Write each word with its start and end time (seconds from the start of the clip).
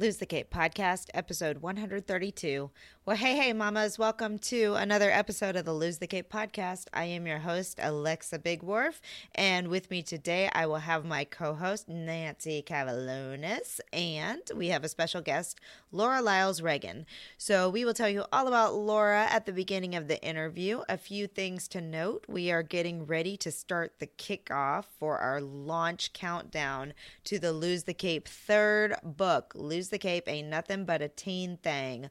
Lose 0.00 0.18
the 0.18 0.26
Cape 0.26 0.48
podcast, 0.48 1.06
episode 1.12 1.58
132. 1.58 2.70
Well, 3.04 3.16
hey, 3.16 3.36
hey, 3.36 3.52
mamas, 3.52 3.98
welcome 3.98 4.38
to 4.40 4.74
another 4.74 5.10
episode 5.10 5.56
of 5.56 5.64
the 5.64 5.72
Lose 5.72 5.98
the 5.98 6.06
Cape 6.06 6.30
podcast. 6.30 6.86
I 6.92 7.04
am 7.06 7.26
your 7.26 7.38
host, 7.38 7.80
Alexa 7.82 8.38
Bigwarfe, 8.38 9.00
and 9.34 9.68
with 9.68 9.90
me 9.90 10.02
today, 10.02 10.50
I 10.52 10.66
will 10.66 10.76
have 10.76 11.06
my 11.06 11.24
co 11.24 11.54
host, 11.54 11.88
Nancy 11.88 12.62
Cavillones, 12.64 13.80
and 13.92 14.42
we 14.54 14.68
have 14.68 14.84
a 14.84 14.90
special 14.90 15.22
guest, 15.22 15.58
Laura 15.90 16.20
Lyles 16.20 16.60
Reagan. 16.60 17.06
So, 17.38 17.70
we 17.70 17.86
will 17.86 17.94
tell 17.94 18.10
you 18.10 18.26
all 18.30 18.46
about 18.46 18.74
Laura 18.74 19.26
at 19.30 19.46
the 19.46 19.52
beginning 19.52 19.94
of 19.94 20.06
the 20.06 20.22
interview. 20.22 20.82
A 20.88 20.98
few 20.98 21.26
things 21.26 21.66
to 21.68 21.80
note 21.80 22.26
we 22.28 22.52
are 22.52 22.62
getting 22.62 23.06
ready 23.06 23.38
to 23.38 23.50
start 23.50 23.94
the 23.98 24.06
kickoff 24.06 24.84
for 24.98 25.16
our 25.16 25.40
launch 25.40 26.12
countdown 26.12 26.92
to 27.24 27.38
the 27.38 27.52
Lose 27.52 27.84
the 27.84 27.94
Cape 27.94 28.28
third 28.28 28.96
book, 29.02 29.54
Lose 29.56 29.87
the 29.88 29.98
Cape 29.98 30.28
Ain't 30.28 30.48
Nothing 30.48 30.84
But 30.84 31.02
a 31.02 31.08
Teen 31.08 31.56
Thing. 31.56 32.10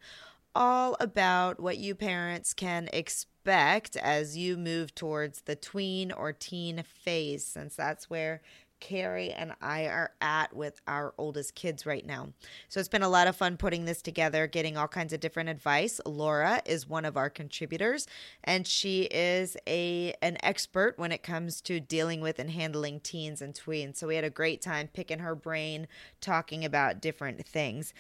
All 0.56 0.98
about 1.00 1.60
what 1.60 1.78
you 1.78 1.94
parents 1.94 2.54
can 2.54 2.90
expect 2.92 3.96
as 3.96 4.36
you 4.36 4.58
move 4.58 4.96
towards 4.96 5.42
the 5.42 5.56
tween 5.56 6.12
or 6.12 6.34
teen 6.34 6.84
phase, 6.84 7.46
since 7.46 7.76
that's 7.76 8.10
where 8.10 8.42
Kerry 8.80 9.32
and 9.32 9.54
I 9.62 9.86
are 9.86 10.12
at 10.22 10.56
with 10.56 10.80
our 10.88 11.14
oldest 11.18 11.56
kids 11.56 11.86
right 11.86 12.06
now. 12.06 12.30
So 12.70 12.80
it's 12.80 12.90
been 12.90 13.04
a 13.04 13.10
lot 13.10 13.28
of 13.28 13.36
fun 13.36 13.58
putting 13.58 13.86
this 13.86 14.02
together, 14.02 14.48
getting 14.48 14.78
all 14.78 14.88
kinds 14.88 15.14
of 15.14 15.20
different 15.20 15.50
advice. 15.50 16.00
Laura 16.06 16.62
is 16.66 16.88
one 16.88 17.06
of 17.06 17.18
our 17.18 17.30
contributors 17.30 18.08
and 18.44 18.68
she 18.68 19.04
is 19.04 19.58
a 19.68 20.14
an 20.22 20.38
expert 20.44 20.98
when 20.98 21.12
it 21.12 21.24
comes 21.24 21.62
to 21.62 21.80
dealing 21.80 22.22
with 22.22 22.40
and 22.40 22.52
handling 22.52 23.00
teens 23.00 23.42
and 23.42 23.54
tweens. 23.54 23.98
So 23.98 24.08
we 24.08 24.16
had 24.16 24.24
a 24.24 24.30
great 24.30 24.62
time 24.62 24.90
picking 24.94 25.20
her 25.20 25.36
brain, 25.36 25.88
talking 26.22 26.66
about 26.66 27.02
different 27.02 27.46
things. 27.46 27.94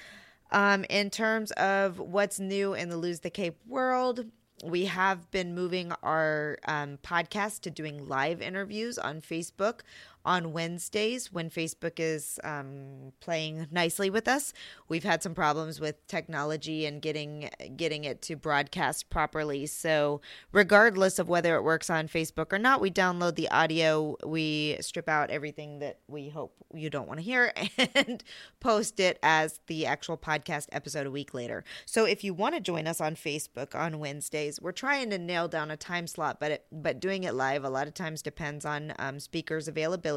Um, 0.52 0.86
in 0.89 1.09
terms 1.09 1.52
of 1.52 2.00
what's 2.00 2.39
new 2.39 2.73
in 2.73 2.89
the 2.89 2.98
Lose 2.98 3.20
the 3.20 3.30
Cape 3.30 3.58
world, 3.67 4.25
we 4.64 4.86
have 4.86 5.30
been 5.30 5.53
moving 5.53 5.92
our 6.02 6.58
um, 6.66 6.98
podcast 7.03 7.61
to 7.61 7.70
doing 7.70 8.08
live 8.08 8.42
interviews 8.42 8.98
on 8.98 9.22
Facebook 9.22 9.81
on 10.28 10.52
Wednesdays 10.52 11.31
when 11.31 11.50
Facebook 11.50 12.00
is 12.00 12.38
um, 12.44 13.14
playing 13.22 13.66
nicely 13.72 14.09
with 14.09 14.28
us. 14.28 14.52
We've 14.89 15.06
had 15.06 15.23
some 15.23 15.33
problems 15.33 15.80
with 15.80 16.06
technology 16.08 16.86
and 16.86 17.02
getting 17.02 17.50
getting 17.78 18.03
it 18.03 18.22
to 18.23 18.36
broadcast 18.36 19.09
properly. 19.09 19.66
So, 19.67 20.20
regardless 20.52 21.17
of 21.17 21.30
whether 21.30 21.55
it 21.55 21.64
works 21.64 21.89
on 21.89 22.09
Facebook 22.09 22.52
or 22.52 22.59
not, 22.59 22.81
we 22.81 22.92
download 22.92 23.36
the 23.36 23.50
audio. 23.50 24.17
We 24.25 24.78
strip 24.81 25.08
out 25.08 25.30
everything 25.30 25.80
that 25.80 26.00
we 26.09 26.28
hope 26.28 26.53
you 26.73 26.89
don't 26.89 27.08
want 27.08 27.20
to 27.20 27.23
hear 27.23 27.53
and 27.95 28.22
post 28.59 29.00
it 29.00 29.17
as 29.23 29.61
the 29.67 29.86
actual 29.86 30.17
podcast 30.17 30.67
episode 30.73 31.08
a 31.08 31.11
week 31.11 31.33
later. 31.33 31.64
So, 31.86 32.03
if 32.03 32.25
you 32.25 32.33
want 32.33 32.53
to 32.55 32.59
join 32.61 32.86
us 32.86 33.00
on 33.00 33.16
Facebook 33.16 33.73
on 33.73 33.98
Wednesdays, 33.98 34.59
we're 34.59 34.73
trying 34.73 35.09
to 35.11 35.17
nail 35.17 35.48
down 35.48 35.72
a 35.72 35.78
time 35.78 36.05
slot, 36.05 36.42
but 36.42 36.52
it, 36.52 36.66
but 36.70 37.00
doing 37.00 37.23
it 37.23 37.33
live 37.33 37.64
a 37.64 37.70
lot 37.70 37.88
of 37.88 37.94
times 37.94 38.22
depends 38.22 38.66
on 38.66 38.94
um, 39.00 39.22
speakers 39.22 39.70
availability 39.70 40.17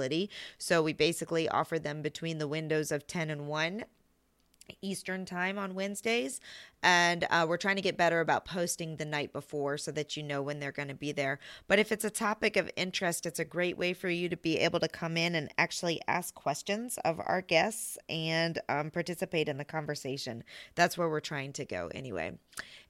so 0.58 0.82
we 0.82 0.92
basically 0.92 1.48
offer 1.48 1.78
them 1.78 2.02
between 2.02 2.38
the 2.38 2.48
windows 2.48 2.90
of 2.90 3.06
10 3.06 3.30
and 3.30 3.46
1 3.46 3.84
Eastern 4.82 5.24
time 5.24 5.58
on 5.58 5.74
Wednesdays. 5.74 6.40
And 6.82 7.26
uh, 7.30 7.46
we're 7.48 7.56
trying 7.56 7.76
to 7.76 7.82
get 7.82 7.96
better 7.96 8.20
about 8.20 8.44
posting 8.44 8.96
the 8.96 9.04
night 9.04 9.32
before 9.32 9.76
so 9.76 9.90
that 9.92 10.16
you 10.16 10.22
know 10.22 10.42
when 10.42 10.60
they're 10.60 10.72
going 10.72 10.88
to 10.88 10.94
be 10.94 11.12
there. 11.12 11.38
But 11.68 11.78
if 11.78 11.92
it's 11.92 12.04
a 12.04 12.10
topic 12.10 12.56
of 12.56 12.70
interest, 12.76 13.26
it's 13.26 13.38
a 13.38 13.44
great 13.44 13.76
way 13.76 13.92
for 13.92 14.08
you 14.08 14.28
to 14.28 14.36
be 14.36 14.58
able 14.58 14.80
to 14.80 14.88
come 14.88 15.16
in 15.16 15.34
and 15.34 15.52
actually 15.58 16.00
ask 16.08 16.34
questions 16.34 16.98
of 17.04 17.20
our 17.20 17.42
guests 17.42 17.98
and 18.08 18.58
um, 18.68 18.90
participate 18.90 19.48
in 19.48 19.58
the 19.58 19.64
conversation. 19.64 20.42
That's 20.74 20.96
where 20.96 21.08
we're 21.08 21.20
trying 21.20 21.52
to 21.54 21.64
go 21.64 21.90
anyway. 21.94 22.38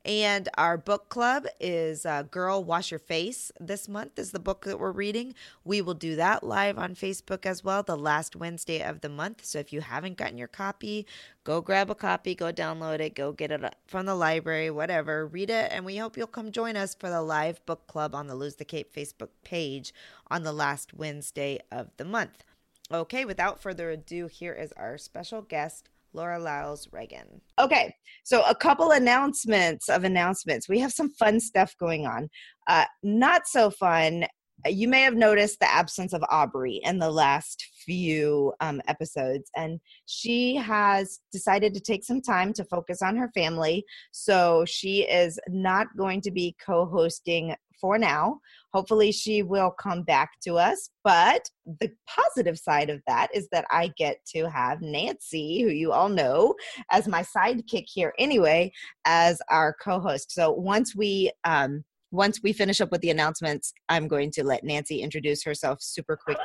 And 0.04 0.48
our 0.56 0.78
book 0.78 1.10
club 1.10 1.46
is 1.60 2.06
uh, 2.06 2.22
Girl 2.22 2.64
Wash 2.64 2.90
Your 2.90 2.98
Face 2.98 3.52
this 3.60 3.86
month, 3.86 4.18
is 4.18 4.30
the 4.30 4.38
book 4.38 4.64
that 4.64 4.78
we're 4.78 4.92
reading. 4.92 5.34
We 5.62 5.82
will 5.82 5.94
do 5.94 6.16
that 6.16 6.42
live 6.42 6.78
on 6.78 6.94
Facebook 6.94 7.44
as 7.44 7.62
well, 7.62 7.82
the 7.82 7.98
last 7.98 8.34
Wednesday 8.34 8.82
of 8.82 9.02
the 9.02 9.10
month. 9.10 9.44
So 9.44 9.58
if 9.58 9.74
you 9.74 9.82
haven't 9.82 10.16
gotten 10.16 10.38
your 10.38 10.48
copy, 10.48 11.06
go 11.44 11.60
grab 11.60 11.90
a 11.90 11.94
copy, 11.94 12.34
go 12.34 12.50
download 12.50 13.00
it, 13.00 13.14
go 13.14 13.32
get 13.32 13.50
it 13.50 13.74
from 13.90 14.06
the 14.06 14.14
library, 14.14 14.70
whatever. 14.70 15.26
Read 15.26 15.50
it, 15.50 15.72
and 15.72 15.84
we 15.84 15.96
hope 15.96 16.16
you'll 16.16 16.28
come 16.28 16.52
join 16.52 16.76
us 16.76 16.94
for 16.94 17.10
the 17.10 17.20
live 17.20 17.64
book 17.66 17.88
club 17.88 18.14
on 18.14 18.28
the 18.28 18.36
Lose 18.36 18.54
the 18.54 18.64
Cape 18.64 18.94
Facebook 18.94 19.30
page 19.42 19.92
on 20.30 20.44
the 20.44 20.52
last 20.52 20.94
Wednesday 20.94 21.58
of 21.72 21.88
the 21.96 22.04
month. 22.04 22.44
Okay, 22.92 23.24
without 23.24 23.60
further 23.60 23.90
ado, 23.90 24.28
here 24.28 24.52
is 24.52 24.72
our 24.76 24.96
special 24.96 25.42
guest. 25.42 25.88
Laura 26.12 26.38
Lyles 26.38 26.88
Reagan. 26.92 27.40
Okay, 27.58 27.94
so 28.24 28.42
a 28.48 28.54
couple 28.54 28.90
announcements 28.90 29.88
of 29.88 30.04
announcements. 30.04 30.68
We 30.68 30.80
have 30.80 30.92
some 30.92 31.10
fun 31.10 31.38
stuff 31.38 31.76
going 31.78 32.06
on. 32.06 32.28
Uh, 32.66 32.86
not 33.02 33.46
so 33.46 33.70
fun 33.70 34.24
you 34.66 34.88
may 34.88 35.02
have 35.02 35.14
noticed 35.14 35.60
the 35.60 35.70
absence 35.70 36.12
of 36.12 36.24
Aubrey 36.30 36.80
in 36.84 36.98
the 36.98 37.10
last 37.10 37.66
few 37.84 38.52
um, 38.60 38.80
episodes, 38.88 39.50
and 39.56 39.80
she 40.06 40.56
has 40.56 41.20
decided 41.32 41.74
to 41.74 41.80
take 41.80 42.04
some 42.04 42.20
time 42.20 42.52
to 42.54 42.64
focus 42.64 43.02
on 43.02 43.16
her 43.16 43.30
family. 43.34 43.84
So 44.12 44.64
she 44.66 45.02
is 45.02 45.38
not 45.48 45.88
going 45.96 46.20
to 46.22 46.30
be 46.30 46.56
co 46.64 46.86
hosting 46.86 47.54
for 47.80 47.98
now. 47.98 48.40
Hopefully, 48.72 49.10
she 49.10 49.42
will 49.42 49.70
come 49.70 50.02
back 50.02 50.32
to 50.42 50.56
us. 50.58 50.90
But 51.02 51.48
the 51.80 51.90
positive 52.06 52.58
side 52.58 52.90
of 52.90 53.00
that 53.06 53.28
is 53.34 53.48
that 53.52 53.64
I 53.70 53.92
get 53.96 54.18
to 54.34 54.48
have 54.48 54.82
Nancy, 54.82 55.62
who 55.62 55.70
you 55.70 55.92
all 55.92 56.08
know 56.08 56.54
as 56.90 57.08
my 57.08 57.22
sidekick 57.22 57.84
here 57.86 58.12
anyway, 58.18 58.72
as 59.04 59.40
our 59.48 59.74
co 59.82 59.98
host. 59.98 60.32
So 60.32 60.52
once 60.52 60.94
we, 60.94 61.32
um, 61.44 61.84
once 62.10 62.40
we 62.42 62.52
finish 62.52 62.80
up 62.80 62.90
with 62.90 63.00
the 63.00 63.10
announcements, 63.10 63.72
I'm 63.88 64.08
going 64.08 64.30
to 64.32 64.44
let 64.44 64.64
Nancy 64.64 65.02
introduce 65.02 65.44
herself 65.44 65.78
super 65.80 66.16
quickly 66.16 66.44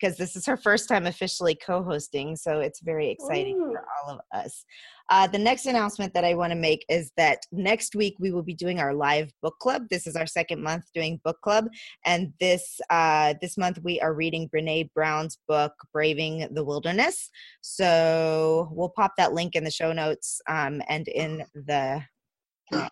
because 0.00 0.16
this 0.16 0.36
is 0.36 0.44
her 0.46 0.56
first 0.56 0.88
time 0.88 1.06
officially 1.06 1.54
co-hosting 1.54 2.36
so 2.36 2.60
it's 2.60 2.80
very 2.80 3.08
exciting 3.08 3.56
Ooh. 3.56 3.72
for 3.72 3.84
all 4.02 4.14
of 4.14 4.20
us. 4.34 4.64
Uh, 5.10 5.26
the 5.26 5.38
next 5.38 5.66
announcement 5.66 6.12
that 6.14 6.24
i 6.24 6.34
want 6.34 6.50
to 6.50 6.56
make 6.56 6.84
is 6.88 7.10
that 7.16 7.38
next 7.52 7.94
week 7.94 8.14
we 8.18 8.30
will 8.30 8.42
be 8.42 8.54
doing 8.54 8.80
our 8.80 8.94
live 8.94 9.30
book 9.42 9.54
club. 9.60 9.82
This 9.90 10.06
is 10.06 10.16
our 10.16 10.26
second 10.26 10.62
month 10.62 10.84
doing 10.94 11.20
book 11.24 11.40
club 11.42 11.68
and 12.04 12.32
this 12.40 12.80
uh, 12.90 13.34
this 13.40 13.56
month 13.56 13.78
we 13.82 14.00
are 14.00 14.14
reading 14.14 14.48
Brené 14.48 14.90
Brown's 14.94 15.38
book 15.48 15.72
braving 15.92 16.48
the 16.52 16.64
wilderness. 16.64 17.30
So 17.60 18.68
we'll 18.72 18.92
pop 18.96 19.12
that 19.16 19.32
link 19.32 19.54
in 19.54 19.64
the 19.64 19.70
show 19.70 19.92
notes 19.92 20.40
um, 20.48 20.82
and 20.88 21.08
in 21.08 21.44
the 21.54 22.02
right 22.72 22.86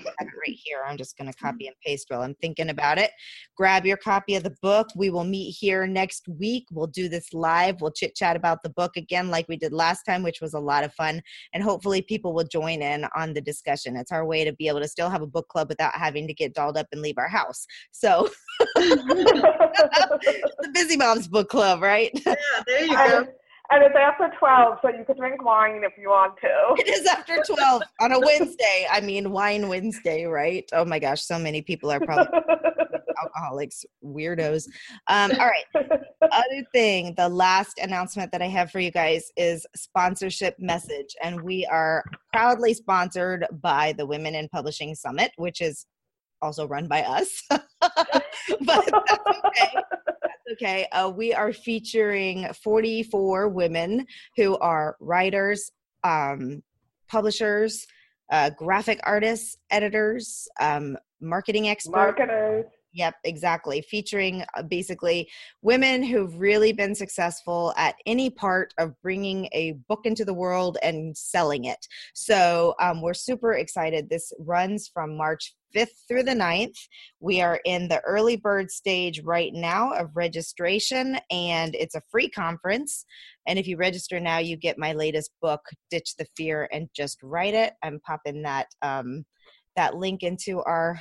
here. 0.46 0.82
I'm 0.86 0.96
just 0.96 1.16
going 1.16 1.30
to 1.30 1.38
copy 1.38 1.66
and 1.66 1.76
paste 1.84 2.06
while 2.08 2.22
I'm 2.22 2.34
thinking 2.36 2.70
about 2.70 2.98
it. 2.98 3.10
Grab 3.56 3.86
your 3.86 3.96
copy 3.96 4.34
of 4.34 4.42
the 4.42 4.54
book. 4.62 4.88
We 4.96 5.10
will 5.10 5.24
meet 5.24 5.52
here 5.52 5.86
next 5.86 6.28
week. 6.28 6.66
We'll 6.70 6.86
do 6.86 7.08
this 7.08 7.32
live. 7.32 7.80
We'll 7.80 7.92
chit 7.92 8.14
chat 8.14 8.36
about 8.36 8.62
the 8.62 8.70
book 8.70 8.96
again, 8.96 9.28
like 9.28 9.48
we 9.48 9.56
did 9.56 9.72
last 9.72 10.02
time, 10.04 10.22
which 10.22 10.40
was 10.40 10.54
a 10.54 10.60
lot 10.60 10.84
of 10.84 10.92
fun. 10.94 11.22
And 11.52 11.62
hopefully, 11.62 12.02
people 12.02 12.32
will 12.32 12.44
join 12.44 12.82
in 12.82 13.06
on 13.16 13.32
the 13.32 13.40
discussion. 13.40 13.96
It's 13.96 14.12
our 14.12 14.24
way 14.26 14.44
to 14.44 14.52
be 14.52 14.68
able 14.68 14.80
to 14.80 14.88
still 14.88 15.10
have 15.10 15.22
a 15.22 15.26
book 15.26 15.48
club 15.48 15.68
without 15.68 15.94
having 15.94 16.26
to 16.26 16.34
get 16.34 16.54
dolled 16.54 16.76
up 16.76 16.86
and 16.92 17.02
leave 17.02 17.18
our 17.18 17.28
house. 17.28 17.66
So, 17.90 18.28
the 18.74 20.70
Busy 20.72 20.96
Moms 20.96 21.28
Book 21.28 21.48
Club, 21.48 21.82
right? 21.82 22.10
Yeah, 22.26 22.34
there 22.66 22.84
you 22.84 22.96
go. 22.96 23.26
And 23.70 23.82
it's 23.82 23.96
after 23.96 24.30
12, 24.38 24.78
so 24.82 24.88
you 24.88 25.04
could 25.06 25.16
drink 25.16 25.42
wine 25.44 25.82
if 25.84 25.92
you 25.98 26.08
want 26.08 26.34
to. 26.40 26.48
It 26.82 26.88
is 26.88 27.06
after 27.06 27.42
12 27.46 27.82
on 28.00 28.12
a 28.12 28.20
Wednesday. 28.20 28.86
I 28.90 29.00
mean, 29.00 29.30
Wine 29.30 29.68
Wednesday, 29.68 30.24
right? 30.24 30.68
Oh 30.72 30.84
my 30.84 30.98
gosh, 30.98 31.22
so 31.22 31.38
many 31.38 31.62
people 31.62 31.90
are 31.90 32.00
probably 32.00 32.38
alcoholics, 33.22 33.84
weirdos. 34.04 34.66
Um, 35.08 35.30
all 35.38 35.46
right. 35.46 35.64
Other 36.22 36.64
thing, 36.72 37.14
the 37.16 37.28
last 37.28 37.78
announcement 37.78 38.32
that 38.32 38.42
I 38.42 38.48
have 38.48 38.70
for 38.70 38.80
you 38.80 38.90
guys 38.90 39.30
is 39.36 39.66
sponsorship 39.76 40.56
message. 40.58 41.14
And 41.22 41.40
we 41.42 41.66
are 41.66 42.04
proudly 42.32 42.74
sponsored 42.74 43.46
by 43.62 43.94
the 43.96 44.06
Women 44.06 44.34
in 44.34 44.48
Publishing 44.48 44.94
Summit, 44.94 45.32
which 45.36 45.60
is 45.60 45.86
also 46.42 46.66
run 46.66 46.88
by 46.88 47.02
us. 47.02 47.42
but 47.50 47.64
that's 48.60 49.26
okay 49.46 49.82
okay. 50.52 50.86
Uh, 50.92 51.10
we 51.14 51.34
are 51.34 51.52
featuring 51.52 52.46
44 52.62 53.48
women 53.48 54.06
who 54.36 54.56
are 54.58 54.96
writers, 55.00 55.70
um, 56.04 56.62
publishers, 57.08 57.86
uh, 58.30 58.50
graphic 58.50 59.00
artists, 59.02 59.56
editors, 59.70 60.48
um, 60.60 60.96
marketing 61.20 61.68
experts. 61.68 61.96
Marketers. 61.96 62.66
Yep, 62.94 63.14
exactly. 63.24 63.80
Featuring 63.80 64.44
uh, 64.54 64.62
basically 64.62 65.30
women 65.62 66.02
who've 66.02 66.38
really 66.38 66.72
been 66.72 66.94
successful 66.94 67.72
at 67.76 67.94
any 68.04 68.28
part 68.28 68.74
of 68.78 69.00
bringing 69.00 69.48
a 69.52 69.72
book 69.88 70.00
into 70.04 70.24
the 70.24 70.34
world 70.34 70.76
and 70.82 71.16
selling 71.16 71.64
it. 71.64 71.86
So 72.12 72.74
um, 72.80 73.00
we're 73.00 73.14
super 73.14 73.54
excited. 73.54 74.10
This 74.10 74.32
runs 74.38 74.88
from 74.88 75.16
March 75.16 75.54
5th 75.74 76.06
through 76.06 76.24
the 76.24 76.32
9th. 76.32 76.76
We 77.20 77.40
are 77.40 77.60
in 77.64 77.88
the 77.88 78.00
early 78.00 78.36
bird 78.36 78.70
stage 78.70 79.22
right 79.22 79.54
now 79.54 79.92
of 79.92 80.14
registration, 80.14 81.18
and 81.30 81.74
it's 81.74 81.94
a 81.94 82.02
free 82.10 82.28
conference. 82.28 83.06
And 83.46 83.58
if 83.58 83.66
you 83.66 83.78
register 83.78 84.20
now, 84.20 84.38
you 84.38 84.56
get 84.56 84.76
my 84.76 84.92
latest 84.92 85.30
book, 85.40 85.62
Ditch 85.90 86.14
the 86.16 86.26
Fear 86.36 86.68
and 86.72 86.90
Just 86.94 87.22
Write 87.22 87.54
It. 87.54 87.72
I'm 87.82 88.00
popping 88.00 88.42
that. 88.42 88.66
Um, 88.82 89.24
that 89.76 89.96
link 89.96 90.22
into 90.22 90.62
our 90.62 91.00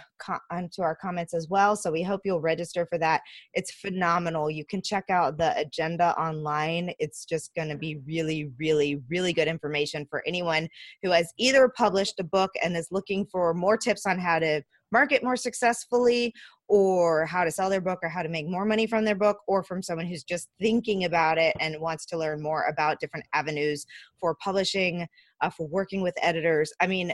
into 0.56 0.82
our 0.82 0.96
comments 0.96 1.34
as 1.34 1.48
well 1.50 1.76
so 1.76 1.92
we 1.92 2.04
hope 2.04 2.22
you'll 2.24 2.42
register 2.42 2.86
for 2.86 2.98
that. 2.98 3.22
It's 3.54 3.72
phenomenal. 3.72 4.50
You 4.50 4.66
can 4.66 4.82
check 4.82 5.06
out 5.10 5.38
the 5.38 5.58
agenda 5.58 6.18
online. 6.20 6.94
It's 7.00 7.26
just 7.26 7.54
going 7.56 7.70
to 7.70 7.78
be 7.78 7.98
really 8.06 8.52
really 8.60 9.02
really 9.10 9.34
good 9.34 9.48
information 9.48 10.06
for 10.10 10.24
anyone 10.28 10.70
who 11.04 11.12
has 11.12 11.34
either 11.38 11.70
published 11.70 12.20
a 12.20 12.24
book 12.24 12.52
and 12.64 12.76
is 12.78 12.88
looking 12.92 13.26
for 13.26 13.54
more 13.54 13.78
tips 13.78 14.06
on 14.06 14.20
how 14.20 14.40
to 14.40 14.62
market 14.92 15.24
more 15.24 15.36
successfully 15.38 16.34
or 16.68 17.26
how 17.26 17.44
to 17.44 17.52
sell 17.52 17.70
their 17.70 17.82
book 17.82 18.00
or 18.04 18.10
how 18.10 18.22
to 18.22 18.30
make 18.30 18.48
more 18.48 18.66
money 18.66 18.88
from 18.88 19.04
their 19.04 19.16
book 19.16 19.40
or 19.48 19.64
from 19.64 19.82
someone 19.82 20.06
who's 20.06 20.24
just 20.24 20.50
thinking 20.60 21.06
about 21.06 21.38
it 21.38 21.56
and 21.60 21.80
wants 21.80 22.06
to 22.06 22.18
learn 22.18 22.42
more 22.42 22.66
about 22.66 23.00
different 23.00 23.26
avenues 23.34 23.86
for 24.20 24.36
publishing 24.36 25.08
uh, 25.42 25.50
for 25.50 25.68
working 25.68 26.02
with 26.02 26.14
editors. 26.22 26.72
I 26.80 26.88
mean 26.88 27.14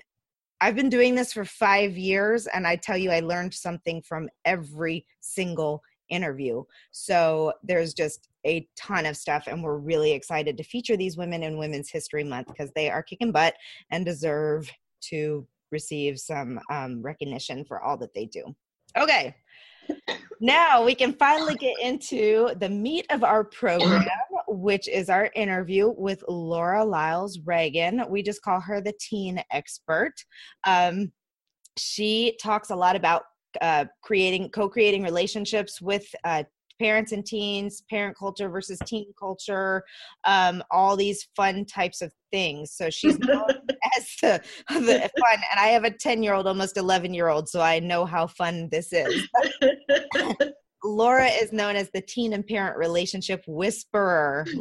I've 0.59 0.75
been 0.75 0.89
doing 0.89 1.15
this 1.15 1.33
for 1.33 1.45
five 1.45 1.98
years, 1.98 2.48
and 2.48 2.65
I 2.65 2.75
tell 2.77 2.98
you, 2.98 3.12
I 3.12 3.19
learned 3.19 3.54
something 3.54 4.01
from 4.01 4.30
every 4.45 5.06
single 5.19 5.83
interview. 6.09 6.63
So 6.92 7.54
there's 7.63 7.94
just 7.94 8.30
a 8.45 8.68
ton 8.75 9.06
of 9.06 9.18
stuff, 9.18 9.48
and 9.48 9.63
we're 9.63 9.77
really 9.77 10.13
excited 10.13 10.57
to 10.57 10.63
feature 10.63 10.98
these 10.98 11.18
women 11.18 11.44
in 11.44 11.57
Women's 11.57 11.92
History 11.92 12.24
Month 12.24 12.48
because 12.48 12.71
they 12.75 12.89
are 12.89 13.04
kicking 13.04 13.31
butt 13.31 13.56
and 13.92 14.06
deserve 14.06 14.71
to 15.01 15.45
receive 15.71 16.18
some 16.19 16.59
um, 16.71 17.01
recognition 17.01 17.65
for 17.65 17.81
all 17.81 17.98
that 17.98 18.13
they 18.13 18.25
do. 18.25 18.44
Okay, 18.98 19.36
now 20.39 20.84
we 20.84 20.95
can 20.95 21.13
finally 21.13 21.56
get 21.56 21.75
into 21.81 22.50
the 22.60 22.69
meat 22.69 23.06
of 23.10 23.24
our 23.24 23.44
program, 23.44 24.07
which 24.48 24.88
is 24.88 25.10
our 25.10 25.30
interview 25.36 25.94
with 25.98 26.24
Laura 26.28 26.84
Lyles 26.84 27.39
Reagan. 27.45 28.04
We 28.10 28.24
just 28.24 28.42
call 28.42 28.60
her 28.62 28.81
the 28.81 28.94
teen 29.00 29.42
expert. 29.51 30.13
Um, 30.66 31.12
she 31.78 32.38
talks 32.42 32.69
a 32.69 32.75
lot 32.75 32.95
about 32.95 33.24
uh, 33.62 33.86
creating, 34.04 34.50
co-creating 34.50 35.04
relationships 35.04 35.81
with 35.81 36.06
uh, 36.24 36.44
parents 36.79 37.12
and 37.12 37.25
teens, 37.25 37.83
parent 37.89 38.18
culture 38.18 38.50
versus 38.50 38.79
teen 38.85 39.13
culture, 39.19 39.83
um, 40.25 40.63
all 40.71 40.95
these 40.95 41.27
fun 41.35 41.65
types 41.65 42.01
of 42.01 42.12
things. 42.31 42.71
So 42.74 42.89
she's 42.89 43.19
known 43.19 43.45
as 43.97 44.07
the, 44.21 44.41
the 44.69 45.09
fun, 45.19 45.39
and 45.51 45.59
I 45.59 45.68
have 45.68 45.83
a 45.83 45.91
10 45.91 46.24
year 46.24 46.33
old, 46.33 46.47
almost 46.47 46.77
11 46.77 47.13
year 47.13 47.29
old, 47.29 47.50
so 47.50 47.62
I 47.62 47.79
know 47.79 48.06
how 48.06 48.27
fun 48.27 48.69
this 48.71 48.91
is. 48.91 49.27
Laura 50.83 51.27
is 51.27 51.51
known 51.51 51.75
as 51.75 51.89
the 51.94 52.01
teen 52.01 52.33
and 52.33 52.45
parent 52.45 52.77
relationship 52.77 53.44
whisperer. 53.47 54.45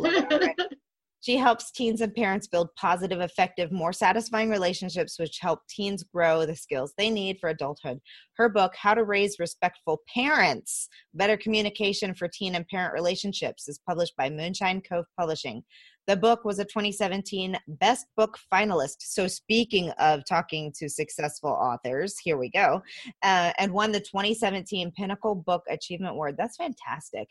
She 1.21 1.37
helps 1.37 1.71
teens 1.71 2.01
and 2.01 2.15
parents 2.15 2.47
build 2.47 2.69
positive, 2.77 3.21
effective, 3.21 3.73
more 3.73 3.93
satisfying 3.93 4.51
relationships, 4.51 5.19
which 5.19 5.39
help 5.41 5.61
teens 5.69 6.05
grow 6.05 6.47
the 6.47 6.55
skills 6.55 6.93
they 6.97 7.11
need 7.11 7.39
for 7.41 7.49
adulthood. 7.49 8.01
Her 8.37 8.49
book, 8.49 8.75
How 8.77 8.95
to 8.95 9.05
Raise 9.05 9.39
Respectful 9.39 10.03
Parents 10.13 10.89
Better 11.15 11.37
Communication 11.37 12.15
for 12.15 12.29
Teen 12.29 12.55
and 12.55 12.69
Parent 12.69 12.93
Relationships, 12.93 13.69
is 13.69 13.81
published 13.87 14.17
by 14.17 14.31
Moonshine 14.31 14.83
Cove 14.83 15.07
Publishing. 15.19 15.65
The 16.07 16.17
book 16.17 16.45
was 16.45 16.61
a 16.61 16.65
2017 16.65 17.59
Best 17.67 18.07
Book 18.17 18.39
finalist. 18.53 18.99
So, 19.01 19.27
speaking 19.27 19.91
of 19.99 20.25
talking 20.25 20.73
to 20.79 20.89
successful 20.89 21.51
authors, 21.51 22.17
here 22.23 22.39
we 22.39 22.49
go, 22.49 22.81
uh, 23.25 23.53
and 23.59 23.73
won 23.73 23.91
the 23.91 23.99
2017 23.99 24.93
Pinnacle 24.93 25.35
Book 25.35 25.65
Achievement 25.69 26.13
Award. 26.13 26.37
That's 26.39 26.57
fantastic. 26.57 27.29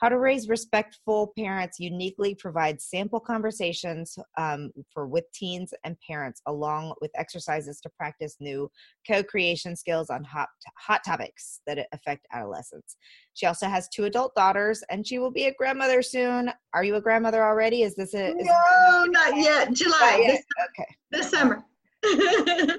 How 0.00 0.08
to 0.08 0.18
Raise 0.18 0.48
Respectful 0.48 1.32
Parents 1.38 1.78
uniquely 1.78 2.34
provides 2.34 2.84
sample 2.84 3.20
conversations 3.20 4.18
um, 4.36 4.70
for 4.92 5.06
with 5.06 5.24
teens 5.32 5.72
and 5.84 5.96
parents, 6.06 6.42
along 6.46 6.94
with 7.00 7.10
exercises 7.14 7.80
to 7.80 7.90
practice 7.96 8.36
new 8.40 8.70
co-creation 9.08 9.76
skills 9.76 10.10
on 10.10 10.24
hot 10.24 10.48
hot 10.78 11.02
topics 11.04 11.60
that 11.66 11.86
affect 11.92 12.26
adolescents. 12.32 12.96
She 13.34 13.46
also 13.46 13.68
has 13.68 13.88
two 13.88 14.04
adult 14.04 14.34
daughters, 14.34 14.82
and 14.90 15.06
she 15.06 15.18
will 15.18 15.30
be 15.30 15.44
a 15.44 15.54
grandmother 15.54 16.02
soon. 16.02 16.50
Are 16.74 16.84
you 16.84 16.96
a 16.96 17.00
grandmother 17.00 17.44
already? 17.44 17.82
Is 17.82 17.94
this 17.94 18.14
a 18.14 18.36
is 18.36 18.46
no, 18.46 19.04
not 19.08 19.36
yet. 19.36 19.72
July. 19.72 19.98
Not 20.00 20.20
yet. 20.20 20.30
This, 20.32 20.44
okay. 20.70 20.96
This 21.10 21.30
summer. 21.30 21.64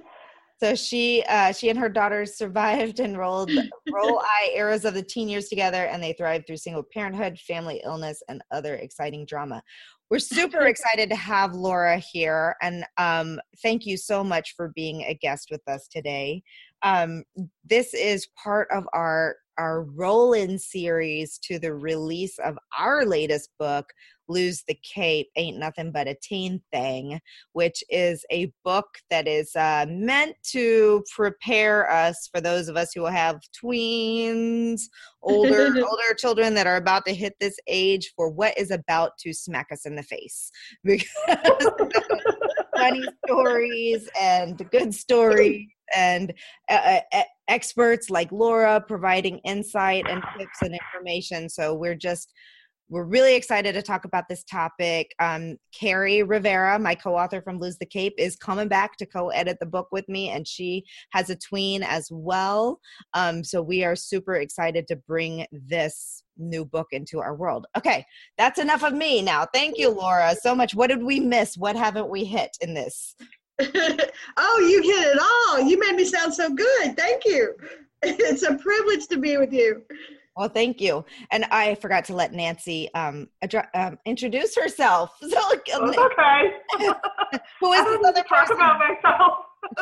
So 0.58 0.74
she 0.74 1.24
uh, 1.28 1.52
she 1.52 1.70
and 1.70 1.78
her 1.78 1.90
daughters 1.90 2.38
survived 2.38 3.00
and 3.00 3.18
rolled 3.18 3.52
roll 3.92 4.20
eye 4.24 4.54
eras 4.56 4.86
of 4.86 4.94
the 4.94 5.04
teen 5.04 5.28
years 5.28 5.50
together, 5.50 5.86
and 5.86 6.02
they 6.02 6.14
thrived 6.14 6.48
through 6.48 6.58
single 6.58 6.84
parenthood, 6.94 7.38
family 7.40 7.82
illness, 7.84 8.24
and 8.30 8.42
other 8.52 8.76
exciting 8.76 9.26
drama. 9.26 9.62
We're 10.10 10.20
super 10.20 10.62
excited 10.68 11.10
to 11.10 11.16
have 11.16 11.54
Laura 11.54 11.98
here, 11.98 12.56
and 12.62 12.86
um, 12.98 13.40
thank 13.62 13.86
you 13.86 13.98
so 13.98 14.24
much 14.24 14.54
for 14.56 14.72
being 14.76 15.04
a 15.04 15.14
guest 15.16 15.50
with 15.52 15.62
us 15.68 15.90
today. 15.90 16.42
Um, 16.84 17.24
this 17.66 17.94
is 17.94 18.28
part 18.42 18.70
of 18.72 18.88
our 18.94 19.36
our 19.58 19.84
roll 19.84 20.34
in 20.34 20.58
series 20.58 21.38
to 21.40 21.60
the 21.60 21.74
release 21.74 22.38
of 22.40 22.58
our 22.78 23.06
latest 23.06 23.50
book, 23.60 23.92
Lose 24.28 24.64
the 24.68 24.78
Cape 24.84 25.28
Ain't 25.36 25.58
Nothing 25.58 25.92
But 25.92 26.08
a 26.08 26.16
Teen 26.22 26.62
Thing, 26.72 27.20
which 27.54 27.84
is 27.90 28.26
a 28.32 28.52
book 28.64 28.88
that 29.10 29.28
is 29.28 29.56
uh, 29.56 29.86
meant 29.88 30.36
to 30.52 31.04
prepare 31.14 31.92
us 31.92 32.30
for 32.34 32.42
those 32.42 32.68
of 32.68 32.76
us 32.76 32.92
who 32.94 33.02
will 33.02 33.10
have 33.10 33.40
tweens, 33.64 34.82
older 35.22 35.68
older 35.78 36.14
children 36.18 36.54
that 36.56 36.68
are 36.68 36.78
about 36.78 37.06
to 37.06 37.14
hit 37.14 37.34
this 37.40 37.58
age 37.68 38.14
for 38.16 38.30
what 38.30 38.58
is 38.58 38.72
about 38.72 39.12
to 39.20 39.34
smack 39.34 39.68
us 39.72 39.86
in 39.86 39.96
the 39.96 40.04
face. 40.04 40.52
Because 40.84 41.08
funny 42.76 43.04
stories 43.26 44.10
and 44.20 44.58
good 44.70 44.94
stories 44.94 45.68
and 45.96 46.34
uh, 46.70 47.00
uh, 47.14 47.24
experts 47.48 48.10
like 48.10 48.32
Laura 48.32 48.82
providing 48.82 49.40
insight 49.40 50.06
and 50.10 50.24
tips 50.38 50.62
and 50.62 50.74
information. 50.74 51.50
So 51.50 51.74
we're 51.74 51.96
just 51.96 52.34
we're 52.88 53.04
really 53.04 53.36
excited 53.36 53.74
to 53.74 53.82
talk 53.82 54.06
about 54.06 54.26
this 54.30 54.44
topic. 54.44 55.12
Um, 55.20 55.58
Kerry 55.74 56.22
Rivera, 56.22 56.78
my 56.78 56.94
co-author 56.94 57.42
from 57.42 57.58
Lose 57.58 57.78
the 57.78 57.86
Cape, 57.86 58.14
is 58.18 58.36
coming 58.36 58.68
back 58.68 58.96
to 58.98 59.06
co-edit 59.08 59.58
the 59.60 59.66
book 59.66 59.88
with 59.92 60.08
me, 60.08 60.30
and 60.30 60.48
she 60.48 60.84
has 61.12 61.30
a 61.30 61.36
tween 61.36 61.82
as 61.82 62.10
well. 62.12 62.80
Um, 63.14 63.44
so 63.44 63.62
we 63.62 63.84
are 63.84 63.96
super 63.96 64.36
excited 64.36 64.88
to 64.90 64.96
bring 64.96 65.48
this 65.52 66.24
new 66.38 66.64
book 66.64 66.88
into 66.92 67.20
our 67.20 67.36
world. 67.36 67.66
Okay, 67.76 68.06
that's 68.38 68.60
enough 68.60 68.84
of 68.84 68.94
me 68.94 69.22
now. 69.22 69.48
Thank 69.52 69.78
you, 69.78 69.90
Laura, 69.90 70.36
so 70.40 70.54
much. 70.54 70.76
What 70.76 70.88
did 70.88 71.02
we 71.02 71.20
miss? 71.20 71.58
What 71.58 71.76
haven't 71.76 72.10
we 72.10 72.24
hit 72.24 72.56
in 72.62 72.76
this? 72.76 73.16
oh, 74.38 74.68
you 74.70 74.82
hit 74.82 75.16
it 75.16 75.20
all. 75.20 75.60
You 75.62 75.80
made 75.80 75.96
me 75.96 76.06
sound 76.06 76.34
so 76.34 76.50
good. 76.50 76.98
Thank 76.98 77.26
you. 77.26 77.54
It's 78.08 78.44
a 78.44 78.54
privilege 78.54 79.08
to 79.08 79.18
be 79.18 79.38
with 79.38 79.52
you. 79.52 79.82
Well, 80.36 80.50
thank 80.50 80.80
you. 80.80 81.04
And 81.32 81.46
I 81.50 81.74
forgot 81.76 82.06
to 82.06 82.14
let 82.14 82.34
Nancy 82.34 82.94
um, 82.94 83.30
adre- 83.44 83.66
um 83.74 83.98
introduce 84.06 84.54
herself. 84.56 85.18
So, 85.26 85.40
okay. 85.56 86.42
who 87.60 87.74
is 87.74 87.84
this 87.86 88.06
other 88.06 88.22
talk 88.22 88.46
person? 88.46 88.58
about 88.58 88.78
myself. 88.78 89.34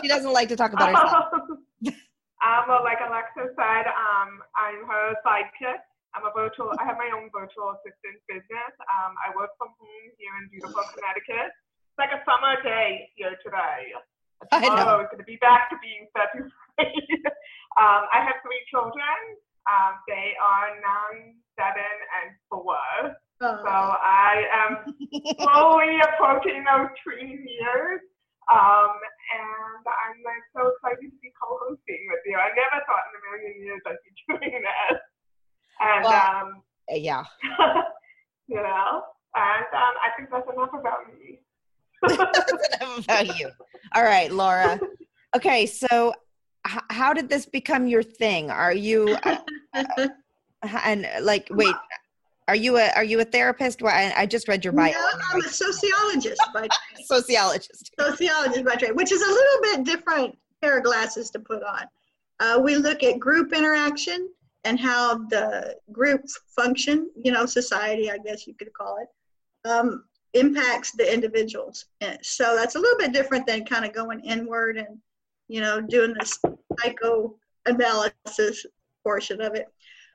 she 0.02 0.08
doesn't 0.08 0.32
like 0.32 0.48
to 0.50 0.56
talk 0.56 0.72
about 0.72 0.96
herself. 0.96 1.26
um, 1.36 2.62
well, 2.70 2.84
like 2.86 3.00
Alexa 3.04 3.52
said, 3.60 3.86
um, 3.92 4.40
I'm 4.56 4.88
her 4.88 5.16
sidekick. 5.26 5.84
I'm 6.16 6.24
a 6.24 6.32
virtual. 6.32 6.72
I 6.80 6.86
have 6.86 6.96
my 7.02 7.10
own 7.18 7.28
virtual 7.34 7.74
assistant 7.76 8.22
business. 8.30 8.74
Um, 8.88 9.18
I 9.26 9.36
work 9.36 9.50
from 9.58 9.74
home 9.76 10.08
here 10.22 10.32
in 10.40 10.48
beautiful 10.54 10.86
Connecticut. 10.94 11.52
It's 11.94 12.10
like 12.10 12.18
a 12.18 12.26
summer 12.26 12.58
day 12.66 13.06
here 13.14 13.38
today. 13.46 13.94
Tomorrow 14.50 15.06
is 15.06 15.14
going 15.14 15.22
to 15.22 15.30
be 15.30 15.38
back 15.38 15.70
to 15.70 15.78
being 15.78 16.10
February. 16.10 16.50
um, 17.78 18.10
I 18.10 18.18
have 18.26 18.42
three 18.42 18.66
children. 18.66 19.38
Um, 19.70 20.02
they 20.10 20.34
are 20.42 20.74
nine, 20.82 21.38
seven, 21.54 21.94
and 22.18 22.34
four. 22.50 22.82
Oh. 23.46 23.62
So 23.62 23.70
I 23.70 24.42
am 24.50 24.90
slowly 25.38 26.02
approaching 26.10 26.66
those 26.66 26.90
tween 27.06 27.46
years. 27.46 28.02
Um, 28.50 28.98
and 28.98 29.86
I'm 29.86 30.18
like 30.26 30.42
so 30.58 30.74
excited 30.74 31.14
to 31.14 31.20
be 31.22 31.30
co-hosting 31.38 32.02
with 32.10 32.26
you. 32.26 32.42
I 32.42 32.50
never 32.58 32.82
thought 32.90 33.06
in 33.06 33.14
a 33.14 33.24
million 33.30 33.54
years 33.70 33.86
I'd 33.86 34.02
be 34.02 34.18
doing 34.34 34.66
this. 34.66 34.98
And 35.78 36.02
well, 36.10 36.26
um, 36.26 36.50
yeah, 36.90 37.22
you 38.50 38.58
know, 38.58 39.14
and 39.38 39.70
um, 39.78 39.94
I 40.02 40.10
think 40.18 40.34
that's 40.34 40.50
enough 40.50 40.74
about 40.74 41.06
me. 41.14 41.43
enough 42.10 43.04
about 43.06 43.40
you. 43.40 43.50
All 43.94 44.04
right, 44.04 44.32
Laura. 44.32 44.80
Okay, 45.36 45.66
so 45.66 46.14
how 46.66 47.14
did 47.14 47.30
this 47.30 47.46
become 47.46 47.88
your 47.88 48.04
thing? 48.04 48.50
Are 48.50 48.74
you? 48.74 49.18
and 50.84 51.08
like, 51.22 51.48
wait, 51.52 51.76
are 52.48 52.56
you 52.56 52.78
a 52.78 52.90
are 52.96 53.04
you 53.04 53.20
a 53.20 53.26
therapist? 53.26 53.82
Well, 53.82 53.94
I, 53.94 54.14
I 54.16 54.26
just 54.26 54.48
read 54.48 54.64
your 54.64 54.74
bio. 54.74 54.92
No, 54.92 55.08
I'm 55.32 55.40
a 55.42 55.50
sociologist 55.50 56.42
by 56.54 56.68
sociologist. 57.06 57.92
Sociologist 58.00 58.66
by 58.66 58.76
trade, 58.76 58.96
which 58.96 59.12
is 59.12 59.22
a 59.22 59.26
little 59.26 59.62
bit 59.62 59.84
different 59.86 60.38
pair 60.62 60.78
of 60.78 60.84
glasses 60.84 61.30
to 61.32 61.40
put 61.40 61.64
on. 61.64 61.86
Uh, 62.40 62.60
we 62.62 62.76
look 62.76 63.04
at 63.04 63.20
group 63.20 63.54
interaction 63.54 64.30
and 64.64 64.80
how 64.80 65.18
the 65.30 65.76
group 65.92 66.22
function, 66.56 67.10
you 67.22 67.32
know, 67.32 67.46
society, 67.46 68.10
I 68.10 68.18
guess 68.18 68.48
you 68.48 68.54
could 68.54 68.74
call 68.74 68.98
it, 68.98 69.70
um, 69.70 70.06
impacts 70.34 70.92
the 70.92 71.12
individuals. 71.12 71.86
And 72.02 72.18
so 72.22 72.56
that's 72.56 72.76
a 72.76 72.80
little 72.80 72.98
bit 72.98 73.14
different 73.14 73.46
than 73.46 73.66
kind 73.66 73.86
of 73.86 73.94
going 73.94 74.20
inward 74.22 74.78
and, 74.78 74.98
you 75.48 75.62
know, 75.62 75.82
doing 75.82 76.14
this 76.20 76.40
psychoanalysis 76.80 78.66
portion 79.04 79.42
of 79.42 79.56
it. 79.56 79.68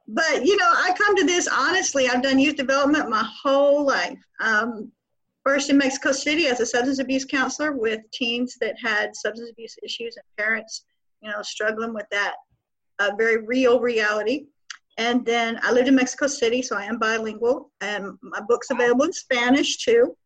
But, 0.09 0.45
you 0.45 0.57
know, 0.57 0.71
I 0.71 0.95
come 0.97 1.17
to 1.17 1.25
this 1.25 1.49
honestly. 1.49 2.09
I've 2.09 2.23
done 2.23 2.39
youth 2.39 2.57
development 2.57 3.11
my 3.11 3.27
whole 3.43 3.85
life. 3.85 4.19
Um, 4.41 4.91
first 5.45 5.71
in 5.71 5.79
Mexico 5.79 6.13
City 6.13 6.47
as 6.47 6.61
a 6.61 6.67
substance 6.67 6.99
abuse 6.99 7.25
counselor 7.25 7.73
with 7.73 8.01
teens 8.13 8.57
that 8.61 8.77
had 8.83 9.15
substance 9.15 9.51
abuse 9.51 9.79
issues 9.83 10.17
and 10.17 10.25
parents, 10.37 10.85
you 11.23 11.31
know, 11.31 11.43
struggling 11.43 11.95
with 11.95 12.07
that 12.11 12.35
uh, 12.99 13.13
very 13.17 13.39
real 13.47 13.81
reality. 13.81 14.47
And 14.99 15.25
then 15.25 15.59
I 15.63 15.73
lived 15.73 15.89
in 15.89 15.95
Mexico 15.95 16.27
City, 16.27 16.61
so 16.61 16.77
I 16.77 16.85
am 16.85 16.99
bilingual, 16.99 17.71
and 17.81 18.19
my 18.21 18.41
book's 18.41 18.71
available 18.71 19.05
in 19.05 19.13
Spanish 19.13 19.79
too. 19.79 20.17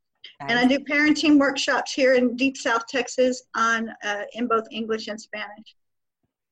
And 0.40 0.58
I 0.58 0.66
do 0.66 0.78
parenting 0.78 1.38
workshops 1.38 1.92
here 1.92 2.14
in 2.14 2.36
Deep 2.36 2.56
South 2.56 2.86
Texas 2.88 3.44
on 3.54 3.90
uh, 4.04 4.22
in 4.32 4.48
both 4.48 4.64
English 4.70 5.08
and 5.08 5.20
Spanish. 5.20 5.76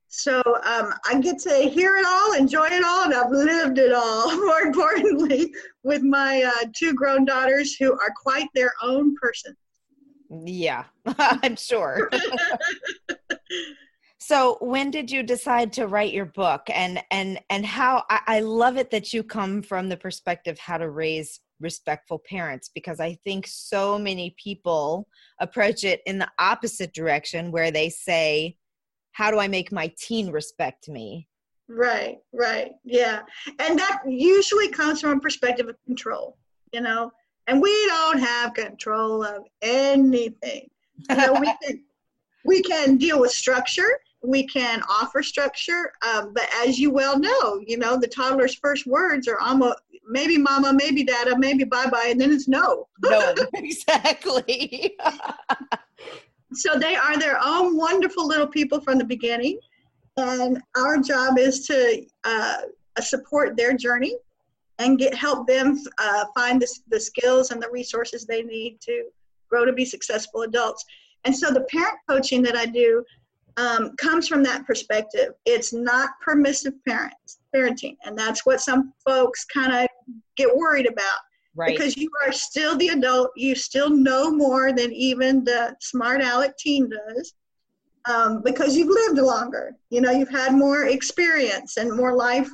So 0.09 0.41
um, 0.65 0.93
I 1.09 1.21
get 1.21 1.39
to 1.41 1.55
hear 1.69 1.97
it 1.97 2.05
all, 2.07 2.35
enjoy 2.35 2.67
it 2.67 2.85
all, 2.85 3.05
and 3.05 3.15
I've 3.15 3.31
lived 3.31 3.79
it 3.79 3.93
all. 3.93 4.37
More 4.47 4.61
importantly, 4.63 5.55
with 5.85 6.03
my 6.03 6.43
uh, 6.43 6.67
two 6.77 6.95
grown 6.95 7.25
daughters 7.25 7.77
who 7.77 7.93
are 7.93 8.13
quite 8.17 8.49
their 8.55 8.73
own 8.83 9.15
person. 9.17 9.57
Yeah, 10.45 10.85
I'm 11.19 11.57
sure. 11.57 12.11
so 14.21 14.59
when 14.61 14.91
did 14.91 15.11
you 15.11 15.23
decide 15.23 15.73
to 15.73 15.87
write 15.87 16.13
your 16.13 16.27
book 16.27 16.63
and 16.69 17.03
and 17.11 17.41
and 17.49 17.65
how 17.65 18.05
I, 18.11 18.21
I 18.27 18.41
love 18.41 18.77
it 18.77 18.91
that 18.91 19.13
you 19.13 19.23
come 19.23 19.63
from 19.63 19.89
the 19.89 19.97
perspective 19.97 20.59
how 20.59 20.79
to 20.79 20.91
raise 20.91 21.41
respectful 21.61 22.19
parents 22.19 22.71
because 22.75 23.01
I 23.01 23.19
think 23.25 23.47
so 23.47 23.99
many 23.99 24.35
people 24.43 25.07
approach 25.41 25.85
it 25.85 26.01
in 26.07 26.19
the 26.19 26.29
opposite 26.39 26.93
direction 26.93 27.53
where 27.53 27.71
they 27.71 27.89
say, 27.89 28.57
How 29.13 29.31
do 29.31 29.39
I 29.39 29.49
make 29.49 29.71
my 29.71 29.93
teen 29.99 30.31
respect 30.31 30.89
me? 30.89 31.29
Right, 31.69 32.19
right. 32.33 32.73
Yeah. 32.85 33.21
And 33.61 33.79
that 33.79 34.01
usually 34.07 34.69
comes 34.69 35.01
from 35.01 35.19
a 35.19 35.21
perspective 35.21 35.69
of 35.69 35.77
control, 35.87 36.37
you 36.73 36.81
know, 36.81 37.13
and 37.47 37.61
we 37.61 37.87
don't 37.87 38.19
have 38.19 38.55
control 38.55 39.25
of 39.25 39.45
anything. 39.63 40.69
You 41.09 41.17
know, 41.17 41.35
we 41.35 41.47
can 41.63 41.85
we 42.45 42.63
can 42.63 42.97
deal 42.97 43.21
with 43.21 43.31
structure 43.31 44.01
we 44.23 44.47
can 44.47 44.83
offer 44.83 45.23
structure 45.23 45.93
um, 46.07 46.33
but 46.35 46.49
as 46.67 46.79
you 46.79 46.91
well 46.91 47.19
know 47.19 47.61
you 47.67 47.79
know 47.79 47.99
the 47.99 48.07
toddler's 48.07 48.55
first 48.55 48.87
words 48.87 49.27
are 49.27 49.41
almost 49.41 49.79
maybe 50.11 50.37
mama 50.37 50.73
maybe 50.73 51.05
dada 51.05 51.39
maybe 51.39 51.65
bye 51.65 51.87
bye 51.87 52.09
and 52.11 52.21
then 52.21 52.33
it's 52.33 52.49
no. 52.49 52.89
No 53.03 53.35
exactly. 53.55 54.97
So 56.53 56.77
they 56.77 56.97
are 56.97 57.17
their 57.17 57.39
own 57.43 57.77
wonderful 57.77 58.27
little 58.27 58.49
people 58.49 58.81
from 58.81 58.99
the 58.99 59.05
beginning 59.05 59.59
and 60.17 60.61
our 60.77 60.99
job 60.99 61.39
is 61.39 61.67
to 61.69 62.05
uh, 62.25 62.57
support 63.01 63.57
their 63.57 63.77
journey 63.77 64.17
and 64.81 64.99
get 64.99 65.15
help 65.15 65.47
them 65.47 65.79
uh, 65.99 66.25
find 66.35 66.61
the, 66.61 66.79
the 66.89 66.99
skills 66.99 67.53
and 67.53 67.63
the 67.63 67.71
resources 67.71 68.27
they 68.27 68.43
need 68.43 68.81
to 68.81 69.05
grow 69.49 69.65
to 69.65 69.73
be 69.73 69.85
successful 69.85 70.43
adults. 70.43 70.85
And 71.25 71.37
so 71.37 71.51
the 71.53 71.63
parent 71.63 71.99
coaching 72.09 72.43
that 72.43 72.57
i 72.57 72.67
do 72.67 73.05
um, 73.61 73.95
comes 73.97 74.27
from 74.27 74.43
that 74.45 74.67
perspective. 74.67 75.35
It's 75.45 75.73
not 75.73 76.11
permissive 76.21 76.75
parents 76.87 77.41
parenting, 77.55 77.97
and 78.05 78.17
that's 78.17 78.47
what 78.47 78.61
some 78.61 78.93
folks 79.05 79.45
kind 79.45 79.73
of 79.73 79.89
get 80.37 80.55
worried 80.55 80.87
about. 80.87 81.19
Right. 81.55 81.77
Because 81.77 81.97
you 81.97 82.09
are 82.25 82.33
still 82.33 82.77
the 82.77 82.89
adult, 82.89 83.31
you 83.37 83.55
still 83.55 83.91
know 83.91 84.31
more 84.31 84.73
than 84.73 84.93
even 84.93 85.45
the 85.45 85.77
smart 85.81 86.23
aleck 86.23 86.57
teen 86.57 86.89
does. 86.89 87.35
Um, 88.09 88.41
because 88.43 88.77
you've 88.77 88.89
lived 88.89 89.19
longer, 89.19 89.77
you 89.91 90.01
know, 90.01 90.11
you've 90.11 90.31
had 90.31 90.55
more 90.55 90.87
experience 90.87 91.77
and 91.77 91.95
more 91.95 92.17
life 92.17 92.49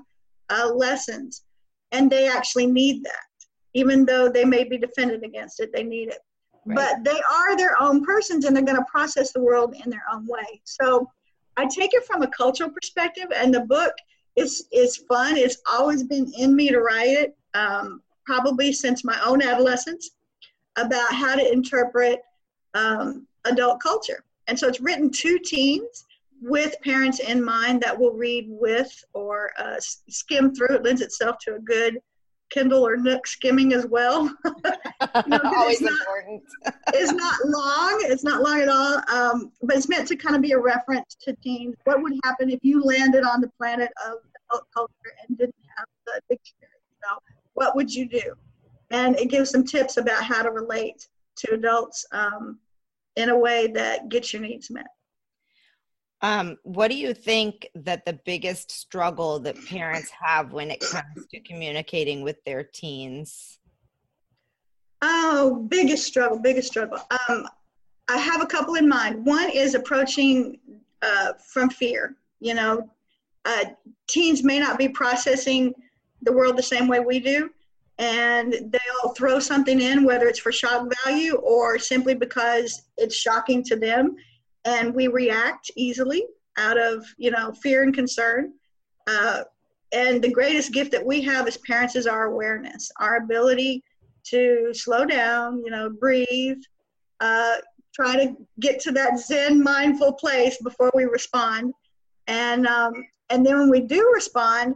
uh, 0.50 0.72
lessons, 0.75 1.44
and 1.92 2.10
they 2.10 2.26
actually 2.26 2.66
need 2.66 3.04
that. 3.04 3.26
Even 3.75 4.06
though 4.06 4.28
they 4.28 4.44
may 4.44 4.64
be 4.64 4.78
defended 4.78 5.22
against 5.22 5.60
it, 5.60 5.70
they 5.72 5.84
need 5.84 6.08
it. 6.08 6.18
But 6.75 7.04
they 7.04 7.20
are 7.32 7.56
their 7.56 7.80
own 7.80 8.04
persons 8.04 8.44
and 8.44 8.56
they're 8.56 8.64
going 8.64 8.76
to 8.76 8.90
process 8.90 9.32
the 9.32 9.40
world 9.40 9.75
in 9.85 9.90
their 9.90 10.02
own 10.12 10.26
way. 10.26 10.61
So 10.64 11.08
I 11.56 11.66
take 11.66 11.94
it 11.94 12.04
from 12.04 12.23
a 12.23 12.28
cultural 12.28 12.70
perspective, 12.70 13.26
and 13.35 13.54
the 13.54 13.61
book 13.61 13.92
is 14.35 14.66
is 14.73 14.96
fun. 15.08 15.37
It's 15.37 15.58
always 15.70 16.02
been 16.02 16.32
in 16.37 16.54
me 16.54 16.68
to 16.68 16.80
write 16.80 17.08
it, 17.08 17.37
um, 17.54 18.02
probably 18.25 18.73
since 18.73 19.04
my 19.04 19.18
own 19.25 19.42
adolescence, 19.42 20.11
about 20.76 21.12
how 21.12 21.37
to 21.37 21.52
interpret 21.52 22.20
um, 22.75 23.26
adult 23.46 23.80
culture. 23.80 24.25
And 24.49 24.58
so 24.58 24.68
it's 24.68 24.80
written 24.80 25.11
to 25.11 25.38
teens 25.38 26.04
with 26.42 26.76
parents 26.82 27.20
in 27.20 27.42
mind 27.42 27.80
that 27.80 27.99
will 27.99 28.12
read 28.12 28.46
with 28.49 28.92
or 29.14 29.52
uh, 29.58 29.76
skim 29.80 30.54
through. 30.54 30.76
It 30.76 30.85
lends 30.85 31.00
itself 31.00 31.37
to 31.46 31.54
a 31.54 31.61
good 31.61 31.99
Kindle 32.50 32.86
or 32.86 32.96
Nook 32.96 33.26
skimming 33.26 33.72
as 33.72 33.86
well. 33.86 34.24
know, 35.26 35.40
Always 35.44 35.80
it's 35.80 35.90
important. 35.90 36.42
it's 36.94 37.12
not 37.12 37.34
long. 37.44 37.98
It's 38.02 38.24
not 38.24 38.42
long 38.42 38.60
at 38.60 38.68
all. 38.68 39.02
Um, 39.08 39.52
but 39.62 39.76
it's 39.76 39.88
meant 39.88 40.08
to 40.08 40.16
kind 40.16 40.36
of 40.36 40.42
be 40.42 40.52
a 40.52 40.58
reference 40.58 41.16
to 41.22 41.34
teens. 41.42 41.76
What 41.84 42.02
would 42.02 42.12
happen 42.24 42.50
if 42.50 42.60
you 42.62 42.82
landed 42.82 43.24
on 43.24 43.40
the 43.40 43.50
planet 43.58 43.90
of 44.06 44.18
adult 44.50 44.66
culture 44.72 44.92
and 45.28 45.38
didn't 45.38 45.54
have 45.76 45.86
the 46.06 46.20
dictionary? 46.28 46.70
So, 47.02 47.18
what 47.54 47.76
would 47.76 47.92
you 47.92 48.08
do? 48.08 48.34
And 48.90 49.18
it 49.18 49.28
gives 49.28 49.50
some 49.50 49.64
tips 49.64 49.96
about 49.96 50.22
how 50.22 50.42
to 50.42 50.50
relate 50.50 51.08
to 51.38 51.54
adults 51.54 52.06
um, 52.12 52.58
in 53.16 53.30
a 53.30 53.38
way 53.38 53.66
that 53.68 54.08
gets 54.08 54.32
your 54.32 54.42
needs 54.42 54.70
met. 54.70 54.86
Um, 56.23 56.56
what 56.62 56.90
do 56.90 56.96
you 56.96 57.12
think 57.12 57.68
that 57.75 58.06
the 58.06 58.14
biggest 58.25 58.70
struggle 58.70 59.38
that 59.40 59.56
parents 59.66 60.11
have 60.11 60.52
when 60.52 60.70
it 60.70 60.80
comes 60.80 61.26
to 61.30 61.40
communicating 61.40 62.23
with 62.23 62.42
their 62.44 62.64
teens? 62.64 63.58
Oh, 65.02 65.66
biggest 65.68 66.06
struggle, 66.06 66.38
biggest 66.38 66.68
struggle. 66.68 66.99
Um, 67.28 67.46
I 68.08 68.16
have 68.16 68.40
a 68.40 68.46
couple 68.46 68.76
in 68.76 68.88
mind. 68.88 69.26
One 69.26 69.50
is 69.50 69.75
approaching 69.75 70.58
uh, 71.02 71.35
from 71.52 71.68
fear. 71.68 72.16
You 72.40 72.54
know, 72.54 72.90
uh, 73.44 73.64
teens 74.08 74.42
may 74.42 74.58
not 74.58 74.78
be 74.78 74.88
processing 74.88 75.75
the 76.23 76.32
world 76.32 76.56
the 76.56 76.62
same 76.62 76.88
way 76.88 77.00
we 77.00 77.20
do, 77.20 77.50
and 77.99 78.52
they'll 78.52 79.12
throw 79.14 79.38
something 79.38 79.82
in, 79.82 80.04
whether 80.04 80.26
it's 80.28 80.38
for 80.38 80.50
shock 80.50 80.90
value 81.04 81.35
or 81.37 81.78
simply 81.78 82.14
because 82.14 82.82
it's 82.96 83.14
shocking 83.14 83.62
to 83.64 83.76
them 83.76 84.16
and 84.66 84.94
we 84.94 85.08
react 85.08 85.70
easily 85.76 86.25
out 86.58 86.78
of 86.78 87.06
you 87.16 87.30
know 87.30 87.52
fear 87.62 87.82
and 87.82 87.94
concern. 87.94 88.52
Uh, 89.06 89.44
and 89.92 90.20
the 90.20 90.30
greatest 90.30 90.73
gift 90.73 90.90
that 90.90 91.06
we 91.06 91.23
have 91.23 91.46
as 91.46 91.56
parents 91.58 91.94
is 91.94 92.06
our 92.08 92.25
awareness 92.25 92.90
our 92.99 93.16
ability 93.16 93.82
to 94.25 94.70
slow 94.75 95.04
down 95.04 95.62
you 95.64 95.70
know 95.70 95.88
breathe 95.88 96.58
uh, 97.20 97.56
try 97.96 98.14
to 98.14 98.37
get 98.61 98.78
to 98.78 98.92
that 98.92 99.18
zen 99.18 99.62
mindful 99.62 100.12
place 100.12 100.58
before 100.62 100.92
we 100.94 101.04
respond. 101.04 101.73
And 102.26 102.66
um, 102.66 102.92
and 103.30 103.44
then 103.44 103.58
when 103.58 103.70
we 103.70 103.80
do 103.80 104.12
respond 104.14 104.75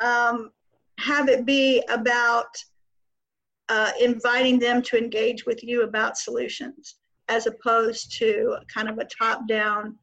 um, 0.00 0.50
have 0.98 1.28
it 1.28 1.46
be 1.46 1.82
about 1.88 2.56
uh, 3.68 3.92
inviting 4.00 4.58
them 4.58 4.82
to 4.82 4.98
engage 4.98 5.46
with 5.46 5.64
you 5.64 5.82
about 5.82 6.18
solutions 6.18 6.96
as 7.28 7.46
opposed 7.46 8.12
to 8.18 8.56
kind 8.72 8.88
of 8.88 8.98
a 8.98 9.04
top 9.04 9.46
down, 9.48 9.96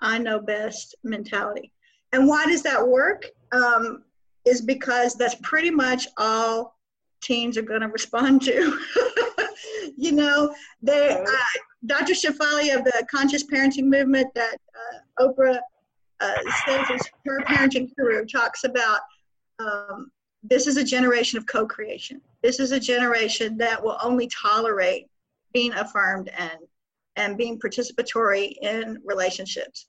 I 0.00 0.18
know 0.18 0.40
best 0.40 0.94
mentality. 1.02 1.72
And 2.12 2.26
why 2.28 2.46
does 2.46 2.62
that 2.62 2.86
work? 2.86 3.26
Um, 3.52 4.04
is 4.46 4.60
because 4.60 5.14
that's 5.14 5.36
pretty 5.42 5.70
much 5.70 6.06
all 6.16 6.78
teens 7.20 7.58
are 7.58 7.62
going 7.62 7.80
to 7.80 7.88
respond 7.88 8.42
to. 8.42 8.80
you 9.96 10.12
know, 10.12 10.54
they, 10.80 11.10
uh, 11.10 11.24
Dr. 11.86 12.14
Shefali 12.14 12.74
of 12.74 12.84
the 12.84 13.06
conscious 13.10 13.44
parenting 13.44 13.84
movement 13.84 14.28
that 14.34 14.56
uh, 14.74 15.24
Oprah 15.26 15.58
uh, 16.20 16.34
says 16.66 16.90
is 16.90 17.10
her 17.26 17.40
parenting 17.40 17.90
guru 17.96 18.24
talks 18.24 18.64
about 18.64 19.00
um, 19.58 20.10
this 20.42 20.66
is 20.66 20.76
a 20.76 20.84
generation 20.84 21.38
of 21.38 21.46
co-creation. 21.46 22.20
This 22.42 22.60
is 22.60 22.72
a 22.72 22.80
generation 22.80 23.56
that 23.58 23.82
will 23.82 23.98
only 24.02 24.28
tolerate 24.28 25.06
being 25.52 25.72
affirmed 25.74 26.30
and 26.38 26.58
and 27.16 27.36
being 27.36 27.58
participatory 27.58 28.54
in 28.62 28.98
relationships 29.04 29.88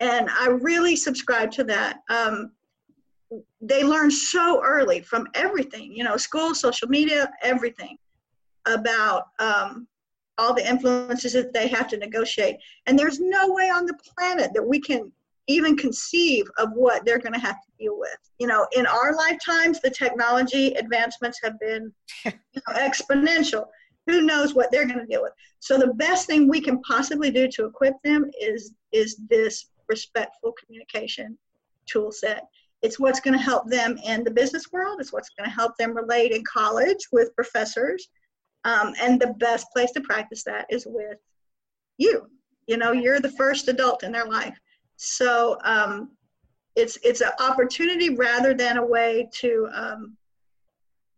and 0.00 0.28
i 0.30 0.48
really 0.48 0.96
subscribe 0.96 1.50
to 1.50 1.64
that 1.64 1.98
um, 2.10 2.52
they 3.60 3.84
learn 3.84 4.10
so 4.10 4.62
early 4.64 5.00
from 5.00 5.26
everything, 5.34 5.92
you 5.94 6.04
know, 6.04 6.16
school, 6.16 6.54
social 6.54 6.88
media, 6.88 7.30
everything 7.42 7.96
about 8.66 9.24
um, 9.38 9.86
all 10.38 10.54
the 10.54 10.66
influences 10.66 11.32
that 11.32 11.52
they 11.52 11.68
have 11.68 11.86
to 11.88 11.96
negotiate. 11.96 12.56
And 12.86 12.98
there's 12.98 13.20
no 13.20 13.52
way 13.52 13.70
on 13.70 13.86
the 13.86 13.98
planet 14.16 14.50
that 14.54 14.62
we 14.62 14.80
can 14.80 15.12
even 15.46 15.76
conceive 15.76 16.44
of 16.58 16.70
what 16.74 17.04
they're 17.04 17.18
going 17.18 17.32
to 17.32 17.40
have 17.40 17.56
to 17.56 17.68
deal 17.78 17.98
with. 17.98 18.16
You 18.38 18.46
know, 18.46 18.66
in 18.72 18.86
our 18.86 19.14
lifetimes, 19.14 19.80
the 19.80 19.90
technology 19.90 20.74
advancements 20.74 21.38
have 21.42 21.58
been 21.60 21.92
you 22.24 22.32
know, 22.54 22.74
exponential. 22.74 23.66
Who 24.06 24.22
knows 24.22 24.54
what 24.54 24.70
they're 24.70 24.86
going 24.86 24.98
to 24.98 25.06
deal 25.06 25.22
with? 25.22 25.32
So 25.58 25.78
the 25.78 25.94
best 25.94 26.26
thing 26.26 26.48
we 26.48 26.60
can 26.60 26.80
possibly 26.82 27.30
do 27.30 27.48
to 27.48 27.66
equip 27.66 27.94
them 28.02 28.30
is 28.40 28.72
is 28.92 29.20
this 29.28 29.66
respectful 29.88 30.52
communication 30.52 31.36
tool 31.86 32.12
set. 32.12 32.44
It's 32.82 32.98
what's 32.98 33.20
going 33.20 33.36
to 33.36 33.44
help 33.44 33.68
them 33.68 33.98
in 34.04 34.24
the 34.24 34.30
business 34.30 34.72
world. 34.72 35.00
It's 35.00 35.12
what's 35.12 35.30
going 35.30 35.48
to 35.48 35.54
help 35.54 35.76
them 35.76 35.94
relate 35.94 36.32
in 36.32 36.42
college 36.44 37.06
with 37.12 37.34
professors. 37.34 38.08
Um, 38.64 38.94
and 39.00 39.20
the 39.20 39.34
best 39.38 39.66
place 39.72 39.90
to 39.92 40.00
practice 40.00 40.44
that 40.44 40.66
is 40.70 40.86
with 40.88 41.18
you. 41.98 42.26
You 42.66 42.76
know, 42.76 42.92
you're 42.92 43.20
the 43.20 43.32
first 43.32 43.68
adult 43.68 44.02
in 44.02 44.12
their 44.12 44.26
life. 44.26 44.58
So 44.96 45.58
um, 45.64 46.10
it's 46.76 46.98
it's 47.02 47.20
an 47.20 47.32
opportunity 47.40 48.14
rather 48.14 48.54
than 48.54 48.76
a 48.76 48.84
way 48.84 49.28
to 49.34 49.68
um, 49.74 50.16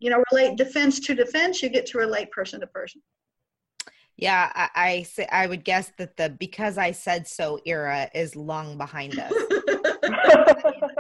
you 0.03 0.11
know 0.11 0.23
relate 0.33 0.57
defense 0.57 0.99
to 1.01 1.15
defense. 1.15 1.63
You 1.63 1.69
get 1.69 1.87
to 1.87 1.99
relate 1.99 2.31
person 2.33 2.61
to 2.61 2.67
person. 2.67 3.01
Yeah, 4.17 4.51
I, 4.55 4.69
I 4.75 5.03
say 5.05 5.27
I 5.31 5.47
would 5.47 5.65
guess 5.65 5.93
that 5.99 6.17
the 6.17 6.31
because 6.39 6.77
I 6.77 6.91
said 6.91 7.27
so 7.27 7.61
era 7.65 8.11
is 8.15 8.35
long 8.35 8.77
behind 8.77 9.19
us. 9.19 9.33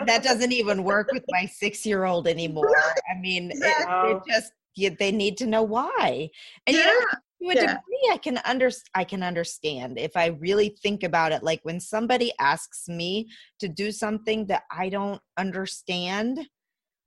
that 0.06 0.20
doesn't 0.22 0.52
even 0.52 0.84
work 0.84 1.10
with 1.12 1.24
my 1.28 1.46
six 1.46 1.84
year 1.84 2.04
old 2.04 2.28
anymore. 2.28 2.72
I 3.10 3.18
mean, 3.18 3.50
it, 3.50 3.60
it 3.60 4.22
just 4.28 4.52
they 4.98 5.10
need 5.10 5.36
to 5.38 5.46
know 5.46 5.64
why. 5.64 6.30
And 6.66 6.76
yeah. 6.76 6.84
you 6.84 7.00
know, 7.00 7.54
to 7.54 7.58
a 7.58 7.62
yeah. 7.62 7.66
degree, 7.74 8.10
I 8.12 8.16
can 8.18 8.38
under 8.44 8.70
I 8.94 9.02
can 9.02 9.22
understand 9.24 9.98
if 9.98 10.16
I 10.16 10.26
really 10.26 10.76
think 10.80 11.02
about 11.02 11.32
it. 11.32 11.42
Like 11.42 11.60
when 11.64 11.80
somebody 11.80 12.32
asks 12.38 12.88
me 12.88 13.28
to 13.58 13.68
do 13.68 13.90
something 13.90 14.46
that 14.46 14.62
I 14.70 14.88
don't 14.88 15.20
understand, 15.36 16.46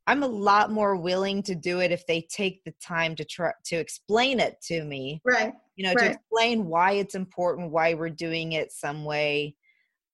I'm 0.08 0.24
a 0.24 0.28
lot 0.28 0.72
more 0.72 0.96
willing 0.96 1.42
to 1.44 1.56
do 1.56 1.80
it 1.80 1.92
if 1.92 2.06
they 2.06 2.22
take 2.30 2.64
the 2.64 2.74
time 2.82 3.16
to 3.16 3.26
try 3.26 3.52
to 3.66 3.76
explain 3.76 4.40
it 4.40 4.58
to 4.68 4.84
me. 4.84 5.22
Right. 5.26 5.54
You 5.76 5.86
know, 5.86 5.94
right. 5.94 6.06
to 6.06 6.12
explain 6.12 6.66
why 6.66 6.94
it's 6.94 7.16
important, 7.16 7.72
why 7.72 7.94
we're 7.96 8.10
doing 8.10 8.54
it 8.54 8.72
some 8.72 9.04
way 9.04 9.56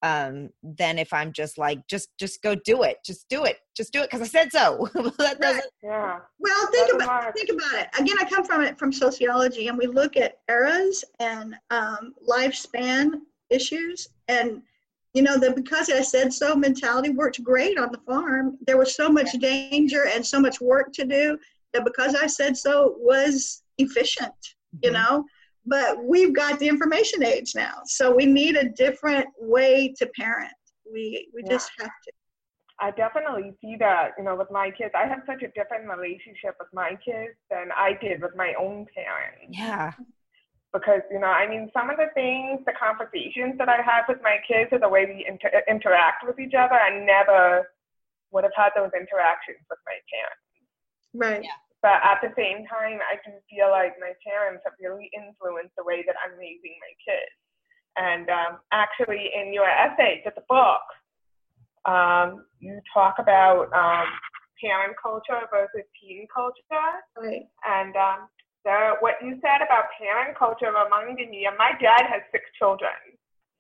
um 0.04 0.50
than 0.64 0.98
if 0.98 1.14
i'm 1.14 1.32
just 1.32 1.58
like 1.58 1.86
just 1.88 2.10
just 2.18 2.42
go 2.42 2.56
do 2.56 2.82
it 2.84 2.98
just 3.06 3.28
do 3.30 3.44
it 3.44 3.58
just 3.76 3.94
do 3.94 4.02
it 4.02 4.10
because 4.10 4.22
i 4.22 4.26
said 4.26 4.52
so 4.52 4.90
that 5.20 5.40
doesn't 5.40 5.66
yeah 5.84 6.18
well 6.40 6.68
think 6.72 6.94
about 6.94 7.36
think 7.36 7.50
about 7.50 7.82
it 7.82 7.88
again 8.00 8.16
i 8.20 8.28
come 8.28 8.44
from 8.44 8.64
it 8.64 8.80
from 8.80 8.92
sociology 8.92 9.68
and 9.68 9.78
we 9.78 9.86
look 9.86 10.18
at 10.18 10.40
eras 10.50 11.04
and 11.20 11.56
um, 11.70 12.16
lifespan 12.28 13.12
issues 13.52 14.08
and 14.28 14.64
you 15.14 15.22
know 15.22 15.38
the 15.38 15.52
because 15.52 15.90
i 15.90 16.02
said 16.02 16.32
so 16.32 16.56
mentality 16.56 17.10
worked 17.10 17.44
great 17.44 17.78
on 17.78 17.92
the 17.92 18.00
farm. 18.00 18.58
There 18.66 18.78
was 18.78 18.96
so 18.96 19.10
much 19.10 19.32
danger 19.34 20.06
and 20.08 20.26
so 20.26 20.40
much 20.40 20.62
work 20.62 20.94
to 20.94 21.06
do 21.06 21.38
that 21.74 21.86
because 21.86 22.16
i 22.16 22.28
said 22.28 22.56
so 22.58 22.96
was 23.00 23.64
efficient 23.78 24.34
you 24.82 24.92
mm-hmm. 24.92 24.94
know? 24.94 25.26
But 25.66 26.04
we've 26.04 26.34
got 26.34 26.58
the 26.60 26.68
information 26.68 27.24
age 27.24 27.52
now 27.56 27.82
so 27.86 28.14
we 28.14 28.26
need 28.26 28.56
a 28.56 28.70
different 28.70 29.28
way 29.40 29.94
to 29.98 30.08
parent. 30.18 30.54
We 30.92 31.30
we 31.34 31.44
yeah. 31.46 31.52
just 31.52 31.72
have 31.80 31.90
to. 31.90 32.12
I 32.80 32.90
definitely 32.90 33.54
see 33.62 33.76
that 33.78 34.12
you 34.18 34.24
know 34.24 34.36
with 34.36 34.50
my 34.50 34.72
kids. 34.72 34.92
I 34.96 35.08
have 35.08 35.22
such 35.28 35.44
a 35.44 35.50
different 35.50 35.88
relationship 35.88 36.56
with 36.60 36.70
my 36.74 36.98
kids 37.06 37.36
than 37.52 37.70
i 37.78 37.94
did 38.02 38.22
with 38.22 38.36
my 38.36 38.54
own 38.60 38.88
parents. 38.96 39.50
Yeah 39.50 39.92
because 40.74 41.02
you 41.12 41.20
know 41.20 41.32
i 41.32 41.48
mean 41.48 41.70
some 41.74 41.90
of 41.90 41.98
the 41.98 42.08
things 42.14 42.60
the 42.66 42.74
conversations 42.80 43.58
that 43.58 43.70
i 43.70 43.82
have 43.82 44.06
with 44.08 44.20
my 44.24 44.38
kids 44.48 44.70
or 44.72 44.80
the 44.80 44.90
way 44.90 45.06
we 45.06 45.26
inter- 45.28 45.64
interact 45.68 46.24
with 46.26 46.40
each 46.40 46.54
other 46.54 46.76
i 46.76 46.90
never 46.90 47.72
would 48.32 48.44
have 48.44 48.56
had 48.56 48.72
those 48.76 48.92
interactions 48.96 49.60
with 49.70 49.80
my 49.86 49.98
parents 50.08 50.48
right 51.14 51.44
yeah 51.44 51.60
but 51.82 51.98
at 52.06 52.22
the 52.22 52.30
same 52.38 52.66
time, 52.70 53.02
I 53.02 53.18
do 53.26 53.34
feel 53.50 53.74
like 53.74 53.98
my 53.98 54.14
parents 54.22 54.62
have 54.66 54.78
really 54.80 55.10
influenced 55.18 55.74
the 55.76 55.84
way 55.84 56.06
that 56.06 56.16
I'm 56.22 56.38
raising 56.38 56.78
my 56.78 56.94
kids. 57.02 57.34
And 57.98 58.30
um, 58.30 58.62
actually, 58.72 59.34
in 59.34 59.52
your 59.52 59.68
essay 59.68 60.22
to 60.24 60.32
the 60.36 60.46
book, 60.48 60.86
um, 61.90 62.46
you 62.60 62.80
talk 62.94 63.18
about 63.18 63.74
um, 63.74 64.06
parent 64.62 64.94
culture 65.02 65.42
versus 65.50 65.90
teen 65.98 66.28
culture. 66.30 66.94
Right. 67.18 67.50
And 67.66 67.96
um, 67.98 68.30
the, 68.66 69.02
what 69.02 69.16
you 69.22 69.38
said 69.42 69.66
about 69.66 69.90
parent 69.98 70.38
culture 70.38 70.70
me, 71.30 71.46
and 71.46 71.58
my 71.58 71.74
dad 71.82 72.06
has 72.06 72.22
six 72.32 72.46
children. 72.58 72.94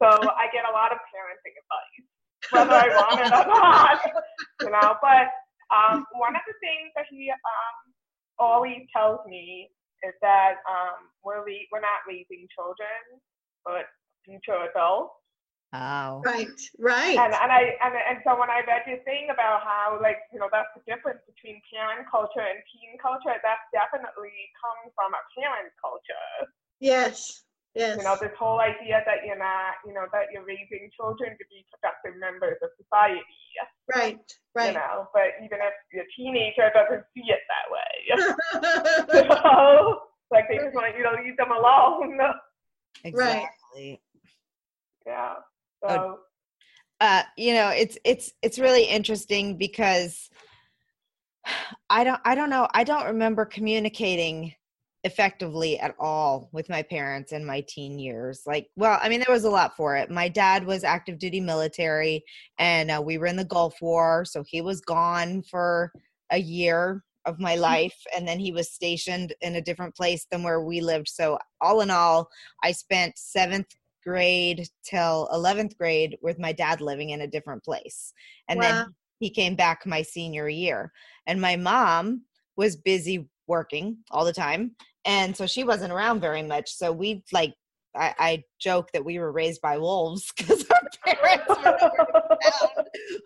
So 0.01 0.09
I 0.09 0.49
get 0.49 0.65
a 0.65 0.73
lot 0.73 0.91
of 0.91 0.97
parenting 1.13 1.53
advice, 1.57 2.05
whether 2.49 2.73
I 2.73 2.89
want 2.89 3.21
it 3.21 3.29
or 3.29 3.45
not, 3.45 4.01
you 4.61 4.71
know. 4.73 4.97
But 5.01 5.29
um, 5.69 6.05
one 6.17 6.33
of 6.33 6.41
the 6.49 6.57
things 6.57 6.89
that 6.97 7.05
he 7.09 7.29
um, 7.29 7.77
always 8.37 8.81
tells 8.89 9.21
me 9.29 9.69
is 10.01 10.13
that 10.21 10.61
um, 10.65 11.13
we're 11.23 11.45
le- 11.45 11.69
we're 11.69 11.85
not 11.85 12.01
raising 12.09 12.49
children, 12.49 13.21
but 13.65 13.85
future 14.25 14.57
adults. 14.69 15.20
Oh. 15.71 16.19
Right, 16.27 16.59
right. 16.83 17.15
And 17.15 17.31
and 17.31 17.47
I 17.51 17.79
and, 17.79 17.95
and 17.95 18.19
so 18.27 18.35
when 18.35 18.51
I 18.51 18.59
read 18.67 18.83
your 18.83 18.99
thing 19.07 19.31
about 19.31 19.63
how 19.63 19.95
like 20.03 20.19
you 20.35 20.39
know 20.39 20.51
that's 20.51 20.67
the 20.75 20.83
difference 20.83 21.23
between 21.23 21.63
parent 21.71 22.03
culture 22.11 22.43
and 22.43 22.59
teen 22.67 22.99
culture, 22.99 23.31
that's 23.39 23.63
definitely 23.71 24.35
come 24.59 24.91
from 24.91 25.15
a 25.15 25.23
parent 25.31 25.71
culture. 25.79 26.51
Yes. 26.83 27.47
Yes. 27.73 27.95
You 27.97 28.03
know, 28.03 28.19
this 28.19 28.35
whole 28.35 28.59
idea 28.59 28.99
that 29.07 29.23
you're 29.23 29.39
not, 29.39 29.79
you 29.87 29.95
know, 29.95 30.03
that 30.11 30.27
you're 30.35 30.43
raising 30.43 30.91
children 30.91 31.31
to 31.39 31.45
be 31.47 31.63
productive 31.71 32.19
members 32.19 32.59
of 32.59 32.67
society. 32.75 33.23
Right, 33.87 34.19
right. 34.55 34.75
You 34.75 34.79
know, 34.79 35.07
but 35.15 35.39
even 35.39 35.59
if 35.63 35.71
your 35.95 36.03
teenager 36.19 36.67
doesn't 36.75 37.07
see 37.15 37.23
it 37.31 37.39
that 37.47 37.67
way. 37.71 37.91
you 39.23 39.29
know, 39.29 40.03
like 40.31 40.51
they 40.51 40.59
just 40.59 40.75
want 40.75 40.95
you 40.97 41.03
to 41.03 41.15
leave 41.23 41.37
them 41.37 41.51
alone. 41.51 42.19
Exactly. 43.03 43.99
Yeah. 45.07 45.33
Oh, 45.83 45.89
so 45.89 46.19
uh, 47.01 47.23
you 47.35 47.53
know, 47.53 47.69
it's 47.69 47.97
it's 48.05 48.31
it's 48.41 48.59
really 48.59 48.83
interesting 48.83 49.57
because 49.57 50.29
I 51.89 52.03
don't 52.03 52.21
I 52.23 52.35
don't 52.35 52.49
know, 52.49 52.67
I 52.73 52.83
don't 52.83 53.07
remember 53.07 53.43
communicating 53.45 54.53
effectively 55.03 55.79
at 55.79 55.95
all 55.99 56.47
with 56.51 56.69
my 56.69 56.83
parents 56.83 57.31
in 57.31 57.43
my 57.43 57.65
teen 57.67 57.97
years. 57.97 58.43
Like, 58.45 58.67
well, 58.75 58.99
I 59.01 59.09
mean, 59.09 59.19
there 59.19 59.33
was 59.33 59.45
a 59.45 59.49
lot 59.49 59.75
for 59.75 59.95
it. 59.95 60.11
My 60.11 60.29
dad 60.29 60.63
was 60.63 60.83
active 60.83 61.17
duty 61.17 61.41
military, 61.41 62.23
and 62.59 62.91
uh, 62.91 63.01
we 63.03 63.17
were 63.17 63.25
in 63.25 63.35
the 63.35 63.43
Gulf 63.43 63.81
War, 63.81 64.23
so 64.25 64.43
he 64.45 64.61
was 64.61 64.81
gone 64.81 65.41
for 65.41 65.91
a 66.31 66.37
year 66.37 67.03
of 67.25 67.39
my 67.39 67.55
life, 67.71 67.97
and 68.15 68.27
then 68.27 68.37
he 68.39 68.51
was 68.51 68.71
stationed 68.71 69.33
in 69.41 69.55
a 69.55 69.61
different 69.61 69.95
place 69.95 70.27
than 70.29 70.43
where 70.43 70.61
we 70.61 70.81
lived. 70.81 71.07
So, 71.07 71.39
all 71.61 71.81
in 71.81 71.89
all, 71.89 72.29
I 72.63 72.71
spent 72.71 73.17
seventh 73.17 73.73
grade 74.03 74.67
till 74.83 75.29
11th 75.33 75.77
grade 75.77 76.17
with 76.21 76.39
my 76.39 76.51
dad 76.51 76.81
living 76.81 77.11
in 77.11 77.21
a 77.21 77.27
different 77.27 77.63
place. 77.63 78.13
And 78.47 78.59
wow. 78.59 78.71
then 78.71 78.85
he 79.19 79.29
came 79.29 79.55
back 79.55 79.85
my 79.85 80.01
senior 80.01 80.49
year. 80.49 80.91
And 81.27 81.39
my 81.39 81.55
mom 81.55 82.23
was 82.55 82.75
busy 82.75 83.29
working 83.47 83.97
all 84.11 84.25
the 84.25 84.33
time 84.33 84.75
and 85.05 85.35
so 85.35 85.45
she 85.47 85.63
wasn't 85.63 85.91
around 85.91 86.19
very 86.21 86.43
much 86.43 86.71
so 86.71 86.91
we 86.91 87.23
like 87.31 87.53
I, 87.95 88.13
I 88.19 88.43
joke 88.59 88.89
that 88.93 89.03
we 89.03 89.19
were 89.19 89.31
raised 89.31 89.61
by 89.61 89.77
wolves 89.77 90.31
because 90.37 90.65
our 90.69 90.81
parents 91.05 91.45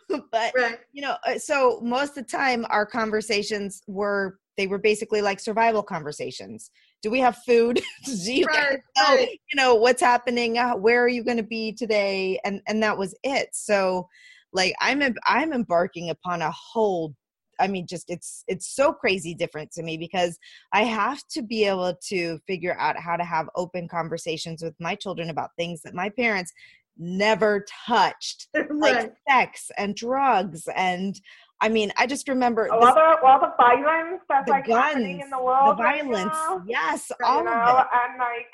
were 0.09 0.19
but 0.31 0.53
right. 0.55 0.79
you 0.91 1.01
know 1.01 1.15
uh, 1.27 1.37
so 1.37 1.79
most 1.83 2.17
of 2.17 2.25
the 2.25 2.37
time 2.37 2.65
our 2.69 2.85
conversations 2.85 3.81
were 3.87 4.39
they 4.57 4.67
were 4.67 4.79
basically 4.79 5.21
like 5.21 5.39
survival 5.39 5.83
conversations 5.83 6.71
do 7.05 7.11
we 7.11 7.19
have 7.19 7.37
food 7.45 7.79
do 8.03 8.33
you 8.33 8.45
right, 8.45 8.79
know 8.97 9.03
right. 9.15 9.39
you 9.51 9.55
know 9.55 9.75
what's 9.75 10.01
happening 10.01 10.57
uh, 10.57 10.73
where 10.73 11.03
are 11.03 11.07
you 11.07 11.23
going 11.23 11.37
to 11.37 11.43
be 11.43 11.71
today 11.71 12.39
and 12.43 12.61
and 12.67 12.81
that 12.81 12.97
was 12.97 13.13
it 13.23 13.49
so 13.53 14.07
like 14.53 14.73
i'm 14.81 15.03
i'm 15.27 15.53
embarking 15.53 16.09
upon 16.09 16.41
a 16.41 16.51
whole 16.51 17.15
I 17.57 17.69
mean, 17.69 17.87
just 17.87 18.09
it's 18.09 18.43
it's 18.49 18.75
so 18.75 18.91
crazy 18.91 19.33
different 19.33 19.71
to 19.71 19.81
me 19.81 19.95
because 19.95 20.37
I 20.73 20.83
have 20.83 21.21
to 21.29 21.41
be 21.41 21.63
able 21.63 21.95
to 22.09 22.37
figure 22.45 22.75
out 22.77 22.99
how 22.99 23.15
to 23.15 23.23
have 23.23 23.47
open 23.55 23.87
conversations 23.87 24.61
with 24.61 24.73
my 24.77 24.93
children 24.93 25.29
about 25.29 25.51
things 25.57 25.81
that 25.83 25.93
my 25.93 26.09
parents 26.09 26.51
never 26.97 27.65
touched, 27.87 28.49
right. 28.55 28.69
like 28.71 29.13
sex 29.29 29.71
and 29.77 29.95
drugs 29.95 30.67
and 30.75 31.19
I 31.61 31.69
mean, 31.69 31.91
I 31.97 32.05
just 32.05 32.27
remember 32.27 32.69
all 32.71 32.81
the 32.81 33.17
all 33.23 33.39
the 33.39 33.53
violence 33.57 34.21
that's 34.27 34.49
like 34.49 34.67
guns, 34.67 34.83
happening 34.83 35.21
in 35.21 35.29
the 35.29 35.41
world, 35.41 35.77
the 35.77 35.83
violence, 35.83 36.35
right 36.35 36.61
yes, 36.67 37.11
all 37.23 37.39
you 37.39 37.45
know, 37.45 37.51
of 37.51 37.79
it, 37.79 37.87
and 37.95 38.19
like 38.19 38.51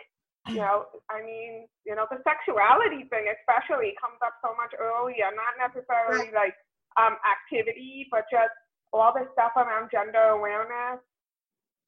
you 0.47 0.55
know, 0.61 0.85
I 1.09 1.21
mean, 1.21 1.67
you 1.85 1.95
know, 1.95 2.05
the 2.09 2.17
sexuality 2.25 3.05
thing 3.09 3.25
especially 3.29 3.93
comes 4.01 4.17
up 4.25 4.33
so 4.43 4.53
much 4.57 4.73
earlier, 4.79 5.29
not 5.37 5.53
necessarily 5.61 6.33
like 6.33 6.53
um, 6.97 7.17
activity, 7.25 8.07
but 8.09 8.25
just 8.31 8.53
all 8.93 9.13
this 9.13 9.27
stuff 9.33 9.51
around 9.55 9.89
gender 9.93 10.33
awareness 10.33 11.01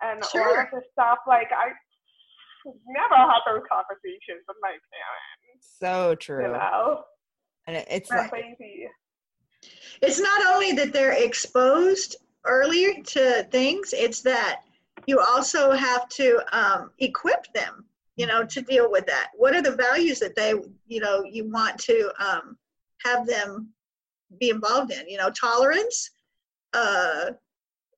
and 0.01 0.23
Sure. 0.25 0.45
all 0.47 0.59
of 0.61 0.67
the 0.71 0.81
stuff. 0.93 1.17
Like 1.27 1.49
I 1.51 1.73
never 2.87 3.15
had 3.15 3.41
those 3.47 3.63
conversations 3.69 4.45
with 4.47 4.57
my 4.61 4.77
parents. 4.77 5.65
So 5.79 6.15
true. 6.15 6.45
You 6.45 6.53
know, 6.53 7.03
And 7.67 7.77
it's 7.89 8.09
like, 8.09 8.29
crazy. 8.29 8.87
It's 10.01 10.19
not 10.19 10.45
only 10.53 10.73
that 10.73 10.93
they're 10.93 11.23
exposed 11.23 12.17
early 12.45 13.01
to 13.03 13.43
things, 13.51 13.93
it's 13.93 14.21
that 14.21 14.61
you 15.05 15.19
also 15.19 15.71
have 15.71 16.07
to 16.09 16.41
um, 16.51 16.91
equip 16.99 17.51
them, 17.53 17.85
you 18.15 18.25
know, 18.25 18.45
to 18.45 18.61
deal 18.61 18.91
with 18.91 19.05
that. 19.07 19.29
What 19.35 19.55
are 19.55 19.61
the 19.61 19.75
values 19.75 20.19
that 20.19 20.35
they, 20.35 20.53
you 20.87 20.99
know, 20.99 21.23
you 21.23 21.49
want 21.49 21.77
to 21.81 22.11
um, 22.19 22.57
have 23.03 23.25
them 23.27 23.69
be 24.39 24.49
involved 24.49 24.91
in? 24.91 25.07
You 25.07 25.17
know, 25.17 25.29
tolerance, 25.29 26.11
uh, 26.73 27.31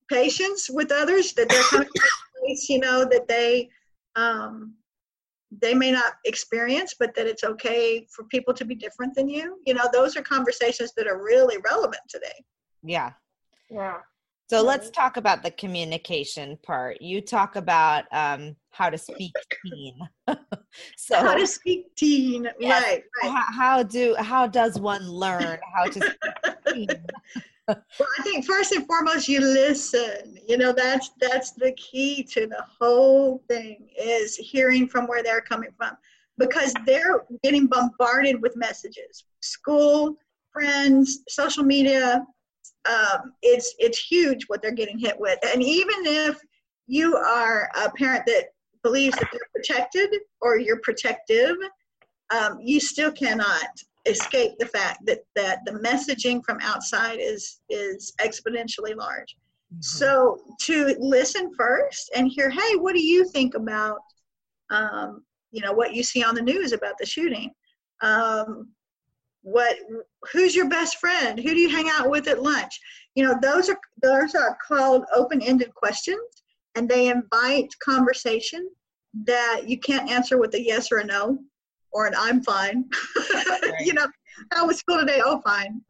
patience 0.09 0.69
with 0.69 0.91
others, 0.91 1.33
that 1.33 1.49
they're 1.49 1.63
coming 1.63 1.87
from 1.87 2.05
a 2.05 2.45
place, 2.45 2.69
you 2.69 2.79
know, 2.79 3.05
that 3.05 3.27
they 3.27 3.69
um, 4.15 4.73
they 5.61 5.73
may 5.73 5.91
not 5.91 6.13
experience, 6.25 6.95
but 6.99 7.13
that 7.15 7.27
it's 7.27 7.43
okay 7.43 8.05
for 8.11 8.23
people 8.25 8.53
to 8.53 8.65
be 8.65 8.75
different 8.75 9.13
than 9.15 9.27
you. 9.29 9.59
You 9.65 9.73
know, 9.73 9.85
those 9.91 10.15
are 10.17 10.21
conversations 10.21 10.93
that 10.97 11.07
are 11.07 11.21
really 11.23 11.57
relevant 11.69 12.01
today. 12.09 12.43
yeah. 12.83 13.11
Yeah. 13.69 13.97
So 14.47 14.61
let's 14.61 14.91
talk 14.91 15.17
about 15.17 15.41
the 15.41 15.49
communication 15.49 16.55
part. 16.61 17.01
You 17.01 17.19
talk 17.19 17.55
about 17.55 18.03
um, 18.11 18.55
how 18.69 18.91
to 18.91 18.97
speak 18.97 19.33
teen. 19.65 19.97
so 20.95 21.15
How 21.19 21.33
to 21.35 21.47
speak 21.47 21.95
teen, 21.95 22.47
Yes. 22.59 22.83
right? 22.83 23.03
Right. 23.23 23.31
how, 23.31 23.51
how 23.51 23.83
do 23.83 24.13
how 24.19 24.45
does 24.45 24.79
one 24.79 25.09
learn 25.09 25.57
how 25.75 25.85
to 25.85 25.99
speak 25.99 26.55
teen? 26.73 26.87
Well, 27.67 28.09
I 28.19 28.21
think 28.23 28.45
first 28.45 28.71
and 28.73 28.85
foremost, 28.85 29.27
you 29.27 29.39
listen. 29.39 30.37
You 30.47 30.57
know, 30.57 30.71
that's 30.71 31.11
that's 31.19 31.51
the 31.51 31.71
key 31.73 32.23
to 32.31 32.47
the 32.47 32.63
whole 32.79 33.43
thing 33.47 33.89
is 33.99 34.35
hearing 34.35 34.87
from 34.87 35.07
where 35.07 35.23
they're 35.23 35.41
coming 35.41 35.71
from, 35.77 35.97
because 36.37 36.73
they're 36.85 37.25
getting 37.43 37.67
bombarded 37.67 38.41
with 38.41 38.55
messages, 38.55 39.25
school, 39.41 40.15
friends, 40.53 41.23
social 41.27 41.63
media. 41.63 42.25
Um, 42.87 43.33
it's 43.41 43.73
it's 43.79 43.99
huge 43.99 44.43
what 44.47 44.61
they're 44.61 44.71
getting 44.71 44.99
hit 44.99 45.19
with, 45.19 45.39
and 45.43 45.63
even 45.63 45.95
if 46.05 46.39
you 46.87 47.15
are 47.15 47.69
a 47.83 47.89
parent 47.91 48.25
that 48.27 48.49
believes 48.83 49.17
that 49.17 49.29
they're 49.31 49.41
protected 49.55 50.15
or 50.41 50.59
you're 50.59 50.79
protective, 50.81 51.55
um, 52.29 52.59
you 52.61 52.79
still 52.79 53.11
cannot 53.11 53.69
escape 54.05 54.51
the 54.59 54.67
fact 54.67 55.05
that 55.05 55.19
that 55.35 55.59
the 55.65 55.73
messaging 55.73 56.43
from 56.45 56.59
outside 56.61 57.19
is 57.19 57.61
is 57.69 58.13
exponentially 58.21 58.95
large. 58.95 59.35
So 59.81 60.39
to 60.61 60.95
listen 60.99 61.51
first 61.57 62.11
and 62.15 62.29
hear, 62.29 62.49
hey, 62.49 62.75
what 62.75 62.93
do 62.93 63.01
you 63.01 63.27
think 63.29 63.55
about, 63.55 63.99
um, 64.69 65.23
you 65.51 65.61
know, 65.61 65.73
what 65.73 65.93
you 65.93 66.03
see 66.03 66.23
on 66.23 66.35
the 66.35 66.41
news 66.41 66.71
about 66.71 66.97
the 66.97 67.05
shooting? 67.05 67.51
Um, 68.01 68.69
what, 69.41 69.75
who's 70.31 70.55
your 70.55 70.69
best 70.69 70.97
friend? 70.97 71.39
Who 71.39 71.49
do 71.49 71.59
you 71.59 71.69
hang 71.69 71.89
out 71.89 72.09
with 72.09 72.27
at 72.27 72.41
lunch? 72.41 72.79
You 73.15 73.25
know, 73.25 73.35
those 73.41 73.69
are 73.69 73.77
those 74.01 74.33
are 74.33 74.57
called 74.65 75.03
open-ended 75.13 75.73
questions, 75.73 76.43
and 76.75 76.87
they 76.87 77.07
invite 77.07 77.73
conversation 77.83 78.69
that 79.25 79.61
you 79.65 79.79
can't 79.79 80.09
answer 80.09 80.37
with 80.37 80.53
a 80.55 80.61
yes 80.61 80.91
or 80.91 80.97
a 80.97 81.05
no 81.05 81.37
or 81.95 82.05
an 82.05 82.13
I'm 82.15 82.43
fine. 82.43 82.85
you 83.79 83.93
know, 83.93 84.05
how 84.51 84.67
was 84.67 84.77
school 84.77 84.99
today? 84.99 85.21
Oh, 85.25 85.41
fine 85.41 85.81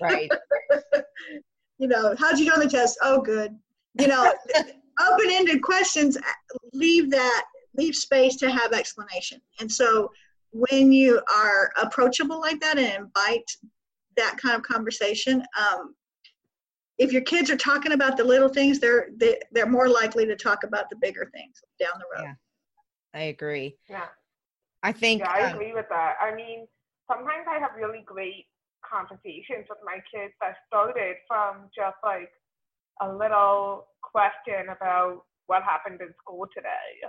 right. 0.00 0.30
you 1.78 1.88
know, 1.88 2.14
how'd 2.18 2.38
you 2.38 2.46
do 2.46 2.52
on 2.52 2.60
the 2.60 2.68
test? 2.68 2.98
Oh, 3.02 3.20
good. 3.20 3.56
You 3.98 4.08
know, 4.08 4.32
open-ended 5.00 5.62
questions 5.62 6.18
leave 6.72 7.10
that 7.10 7.44
leave 7.76 7.94
space 7.94 8.36
to 8.36 8.50
have 8.50 8.72
explanation. 8.72 9.40
And 9.60 9.70
so 9.70 10.10
when 10.50 10.92
you 10.92 11.20
are 11.34 11.70
approachable 11.80 12.40
like 12.40 12.60
that 12.60 12.78
and 12.78 13.04
invite 13.04 13.48
that 14.16 14.36
kind 14.36 14.56
of 14.56 14.62
conversation, 14.62 15.42
um, 15.58 15.94
if 16.98 17.12
your 17.12 17.22
kids 17.22 17.50
are 17.50 17.56
talking 17.56 17.92
about 17.92 18.16
the 18.16 18.24
little 18.24 18.48
things, 18.48 18.80
they're 18.80 19.10
they, 19.16 19.38
they're 19.52 19.68
more 19.68 19.88
likely 19.88 20.26
to 20.26 20.34
talk 20.34 20.64
about 20.64 20.90
the 20.90 20.96
bigger 20.96 21.30
things 21.32 21.60
down 21.78 21.92
the 21.98 22.16
road. 22.16 22.24
Yeah. 22.24 23.20
I 23.20 23.22
agree. 23.24 23.76
Yeah. 23.88 24.06
I 24.82 24.92
think 24.92 25.20
Yeah, 25.20 25.30
I 25.30 25.50
um, 25.50 25.54
agree 25.54 25.72
with 25.72 25.86
that. 25.90 26.14
I 26.20 26.34
mean, 26.34 26.66
sometimes 27.10 27.46
I 27.50 27.58
have 27.58 27.72
really 27.76 28.02
great 28.06 28.46
conversations 28.86 29.66
with 29.68 29.82
my 29.82 29.98
kids 30.06 30.32
that 30.40 30.56
started 30.70 31.18
from 31.26 31.68
just 31.74 31.98
like 32.04 32.30
a 33.02 33.08
little 33.10 33.90
question 34.02 34.70
about 34.70 35.26
what 35.46 35.62
happened 35.62 36.00
in 36.00 36.12
school 36.20 36.46
today, 36.54 37.02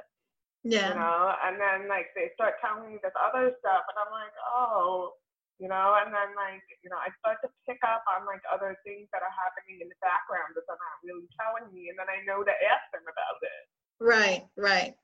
Yeah. 0.63 0.89
you 0.89 0.95
know, 0.95 1.35
and 1.45 1.59
then 1.59 1.87
like 1.89 2.09
they 2.15 2.31
start 2.33 2.55
telling 2.63 2.89
me 2.89 2.97
this 3.03 3.13
other 3.19 3.53
stuff, 3.59 3.83
and 3.85 3.97
I'm 3.99 4.11
like, 4.13 4.35
oh, 4.55 5.19
you 5.59 5.67
know, 5.67 5.99
and 5.99 6.09
then 6.15 6.31
like, 6.39 6.63
you 6.81 6.89
know, 6.89 6.97
I 6.97 7.11
start 7.19 7.43
to 7.43 7.49
pick 7.67 7.83
up 7.83 8.01
on 8.15 8.23
like 8.23 8.41
other 8.47 8.79
things 8.87 9.11
that 9.11 9.21
are 9.21 9.35
happening 9.35 9.83
in 9.83 9.91
the 9.91 9.99
background 9.99 10.55
that 10.55 10.63
they're 10.65 10.79
not 10.79 11.03
really 11.03 11.27
telling 11.35 11.67
me, 11.75 11.91
and 11.91 11.99
then 11.99 12.07
I 12.07 12.23
know 12.23 12.41
to 12.47 12.55
ask 12.65 12.85
them 12.95 13.03
about 13.05 13.39
it. 13.43 13.63
Right. 13.99 14.47
Right. 14.55 14.95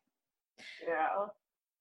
Yeah. 0.79 1.27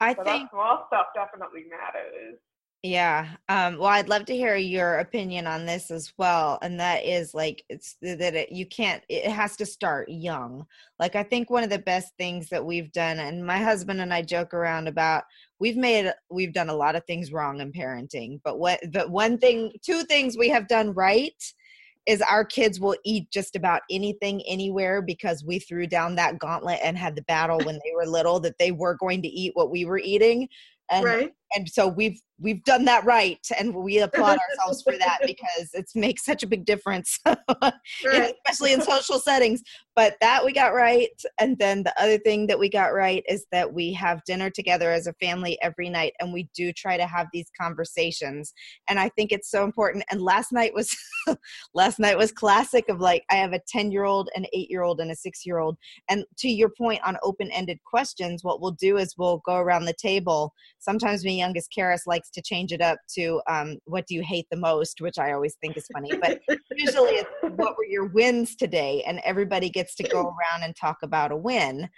I 0.05 0.15
So 0.15 0.25
think 0.25 0.51
small 0.51 0.87
stuff 0.89 1.07
definitely 1.15 1.65
matters. 1.71 2.39
Yeah. 2.83 3.29
Um, 3.49 3.79
well, 3.79 3.89
I'd 3.89 4.11
love 4.11 4.27
to 4.27 4.37
hear 4.37 4.57
your 4.57 4.99
opinion 4.99 5.47
on 5.47 5.65
this 5.65 5.91
as 5.91 6.13
well. 6.19 6.59
And 6.61 6.79
that 6.79 7.03
is 7.03 7.33
like, 7.33 7.65
it's 7.71 7.97
that 8.03 8.35
it, 8.35 8.53
you 8.53 8.67
can't, 8.67 9.03
it 9.09 9.31
has 9.31 9.57
to 9.57 9.65
start 9.65 10.07
young. 10.11 10.67
Like, 10.99 11.17
I 11.17 11.23
think 11.23 11.49
one 11.49 11.63
of 11.65 11.71
the 11.71 11.79
best 11.79 12.13
things 12.19 12.51
that 12.51 12.63
we've 12.63 12.93
done, 12.93 13.21
and 13.21 13.47
my 13.47 13.57
husband 13.57 14.03
and 14.03 14.13
I 14.13 14.21
joke 14.21 14.53
around 14.53 14.87
about, 14.87 15.25
we've 15.59 15.79
made, 15.79 16.13
we've 16.31 16.53
done 16.53 16.69
a 16.69 16.77
lot 16.77 16.95
of 16.95 17.07
things 17.07 17.33
wrong 17.33 17.63
in 17.63 17.73
parenting, 17.73 18.39
but 18.45 18.59
what, 18.59 18.81
but 18.93 19.09
one 19.09 19.39
thing, 19.39 19.73
two 19.83 20.03
things 20.03 20.37
we 20.37 20.51
have 20.51 20.69
done 20.69 20.93
right 20.93 21.43
is 22.07 22.21
our 22.23 22.45
kids 22.45 22.81
will 22.81 22.97
eat 23.05 23.31
just 23.31 23.57
about 23.57 23.83
anything 23.91 24.43
anywhere 24.47 25.01
because 25.01 25.45
we 25.45 25.59
threw 25.59 25.87
down 25.87 26.15
that 26.17 26.39
gauntlet 26.39 26.79
and 26.83 26.99
had 26.99 27.17
the 27.17 27.23
battle 27.23 27.59
when 27.65 27.77
they 27.77 27.93
were 27.95 28.07
little 28.07 28.41
that 28.41 28.59
they 28.59 28.73
were 28.73 28.95
going 28.95 29.23
to 29.23 29.29
eat 29.29 29.53
what 29.55 29.71
we 29.71 29.85
were 29.85 29.99
eating. 29.99 30.49
And 30.91 31.05
right. 31.05 31.33
and 31.55 31.69
so 31.69 31.89
we've 31.89 32.21
we've 32.41 32.63
done 32.65 32.85
that 32.85 33.05
right 33.05 33.47
and 33.59 33.75
we 33.75 33.99
applaud 33.99 34.39
ourselves 34.59 34.83
for 34.83 34.97
that 34.99 35.19
because 35.25 35.71
it 35.73 35.87
makes 35.95 36.25
such 36.25 36.43
a 36.43 36.47
big 36.47 36.65
difference 36.65 37.19
Right. 38.05 38.35
especially 38.47 38.73
in 38.73 38.83
social 38.95 39.19
settings. 39.19 39.63
But 39.97 40.17
that 40.21 40.45
we 40.45 40.53
got 40.53 40.75
right 40.75 41.09
and 41.39 41.57
then 41.59 41.85
the 41.85 41.95
other 42.01 42.19
thing 42.19 42.47
that 42.49 42.59
we 42.59 42.69
got 42.69 42.93
right 42.93 43.23
is 43.29 43.47
that 43.53 43.73
we 43.73 43.93
have 43.93 44.25
dinner 44.25 44.51
together 44.51 44.91
as 44.91 45.07
a 45.07 45.13
family 45.15 45.59
every 45.63 45.89
night 45.89 46.13
and 46.21 46.33
we 46.33 46.49
do 46.55 46.73
try 46.73 46.97
to 46.97 47.07
have 47.07 47.29
these 47.33 47.51
conversations. 47.61 48.53
And 48.89 48.99
i 48.99 49.09
think 49.11 49.33
it's 49.33 49.51
so 49.51 49.65
important 49.65 50.05
and 50.11 50.21
last 50.21 50.53
night 50.53 50.75
was 50.75 50.95
last 51.75 51.99
night 51.99 52.19
was 52.19 52.33
classic 52.33 52.89
of 52.89 53.01
like 53.01 53.25
i 53.31 53.35
have 53.35 53.53
a 53.53 53.61
10 53.69 53.91
year 53.91 54.05
old 54.05 54.29
an 54.35 54.47
8 54.53 54.71
year 54.71 54.83
old 54.83 55.01
and 55.01 55.11
a 55.11 55.17
6 55.17 55.47
year 55.47 55.59
old 55.59 55.77
and 56.09 56.25
to 56.39 56.49
your 56.49 56.71
point 56.71 57.01
on 57.05 57.17
open 57.23 57.51
ended 57.51 57.79
questions 57.85 58.43
what 58.45 58.61
we'll 58.61 58.73
do 58.73 58.99
is 58.99 59.15
we'll 59.17 59.43
go 59.45 59.57
around 59.57 59.85
the 59.85 59.95
table. 59.95 60.53
Sometimes 60.79 61.25
my 61.25 61.33
youngest 61.33 61.73
Karis 61.77 62.07
likes 62.25 62.31
to 62.31 62.43
change 62.43 62.73
it 62.73 62.81
up 62.81 62.99
to 63.15 63.41
um, 63.49 63.79
what 63.85 64.07
do 64.07 64.15
you 64.15 64.23
hate 64.23 64.47
the 64.51 64.57
most 64.57 65.01
which 65.01 65.19
i 65.19 65.33
always 65.33 65.57
think 65.61 65.77
is 65.77 65.87
funny 65.93 66.11
but 66.21 66.41
usually 66.77 67.13
it's 67.13 67.31
what 67.57 67.77
were 67.77 67.85
your 67.89 68.07
wins 68.07 68.57
today 68.57 69.03
and 69.07 69.21
everybody 69.25 69.69
gets 69.69 69.95
to 69.95 70.03
go 70.05 70.21
around 70.23 70.63
and 70.63 70.75
talk 70.77 70.97
about 71.03 71.33
a 71.33 71.37
win 71.37 71.89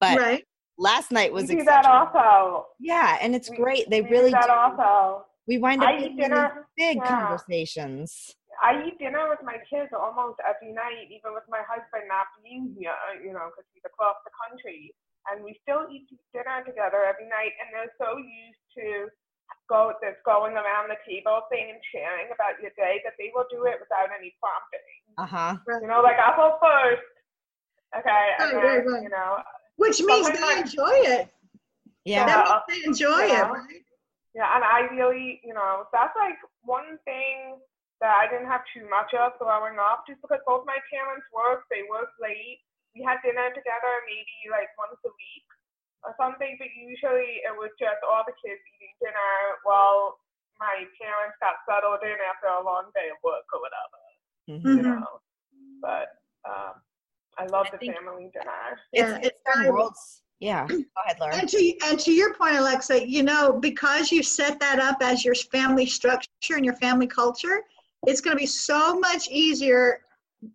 but 0.00 0.18
right. 0.18 0.44
last 0.78 1.10
night 1.12 1.32
was 1.32 1.48
we 1.48 1.56
do 1.56 1.64
that 1.64 1.84
also. 1.86 2.66
yeah 2.80 3.18
and 3.20 3.34
it's 3.34 3.50
We- 3.50 3.56
great 3.56 3.88
they 3.90 4.00
we 4.02 4.10
really 4.10 4.30
do 4.30 4.38
that 4.40 4.46
do. 4.46 4.52
also. 4.52 5.24
we 5.46 5.58
wind 5.58 5.82
up 5.82 5.90
I 5.90 5.96
eat 5.96 5.98
getting 5.98 6.18
into 6.18 6.28
dinner. 6.28 6.66
big 6.76 6.96
yeah. 6.98 7.08
conversations 7.08 8.34
I 8.58 8.82
eat 8.90 8.98
dinner 8.98 9.28
with 9.30 9.38
my 9.46 9.62
kids 9.70 9.94
almost 9.94 10.42
every 10.42 10.74
night, 10.74 11.06
even 11.14 11.30
with 11.30 11.46
my 11.46 11.62
husband 11.62 12.10
not 12.10 12.26
being 12.42 12.74
here, 12.74 12.90
you 13.22 13.30
know, 13.30 13.54
because 13.54 13.62
he's 13.70 13.86
across 13.86 14.18
the 14.26 14.34
country. 14.34 14.90
And 15.30 15.46
we 15.46 15.54
still 15.62 15.86
eat 15.86 16.10
dinner 16.34 16.66
together 16.66 17.06
every 17.06 17.30
night, 17.30 17.54
and 17.62 17.70
they're 17.70 17.94
so 18.02 18.18
used 18.18 18.64
to 18.82 19.14
go 19.68 19.92
this 20.00 20.16
going 20.24 20.54
around 20.56 20.88
the 20.88 20.96
table 21.04 21.42
thing 21.52 21.68
and 21.70 21.80
sharing 21.92 22.32
about 22.32 22.56
your 22.60 22.72
day 22.76 23.00
that 23.04 23.14
they 23.18 23.30
will 23.34 23.44
do 23.50 23.64
it 23.68 23.76
without 23.80 24.08
any 24.12 24.32
prompting. 24.40 24.88
uh-huh 25.20 25.52
You 25.82 25.88
know, 25.88 26.00
like 26.00 26.16
I'll 26.16 26.36
go 26.36 26.56
first, 26.60 27.04
okay, 27.96 28.26
Right, 28.40 28.54
right, 28.54 28.84
then 28.84 28.92
right. 28.92 29.02
you 29.04 29.12
know, 29.12 29.38
Which 29.76 30.00
means 30.00 30.28
they 30.32 30.40
I- 30.42 30.60
enjoy 30.64 30.94
it. 31.16 31.28
yeah 32.04 32.24
That 32.26 32.44
means 32.48 32.64
they 32.68 32.80
enjoy 32.88 33.20
it, 33.28 33.36
Yeah. 33.36 33.48
right? 33.52 33.82
Yeah, 34.36 34.48
and 34.54 34.62
I 34.62 34.86
really, 34.94 35.40
you 35.42 35.52
know, 35.56 35.88
that's 35.92 36.14
like 36.14 36.38
one 36.62 36.96
thing 37.04 37.58
that 38.00 38.12
I 38.14 38.30
didn't 38.30 38.46
have 38.46 38.62
too 38.70 38.86
much 38.86 39.10
of 39.16 39.34
growing 39.42 39.80
up, 39.82 40.04
just 40.06 40.22
because 40.22 40.38
both 40.46 40.62
my 40.64 40.78
parents 40.92 41.26
worked, 41.34 41.66
they 41.72 41.82
worked 41.90 42.14
late. 42.22 42.62
We 42.94 43.02
had 43.02 43.18
dinner 43.26 43.50
together 43.50 43.92
maybe 44.06 44.36
like 44.54 44.70
once 44.78 45.00
a 45.02 45.10
week 45.10 45.47
or 46.04 46.14
something, 46.18 46.56
but 46.58 46.70
usually 46.74 47.42
it 47.42 47.54
was 47.54 47.70
just 47.78 48.00
all 48.06 48.22
the 48.26 48.34
kids 48.38 48.62
eating 48.78 48.94
dinner 49.02 49.34
while 49.64 50.18
my 50.58 50.86
parents 50.98 51.36
got 51.42 51.62
settled 51.66 52.02
in 52.02 52.18
after 52.26 52.50
a 52.50 52.62
long 52.62 52.90
day 52.94 53.10
of 53.10 53.18
work 53.22 53.46
or 53.54 53.60
whatever. 53.62 54.00
you 54.48 54.82
Mhm. 54.82 54.82
know. 54.82 55.20
But 55.80 56.08
um, 56.48 56.74
I 57.38 57.46
love 57.46 57.66
I 57.72 57.76
the 57.76 57.92
family 57.92 58.30
dinner. 58.32 58.78
It's, 58.92 59.12
it's 59.12 59.26
it's 59.28 59.40
done 59.46 59.66
worlds. 59.68 60.22
Yeah. 60.40 60.66
Go 60.68 60.74
ahead, 61.04 61.16
Laura. 61.20 61.36
And 61.36 61.48
to 61.48 61.74
and 61.84 61.98
to 62.00 62.12
your 62.12 62.34
point, 62.34 62.56
Alexa, 62.56 63.06
you 63.06 63.22
know, 63.22 63.52
because 63.52 64.10
you 64.10 64.22
set 64.22 64.58
that 64.60 64.78
up 64.78 64.98
as 65.02 65.24
your 65.24 65.34
family 65.34 65.86
structure 65.86 66.56
and 66.56 66.64
your 66.64 66.76
family 66.76 67.06
culture, 67.06 67.62
it's 68.06 68.20
going 68.20 68.36
to 68.36 68.40
be 68.40 68.46
so 68.46 68.98
much 68.98 69.28
easier 69.28 70.00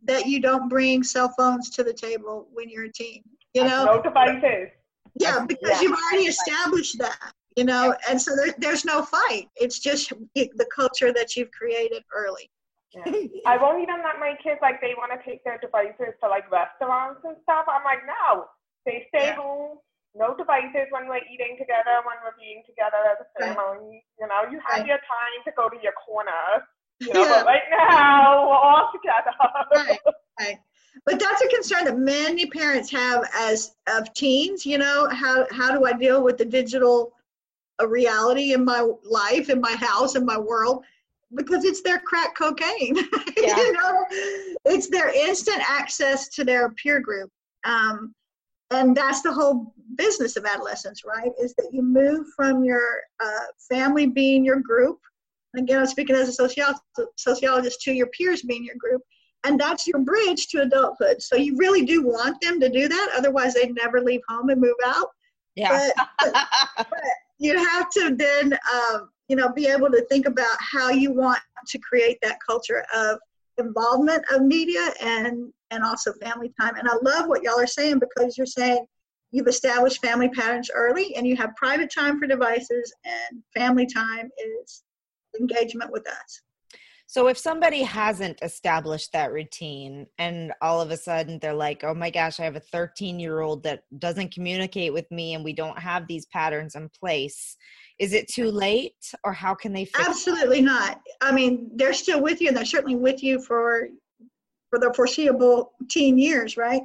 that 0.03 0.25
you 0.27 0.39
don't 0.39 0.69
bring 0.69 1.03
cell 1.03 1.33
phones 1.37 1.69
to 1.71 1.83
the 1.83 1.93
table 1.93 2.47
when 2.53 2.69
you're 2.69 2.85
a 2.85 2.91
teen. 2.91 3.23
You 3.53 3.65
know, 3.65 3.85
no 3.85 4.01
devices. 4.01 4.69
Yeah, 5.15 5.45
because 5.47 5.69
yeah. 5.69 5.81
you've 5.81 5.97
already 5.97 6.27
established 6.27 6.97
that. 6.99 7.33
You 7.55 7.65
know, 7.65 7.93
and 8.09 8.19
so 8.19 8.35
there, 8.35 8.53
there's 8.57 8.83
no 8.83 9.03
fight. 9.03 9.47
It's 9.57 9.77
just 9.77 10.11
the 10.35 10.65
culture 10.75 11.13
that 11.13 11.35
you've 11.35 11.51
created 11.51 12.03
early. 12.13 12.49
Yeah. 12.93 13.05
I 13.45 13.57
won't 13.57 13.81
even 13.81 14.01
let 14.05 14.19
my 14.19 14.33
kids 14.41 14.59
like 14.61 14.81
they 14.81 14.93
want 14.97 15.11
to 15.13 15.21
take 15.27 15.43
their 15.43 15.57
devices 15.57 16.13
to 16.21 16.29
like 16.29 16.49
restaurants 16.51 17.21
and 17.25 17.35
stuff. 17.41 17.65
I'm 17.69 17.83
like, 17.83 18.05
no, 18.05 18.45
they 18.85 19.05
stay 19.09 19.33
home. 19.33 19.77
No 20.15 20.37
devices 20.37 20.85
when 20.93 21.07
we're 21.09 21.25
eating 21.25 21.57
together, 21.57 22.05
when 22.05 22.21
we're 22.21 22.37
being 22.37 22.61
together 22.69 23.01
as 23.09 23.17
a 23.17 23.25
Right. 23.33 23.57
family. 23.57 24.05
You 24.21 24.27
know, 24.29 24.45
you 24.49 24.61
have 24.69 24.81
Right. 24.81 24.87
your 24.87 25.01
time 25.09 25.37
to 25.45 25.51
go 25.57 25.69
to 25.69 25.77
your 25.81 25.93
corner. 25.93 26.65
You 27.01 27.13
know, 27.13 27.21
Yeah. 27.25 27.41
but 27.41 27.45
right 27.45 27.67
now 27.71 28.45
we're 28.47 28.61
all 28.61 28.91
together. 28.93 29.33
Right. 29.73 29.99
Right. 30.39 30.59
But 31.05 31.19
that's 31.19 31.41
a 31.41 31.47
concern 31.47 31.85
that 31.85 31.97
many 31.97 32.45
parents 32.45 32.89
have 32.91 33.27
as 33.35 33.75
of 33.87 34.13
teens. 34.13 34.65
You 34.65 34.77
know, 34.77 35.09
how 35.09 35.45
how 35.51 35.77
do 35.77 35.85
I 35.85 35.93
deal 35.93 36.23
with 36.23 36.37
the 36.37 36.45
digital 36.45 37.13
uh, 37.81 37.87
reality 37.87 38.53
in 38.53 38.63
my 38.63 38.87
life, 39.03 39.49
in 39.49 39.59
my 39.59 39.75
house, 39.75 40.15
in 40.15 40.25
my 40.25 40.37
world? 40.37 40.83
Because 41.35 41.65
it's 41.65 41.81
their 41.81 41.99
crack 41.99 42.35
cocaine. 42.35 42.95
Yeah. 43.35 43.57
you 43.57 43.73
know, 43.73 44.05
it's 44.63 44.87
their 44.87 45.09
instant 45.09 45.61
access 45.69 46.29
to 46.29 46.45
their 46.45 46.69
peer 46.69 47.01
group. 47.01 47.29
Um, 47.65 48.15
and 48.71 48.95
that's 48.95 49.21
the 49.21 49.33
whole 49.33 49.73
business 49.95 50.37
of 50.37 50.45
adolescence, 50.45 51.03
right? 51.03 51.31
Is 51.37 51.53
that 51.55 51.69
you 51.73 51.81
move 51.81 52.27
from 52.37 52.63
your 52.63 53.01
uh, 53.21 53.45
family 53.69 54.05
being 54.05 54.45
your 54.45 54.61
group. 54.61 54.99
Again, 55.57 55.79
I'm 55.79 55.87
speaking 55.87 56.15
as 56.15 56.29
a 56.29 56.33
sociologist, 56.33 56.83
sociologist 57.17 57.81
to 57.81 57.91
your 57.91 58.07
peers 58.07 58.43
being 58.43 58.63
your 58.63 58.77
group 58.77 59.01
and 59.43 59.59
that's 59.59 59.87
your 59.87 59.99
bridge 59.99 60.47
to 60.47 60.61
adulthood. 60.61 61.21
So 61.21 61.35
you 61.35 61.55
really 61.57 61.85
do 61.85 62.05
want 62.05 62.39
them 62.41 62.59
to 62.59 62.69
do 62.69 62.87
that. 62.87 63.09
Otherwise, 63.15 63.53
they 63.53 63.69
never 63.69 64.01
leave 64.01 64.21
home 64.27 64.49
and 64.49 64.61
move 64.61 64.75
out. 64.85 65.07
Yeah. 65.55 65.89
But 66.77 66.97
you 67.39 67.57
have 67.57 67.89
to 67.91 68.15
then, 68.15 68.57
um, 68.73 69.09
you 69.27 69.35
know, 69.35 69.49
be 69.49 69.67
able 69.67 69.89
to 69.91 70.05
think 70.09 70.25
about 70.25 70.57
how 70.59 70.89
you 70.89 71.11
want 71.11 71.39
to 71.67 71.79
create 71.79 72.17
that 72.21 72.37
culture 72.47 72.85
of 72.95 73.19
involvement 73.57 74.23
of 74.31 74.41
media 74.41 74.93
and 75.01 75.51
and 75.71 75.83
also 75.83 76.13
family 76.21 76.53
time. 76.59 76.75
And 76.75 76.87
I 76.87 76.95
love 77.01 77.27
what 77.27 77.43
y'all 77.43 77.59
are 77.59 77.67
saying 77.67 77.99
because 77.99 78.37
you're 78.37 78.45
saying 78.45 78.85
you've 79.31 79.47
established 79.47 80.01
family 80.01 80.29
patterns 80.29 80.69
early, 80.73 81.15
and 81.15 81.27
you 81.27 81.35
have 81.35 81.55
private 81.55 81.91
time 81.91 82.19
for 82.19 82.27
devices, 82.27 82.93
and 83.03 83.41
family 83.55 83.87
time 83.87 84.29
is 84.37 84.83
engagement 85.39 85.91
with 85.91 86.07
us. 86.07 86.41
So 87.13 87.27
if 87.27 87.37
somebody 87.37 87.83
hasn't 87.83 88.39
established 88.41 89.11
that 89.11 89.31
routine 89.31 90.07
and 90.17 90.51
all 90.63 90.81
of 90.81 90.89
a 90.89 90.97
sudden 90.97 91.37
they're 91.37 91.53
like, 91.53 91.83
"Oh 91.83 91.93
my 91.93 92.09
gosh, 92.09 92.39
I 92.39 92.43
have 92.43 92.55
a 92.55 92.59
13-year-old 92.59 93.61
that 93.61 93.83
doesn't 93.99 94.33
communicate 94.33 94.91
with 94.91 95.05
me 95.11 95.35
and 95.35 95.43
we 95.43 95.53
don't 95.53 95.77
have 95.77 96.07
these 96.07 96.25
patterns 96.25 96.73
in 96.73 96.89
place." 96.89 97.55
Is 97.99 98.13
it 98.13 98.27
too 98.29 98.49
late 98.49 99.13
or 99.23 99.31
how 99.31 99.53
can 99.53 99.73
they 99.73 99.87
Absolutely 99.95 100.59
not. 100.59 101.01
I 101.21 101.31
mean, 101.31 101.69
they're 101.75 101.93
still 101.93 102.19
with 102.19 102.41
you, 102.41 102.47
and 102.47 102.57
they're 102.57 102.65
certainly 102.65 102.95
with 102.95 103.21
you 103.21 103.39
for 103.39 103.89
for 104.71 104.79
the 104.79 104.91
foreseeable 104.95 105.73
teen 105.91 106.17
years, 106.17 106.57
right? 106.57 106.81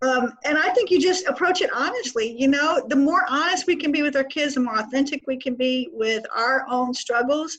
Um, 0.00 0.32
and 0.46 0.56
I 0.56 0.70
think 0.70 0.90
you 0.90 0.98
just 0.98 1.26
approach 1.26 1.60
it 1.60 1.70
honestly. 1.74 2.34
You 2.40 2.48
know, 2.48 2.86
the 2.88 2.96
more 2.96 3.26
honest 3.28 3.66
we 3.66 3.76
can 3.76 3.92
be 3.92 4.00
with 4.00 4.16
our 4.16 4.24
kids, 4.24 4.54
the 4.54 4.60
more 4.60 4.78
authentic 4.78 5.24
we 5.26 5.36
can 5.36 5.56
be 5.56 5.90
with 5.92 6.24
our 6.34 6.64
own 6.70 6.94
struggles. 6.94 7.58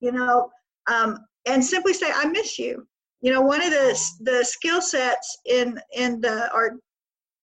You 0.00 0.10
know, 0.10 0.50
um, 0.88 1.24
and 1.46 1.64
simply 1.64 1.92
say, 1.92 2.10
"I 2.12 2.26
miss 2.26 2.58
you." 2.58 2.86
You 3.20 3.32
know, 3.32 3.40
one 3.40 3.62
of 3.62 3.70
the 3.70 3.98
the 4.20 4.44
skill 4.44 4.80
sets 4.80 5.38
in 5.46 5.80
in 5.94 6.20
the 6.20 6.52
our 6.52 6.76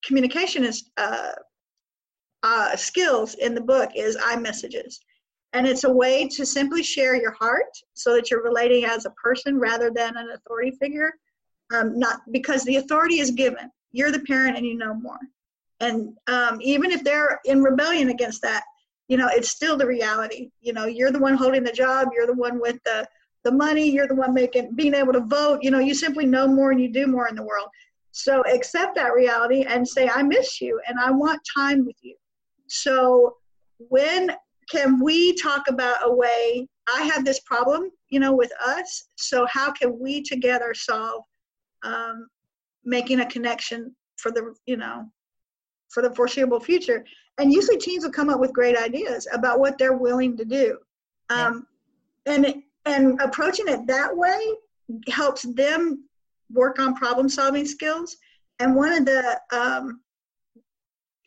communication 0.05 0.63
is 0.63 0.89
uh, 0.97 1.31
uh, 2.43 2.75
skills 2.75 3.35
in 3.35 3.53
the 3.53 3.61
book 3.61 3.91
is 3.95 4.17
I 4.23 4.35
messages. 4.35 4.99
And 5.53 5.67
it's 5.67 5.83
a 5.83 5.91
way 5.91 6.27
to 6.29 6.45
simply 6.45 6.81
share 6.81 7.15
your 7.15 7.31
heart 7.31 7.77
so 7.93 8.13
that 8.13 8.31
you're 8.31 8.43
relating 8.43 8.85
as 8.85 9.05
a 9.05 9.11
person 9.11 9.59
rather 9.59 9.91
than 9.91 10.15
an 10.15 10.29
authority 10.31 10.71
figure. 10.79 11.11
Um, 11.73 11.97
not 11.97 12.21
because 12.31 12.63
the 12.63 12.77
authority 12.77 13.19
is 13.19 13.31
given. 13.31 13.69
You're 13.91 14.11
the 14.11 14.21
parent 14.21 14.57
and 14.57 14.65
you 14.65 14.77
know 14.77 14.93
more. 14.93 15.19
And 15.79 16.15
um, 16.27 16.59
even 16.61 16.91
if 16.91 17.03
they're 17.03 17.39
in 17.45 17.63
rebellion 17.63 18.09
against 18.09 18.41
that, 18.43 18.63
you 19.07 19.17
know, 19.17 19.29
it's 19.29 19.49
still 19.49 19.77
the 19.77 19.87
reality. 19.87 20.51
You 20.61 20.73
know, 20.73 20.85
you're 20.85 21.11
the 21.11 21.19
one 21.19 21.35
holding 21.35 21.63
the 21.63 21.71
job. 21.71 22.09
You're 22.15 22.27
the 22.27 22.33
one 22.33 22.59
with 22.59 22.77
the 22.85 23.05
the 23.43 23.51
money. 23.51 23.89
You're 23.89 24.07
the 24.07 24.15
one 24.15 24.33
making 24.33 24.75
being 24.75 24.93
able 24.93 25.13
to 25.13 25.21
vote. 25.21 25.59
You 25.61 25.71
know, 25.71 25.79
you 25.79 25.93
simply 25.93 26.25
know 26.25 26.47
more 26.47 26.71
and 26.71 26.81
you 26.81 26.91
do 26.91 27.07
more 27.07 27.27
in 27.27 27.35
the 27.35 27.43
world. 27.43 27.67
So 28.11 28.43
accept 28.51 28.95
that 28.95 29.13
reality 29.13 29.63
and 29.63 29.87
say, 29.87 30.09
I 30.09 30.21
miss 30.21 30.59
you 30.59 30.79
and 30.87 30.99
I 30.99 31.11
want 31.11 31.39
time 31.55 31.85
with 31.85 31.95
you. 32.01 32.15
So 32.67 33.37
when 33.89 34.31
can 34.69 34.99
we 34.99 35.33
talk 35.35 35.63
about 35.67 35.97
a 36.03 36.13
way 36.13 36.67
i 36.93 37.01
have 37.03 37.25
this 37.25 37.39
problem 37.41 37.89
you 38.09 38.19
know 38.19 38.33
with 38.33 38.51
us 38.63 39.09
so 39.15 39.45
how 39.49 39.71
can 39.71 39.99
we 39.99 40.21
together 40.21 40.73
solve 40.73 41.23
um, 41.83 42.27
making 42.85 43.21
a 43.21 43.25
connection 43.25 43.95
for 44.17 44.31
the 44.31 44.53
you 44.65 44.77
know 44.77 45.05
for 45.89 46.01
the 46.01 46.13
foreseeable 46.15 46.59
future 46.59 47.03
and 47.37 47.51
usually 47.51 47.77
teens 47.77 48.03
will 48.03 48.11
come 48.11 48.29
up 48.29 48.39
with 48.39 48.53
great 48.53 48.77
ideas 48.77 49.27
about 49.33 49.59
what 49.59 49.77
they're 49.77 49.97
willing 49.97 50.37
to 50.37 50.45
do 50.45 50.77
um, 51.29 51.65
and 52.25 52.61
and 52.85 53.19
approaching 53.21 53.67
it 53.67 53.85
that 53.87 54.15
way 54.15 54.39
helps 55.07 55.43
them 55.43 56.03
work 56.51 56.79
on 56.79 56.95
problem 56.95 57.29
solving 57.29 57.65
skills 57.65 58.17
and 58.59 58.75
one 58.75 58.91
of 58.91 59.05
the 59.05 59.39
um, 59.53 60.01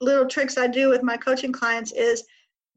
little 0.00 0.26
tricks 0.26 0.58
i 0.58 0.66
do 0.66 0.88
with 0.88 1.02
my 1.02 1.16
coaching 1.16 1.52
clients 1.52 1.92
is 1.92 2.24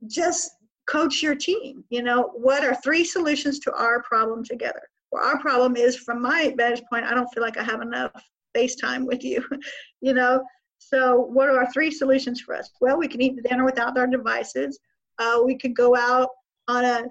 just 0.06 0.52
coach 0.88 1.22
your 1.22 1.36
team. 1.36 1.84
You 1.90 2.02
know, 2.02 2.32
what 2.34 2.64
are 2.64 2.76
three 2.76 3.04
solutions 3.04 3.60
to 3.60 3.74
our 3.74 4.02
problem 4.02 4.44
together? 4.44 4.82
Well, 5.12 5.24
our 5.24 5.40
problem 5.40 5.76
is 5.76 5.96
from 5.96 6.22
my 6.22 6.54
vantage 6.58 6.84
point, 6.90 7.06
I 7.06 7.14
don't 7.14 7.28
feel 7.34 7.44
like 7.44 7.58
I 7.58 7.64
have 7.64 7.82
enough 7.82 8.12
face 8.56 8.76
time 8.76 9.06
with 9.06 9.24
you, 9.24 9.46
you 10.02 10.14
know. 10.14 10.44
So, 10.80 11.20
what 11.20 11.50
are 11.50 11.60
our 11.60 11.72
three 11.72 11.92
solutions 11.92 12.42
for 12.42 12.56
us? 12.56 12.70
Well, 12.82 12.98
we 12.98 13.08
can 13.08 13.22
eat 13.22 13.42
dinner 13.44 13.66
without 13.66 13.98
our 13.98 14.08
devices. 14.08 14.80
Uh, 15.20 15.42
we 15.44 15.58
could 15.58 15.76
go 15.76 15.96
out 15.96 16.30
on 16.68 16.86
a 16.86 17.06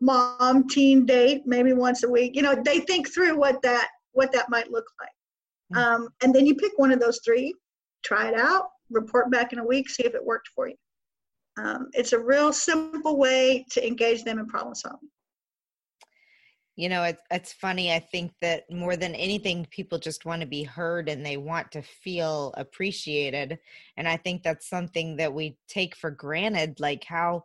mom 0.00 0.68
teen 0.68 1.06
date 1.06 1.42
maybe 1.46 1.72
once 1.72 2.02
a 2.02 2.10
week. 2.10 2.36
You 2.36 2.42
know, 2.42 2.54
they 2.64 2.80
think 2.80 3.12
through 3.12 3.38
what 3.38 3.62
that 3.62 3.88
what 4.12 4.32
that 4.32 4.48
might 4.48 4.70
look 4.70 4.86
like, 5.00 5.78
um, 5.78 6.08
and 6.22 6.34
then 6.34 6.46
you 6.46 6.54
pick 6.54 6.72
one 6.76 6.92
of 6.92 7.00
those 7.00 7.20
three, 7.24 7.54
try 8.04 8.28
it 8.28 8.38
out, 8.38 8.68
report 8.90 9.30
back 9.30 9.52
in 9.52 9.58
a 9.58 9.66
week, 9.66 9.88
see 9.88 10.04
if 10.04 10.14
it 10.14 10.24
worked 10.24 10.48
for 10.54 10.68
you. 10.68 10.76
Um, 11.58 11.88
it's 11.92 12.12
a 12.12 12.18
real 12.18 12.52
simple 12.52 13.16
way 13.16 13.64
to 13.70 13.86
engage 13.86 14.24
them 14.24 14.38
in 14.38 14.46
problem 14.46 14.74
solving. 14.74 15.08
You 16.76 16.90
know, 16.90 17.04
it's 17.04 17.22
it's 17.30 17.54
funny. 17.54 17.90
I 17.90 17.98
think 17.98 18.32
that 18.42 18.70
more 18.70 18.96
than 18.96 19.14
anything, 19.14 19.66
people 19.70 19.98
just 19.98 20.26
want 20.26 20.42
to 20.42 20.46
be 20.46 20.62
heard 20.62 21.08
and 21.08 21.24
they 21.24 21.38
want 21.38 21.72
to 21.72 21.80
feel 21.80 22.52
appreciated. 22.58 23.58
And 23.96 24.06
I 24.06 24.18
think 24.18 24.42
that's 24.42 24.68
something 24.68 25.16
that 25.16 25.32
we 25.32 25.56
take 25.68 25.96
for 25.96 26.10
granted. 26.10 26.78
Like 26.78 27.02
how 27.04 27.44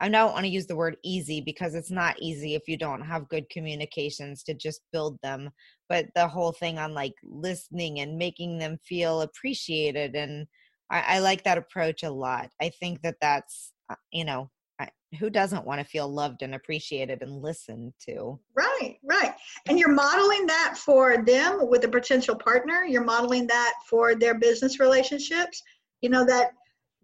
I 0.00 0.08
don't 0.08 0.32
want 0.32 0.44
to 0.44 0.50
use 0.50 0.66
the 0.66 0.76
word 0.76 0.96
easy 1.02 1.40
because 1.40 1.74
it's 1.74 1.90
not 1.90 2.16
easy 2.20 2.54
if 2.54 2.68
you 2.68 2.76
don't 2.76 3.02
have 3.02 3.28
good 3.28 3.48
communications 3.50 4.42
to 4.44 4.54
just 4.54 4.82
build 4.92 5.18
them. 5.22 5.50
But 5.88 6.06
the 6.14 6.28
whole 6.28 6.52
thing 6.52 6.78
on 6.78 6.94
like 6.94 7.14
listening 7.22 8.00
and 8.00 8.18
making 8.18 8.58
them 8.58 8.78
feel 8.86 9.22
appreciated 9.22 10.14
and 10.14 10.46
I, 10.90 11.16
I 11.16 11.18
like 11.20 11.44
that 11.44 11.58
approach 11.58 12.02
a 12.02 12.10
lot. 12.10 12.50
I 12.60 12.70
think 12.80 13.02
that 13.02 13.16
that's 13.20 13.72
uh, 13.90 13.96
you 14.12 14.24
know 14.24 14.50
I, 14.80 14.88
who 15.18 15.30
doesn't 15.30 15.66
want 15.66 15.80
to 15.80 15.86
feel 15.86 16.08
loved 16.08 16.42
and 16.42 16.54
appreciated 16.54 17.22
and 17.22 17.42
listened 17.42 17.92
to. 18.06 18.38
Right, 18.54 18.96
right. 19.04 19.32
And 19.68 19.78
you're 19.78 19.92
modeling 19.92 20.46
that 20.46 20.76
for 20.76 21.24
them 21.24 21.68
with 21.68 21.84
a 21.84 21.88
potential 21.88 22.36
partner. 22.36 22.84
You're 22.84 23.04
modeling 23.04 23.46
that 23.48 23.74
for 23.88 24.14
their 24.14 24.34
business 24.38 24.80
relationships. 24.80 25.62
You 26.00 26.10
know 26.10 26.24
that 26.26 26.50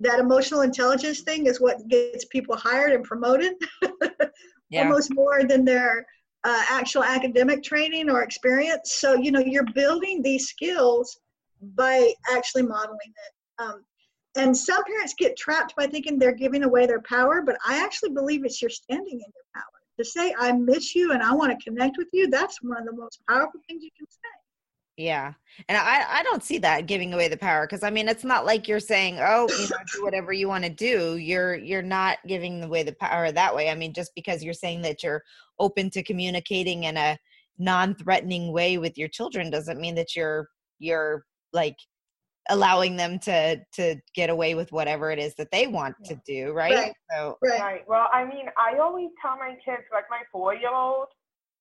that 0.01 0.19
emotional 0.19 0.63
intelligence 0.63 1.21
thing 1.21 1.47
is 1.47 1.61
what 1.61 1.87
gets 1.89 2.25
people 2.27 2.57
hired 2.57 2.93
and 2.93 3.05
promoted 3.05 3.53
almost 4.75 5.15
more 5.15 5.45
than 5.45 5.65
their 5.65 6.07
uh, 6.45 6.65
actual 6.71 7.05
academic 7.05 7.63
training 7.63 8.09
or 8.09 8.23
experience. 8.23 8.95
So 8.95 9.15
you 9.15 9.31
know 9.31 9.41
you're 9.41 9.73
building 9.75 10.23
these 10.23 10.49
skills 10.49 11.19
by 11.75 12.13
actually 12.33 12.63
modeling 12.63 12.99
it. 12.99 13.63
Um, 13.63 13.85
and 14.37 14.57
some 14.57 14.83
parents 14.85 15.15
get 15.19 15.37
trapped 15.37 15.75
by 15.77 15.87
thinking 15.87 16.19
they're 16.19 16.33
giving 16.33 16.63
away 16.63 16.87
their 16.87 17.03
power, 17.03 17.43
but 17.45 17.57
I 17.67 17.83
actually 17.83 18.11
believe 18.11 18.45
it's 18.45 18.63
you're 18.63 18.71
standing 18.71 19.13
in 19.13 19.19
your 19.19 19.45
power. 19.55 19.65
To 19.99 20.05
say 20.05 20.35
I 20.39 20.53
miss 20.53 20.95
you 20.95 21.13
and 21.13 21.23
I 21.23 21.33
want 21.35 21.53
to 21.53 21.65
connect 21.65 21.99
with 21.99 22.09
you, 22.13 22.31
that's 22.31 22.63
one 22.63 22.79
of 22.79 22.87
the 22.87 22.93
most 22.93 23.21
powerful 23.29 23.61
things 23.69 23.83
you 23.83 23.91
can 23.99 24.07
say. 24.09 24.40
Yeah. 25.01 25.33
And 25.67 25.79
I, 25.79 26.19
I 26.19 26.23
don't 26.25 26.45
see 26.45 26.59
that 26.59 26.85
giving 26.85 27.15
away 27.15 27.29
the 27.29 27.37
power 27.39 27.67
because 27.67 27.83
I 27.83 27.89
mean 27.89 28.07
it's 28.07 28.23
not 28.23 28.45
like 28.45 28.69
you're 28.69 28.79
saying, 28.79 29.19
oh, 29.19 29.49
you 29.49 29.69
know, 29.71 29.77
do 29.95 30.05
whatever 30.05 30.31
you 30.31 30.47
want 30.47 30.65
to 30.65 30.71
do. 30.71 31.17
You're 31.17 31.57
you're 31.57 31.81
not 31.81 32.19
giving 32.27 32.63
away 32.63 32.83
the 32.83 32.93
power 32.93 33.33
that 33.33 33.57
way. 33.57 33.71
I 33.71 33.75
mean, 33.75 33.95
just 33.95 34.15
because 34.15 34.43
you're 34.45 34.53
saying 34.53 34.83
that 34.83 35.03
you're 35.03 35.23
open 35.59 35.89
to 35.91 36.03
communicating 36.03 36.85
in 36.85 36.99
a 36.99 37.19
non-threatening 37.59 38.53
way 38.53 38.77
with 38.77 38.99
your 38.99 39.09
children 39.09 39.49
doesn't 39.49 39.81
mean 39.81 39.95
that 39.95 40.15
you're 40.15 40.51
you're 40.79 41.25
like 41.55 41.77
allowing 42.51 42.97
them 42.97 43.19
to 43.21 43.59
to 43.73 43.97
get 44.15 44.29
away 44.29 44.55
with 44.55 44.71
whatever 44.71 45.11
it 45.11 45.19
is 45.19 45.35
that 45.37 45.51
they 45.51 45.67
want 45.67 45.97
yeah. 46.03 46.11
to 46.11 46.21
do, 46.27 46.53
right? 46.53 46.75
right? 46.75 46.93
So 47.11 47.39
right. 47.41 47.61
right. 47.61 47.85
Well, 47.89 48.09
I 48.13 48.27
mean, 48.27 48.49
I 48.59 48.79
always 48.79 49.09
tell 49.23 49.39
my 49.39 49.57
kids, 49.65 49.85
like 49.95 50.05
my 50.11 50.21
four-year-old, 50.31 51.07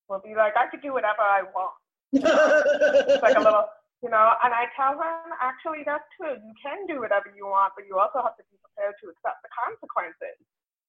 will 0.09 0.21
be 0.25 0.35
like, 0.35 0.57
I 0.57 0.67
could 0.67 0.81
do 0.81 0.91
whatever 0.91 1.21
I 1.21 1.43
want 1.55 1.71
it's 2.13 3.23
like 3.23 3.37
a 3.37 3.43
little, 3.43 3.67
you 4.03 4.09
know, 4.09 4.31
and 4.43 4.51
I 4.55 4.71
tell 4.73 4.95
him, 4.95 5.35
actually, 5.41 5.83
that's 5.85 6.05
true. 6.15 6.39
You 6.39 6.53
can 6.57 6.87
do 6.87 7.03
whatever 7.03 7.27
you 7.35 7.45
want, 7.45 7.75
but 7.75 7.85
you 7.85 7.99
also 7.99 8.23
have 8.23 8.37
to 8.39 8.45
be 8.47 8.57
prepared 8.63 8.95
to 9.03 9.11
accept 9.11 9.43
the 9.43 9.51
consequences 9.51 10.37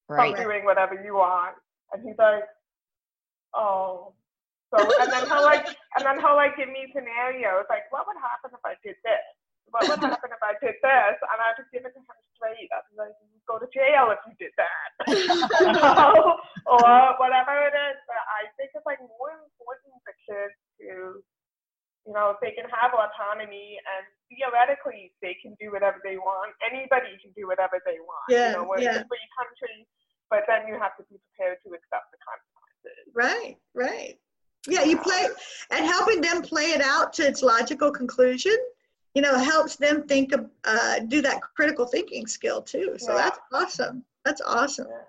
right. 0.06 0.34
from 0.34 0.46
doing 0.46 0.62
whatever 0.62 0.94
you 0.94 1.18
want. 1.18 1.58
And 1.92 2.06
he's 2.06 2.18
like, 2.18 2.46
oh. 3.54 4.14
So, 4.70 4.78
and 4.78 5.10
then 5.10 5.26
he'll 5.26 5.42
like, 5.42 5.66
and 5.98 6.02
then 6.06 6.22
he'll 6.22 6.38
like 6.38 6.54
give 6.54 6.70
me 6.70 6.86
scenarios 6.94 7.66
like, 7.66 7.90
what 7.90 8.06
would 8.06 8.18
happen 8.22 8.54
if 8.54 8.62
I 8.62 8.78
did 8.86 8.94
this? 9.02 9.26
What 9.74 9.86
would 9.86 10.02
happen 10.02 10.30
if 10.30 10.42
I 10.42 10.54
did 10.62 10.78
this? 10.78 11.16
And 11.18 11.38
I 11.42 11.54
just 11.58 11.70
give 11.74 11.82
it 11.82 11.94
to 11.94 12.02
him 12.02 12.20
straight. 12.38 12.70
I'd 12.70 12.86
be 12.90 12.98
like, 12.98 13.14
you 13.26 13.42
go 13.46 13.58
to 13.58 13.66
jail 13.74 14.14
if 14.14 14.22
you 14.26 14.34
did 14.38 14.54
that, 14.58 14.90
you 15.10 15.74
know? 15.74 16.38
or 16.66 16.90
whatever 17.18 17.54
it 17.66 17.74
is. 17.74 17.98
But 18.06 18.22
I 18.30 18.50
think 18.54 18.74
it's 18.74 18.86
like 18.86 19.02
more 19.02 19.34
important 19.34 19.94
for 20.02 20.14
kids 20.26 20.54
to, 20.80 21.20
you 22.06 22.12
know, 22.12 22.34
they 22.40 22.52
can 22.52 22.64
have 22.72 22.92
autonomy 22.96 23.76
and 23.76 24.04
theoretically 24.32 25.12
they 25.22 25.36
can 25.40 25.56
do 25.60 25.72
whatever 25.72 26.00
they 26.02 26.16
want. 26.16 26.52
Anybody 26.64 27.16
can 27.20 27.32
do 27.36 27.46
whatever 27.46 27.78
they 27.84 28.00
want. 28.00 28.26
Yeah, 28.28 28.50
you 28.50 28.56
know, 28.56 28.64
we're 28.68 28.80
yeah. 28.80 29.04
a 29.04 29.08
free 29.08 29.28
country, 29.36 29.86
but 30.30 30.44
then 30.48 30.66
you 30.66 30.74
have 30.80 30.96
to 30.96 31.04
be 31.08 31.20
prepared 31.30 31.58
to 31.66 31.76
accept 31.76 32.10
the 32.10 32.20
consequences. 32.24 33.04
Right, 33.12 33.56
right. 33.74 34.16
Yeah, 34.68 34.84
you 34.84 34.98
play 34.98 35.28
and 35.70 35.86
helping 35.86 36.20
them 36.20 36.42
play 36.42 36.72
it 36.72 36.82
out 36.82 37.12
to 37.14 37.26
its 37.26 37.42
logical 37.42 37.90
conclusion 37.90 38.56
you 39.14 39.22
know, 39.22 39.36
helps 39.38 39.76
them 39.76 40.06
think 40.06 40.32
of, 40.32 40.48
uh, 40.64 41.00
do 41.08 41.20
that 41.22 41.40
critical 41.56 41.86
thinking 41.86 42.26
skill 42.26 42.62
too. 42.62 42.94
So 42.98 43.14
yeah. 43.14 43.22
that's 43.22 43.38
awesome. 43.52 44.04
That's 44.24 44.40
awesome. 44.42 44.86
Yeah. 44.88 44.99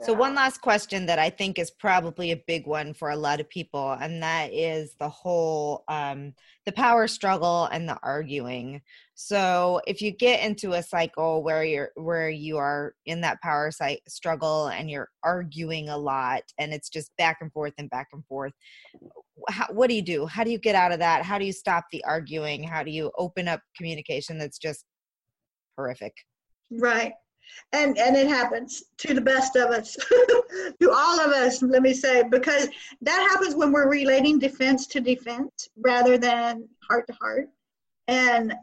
So 0.00 0.12
one 0.12 0.34
last 0.34 0.60
question 0.60 1.06
that 1.06 1.18
I 1.18 1.30
think 1.30 1.58
is 1.58 1.70
probably 1.70 2.32
a 2.32 2.42
big 2.46 2.66
one 2.66 2.94
for 2.94 3.10
a 3.10 3.16
lot 3.16 3.40
of 3.40 3.48
people, 3.48 3.92
and 4.00 4.22
that 4.22 4.52
is 4.52 4.94
the 4.98 5.08
whole 5.08 5.84
um, 5.88 6.34
the 6.64 6.72
power 6.72 7.06
struggle 7.06 7.66
and 7.66 7.88
the 7.88 7.98
arguing. 8.02 8.80
So 9.14 9.80
if 9.86 10.00
you 10.00 10.10
get 10.10 10.42
into 10.44 10.72
a 10.72 10.82
cycle 10.82 11.42
where 11.42 11.64
you're 11.64 11.90
where 11.96 12.30
you 12.30 12.56
are 12.56 12.94
in 13.06 13.20
that 13.20 13.40
power 13.42 13.70
site 13.70 14.00
struggle 14.08 14.68
and 14.68 14.90
you're 14.90 15.10
arguing 15.22 15.88
a 15.88 15.98
lot, 15.98 16.42
and 16.58 16.72
it's 16.72 16.88
just 16.88 17.10
back 17.18 17.38
and 17.40 17.52
forth 17.52 17.74
and 17.78 17.90
back 17.90 18.08
and 18.12 18.24
forth, 18.26 18.52
how, 19.48 19.66
what 19.70 19.88
do 19.88 19.94
you 19.94 20.02
do? 20.02 20.26
How 20.26 20.44
do 20.44 20.50
you 20.50 20.58
get 20.58 20.74
out 20.74 20.92
of 20.92 20.98
that? 21.00 21.24
How 21.24 21.38
do 21.38 21.44
you 21.44 21.52
stop 21.52 21.84
the 21.92 22.04
arguing? 22.04 22.62
How 22.62 22.82
do 22.82 22.90
you 22.90 23.10
open 23.18 23.48
up 23.48 23.60
communication 23.76 24.38
that's 24.38 24.58
just 24.58 24.84
horrific? 25.76 26.14
Right. 26.70 27.12
And 27.72 27.98
and 27.98 28.16
it 28.16 28.28
happens 28.28 28.84
to 28.98 29.14
the 29.14 29.20
best 29.20 29.56
of 29.56 29.70
us, 29.70 29.94
to 30.80 30.90
all 30.90 31.20
of 31.20 31.32
us, 31.32 31.62
let 31.62 31.82
me 31.82 31.94
say, 31.94 32.22
because 32.22 32.68
that 33.00 33.28
happens 33.30 33.54
when 33.54 33.72
we're 33.72 33.88
relating 33.88 34.38
defense 34.38 34.86
to 34.88 35.00
defense 35.00 35.68
rather 35.76 36.18
than 36.18 36.68
heart 36.88 37.06
to 37.08 37.14
heart. 37.14 37.48
And 38.08 38.54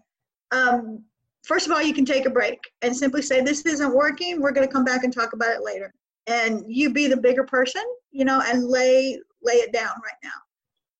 um, 0.51 1.03
first 1.43 1.65
of 1.65 1.71
all, 1.71 1.81
you 1.81 1.93
can 1.93 2.05
take 2.05 2.25
a 2.25 2.29
break 2.29 2.59
and 2.81 2.95
simply 2.95 3.21
say, 3.21 3.41
This 3.41 3.65
isn't 3.65 3.95
working. 3.95 4.41
We're 4.41 4.51
going 4.51 4.67
to 4.67 4.73
come 4.73 4.85
back 4.85 5.03
and 5.03 5.13
talk 5.13 5.33
about 5.33 5.55
it 5.55 5.63
later. 5.63 5.93
And 6.27 6.63
you 6.67 6.91
be 6.91 7.07
the 7.07 7.17
bigger 7.17 7.43
person, 7.43 7.83
you 8.11 8.25
know, 8.25 8.41
and 8.45 8.65
lay 8.65 9.19
lay 9.41 9.53
it 9.53 9.71
down 9.71 9.93
right 10.03 10.19
now 10.23 10.31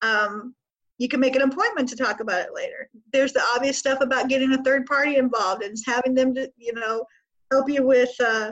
um, 0.02 0.56
you 0.98 1.08
can 1.08 1.20
make 1.20 1.36
an 1.36 1.42
appointment 1.42 1.88
to 1.90 1.96
talk 1.96 2.20
about 2.20 2.42
it 2.42 2.54
later. 2.54 2.90
There's 3.14 3.34
the 3.34 3.44
obvious 3.56 3.78
stuff 3.78 4.02
about 4.02 4.28
getting 4.28 4.54
a 4.54 4.64
third 4.64 4.86
party 4.86 5.16
involved 5.16 5.64
and 5.64 5.78
having 5.86 6.14
them 6.14 6.36
to, 6.36 6.52
you 6.58 6.74
know, 6.74 7.06
help 7.52 7.70
you 7.70 7.86
with 7.86 8.12
uh, 8.20 8.52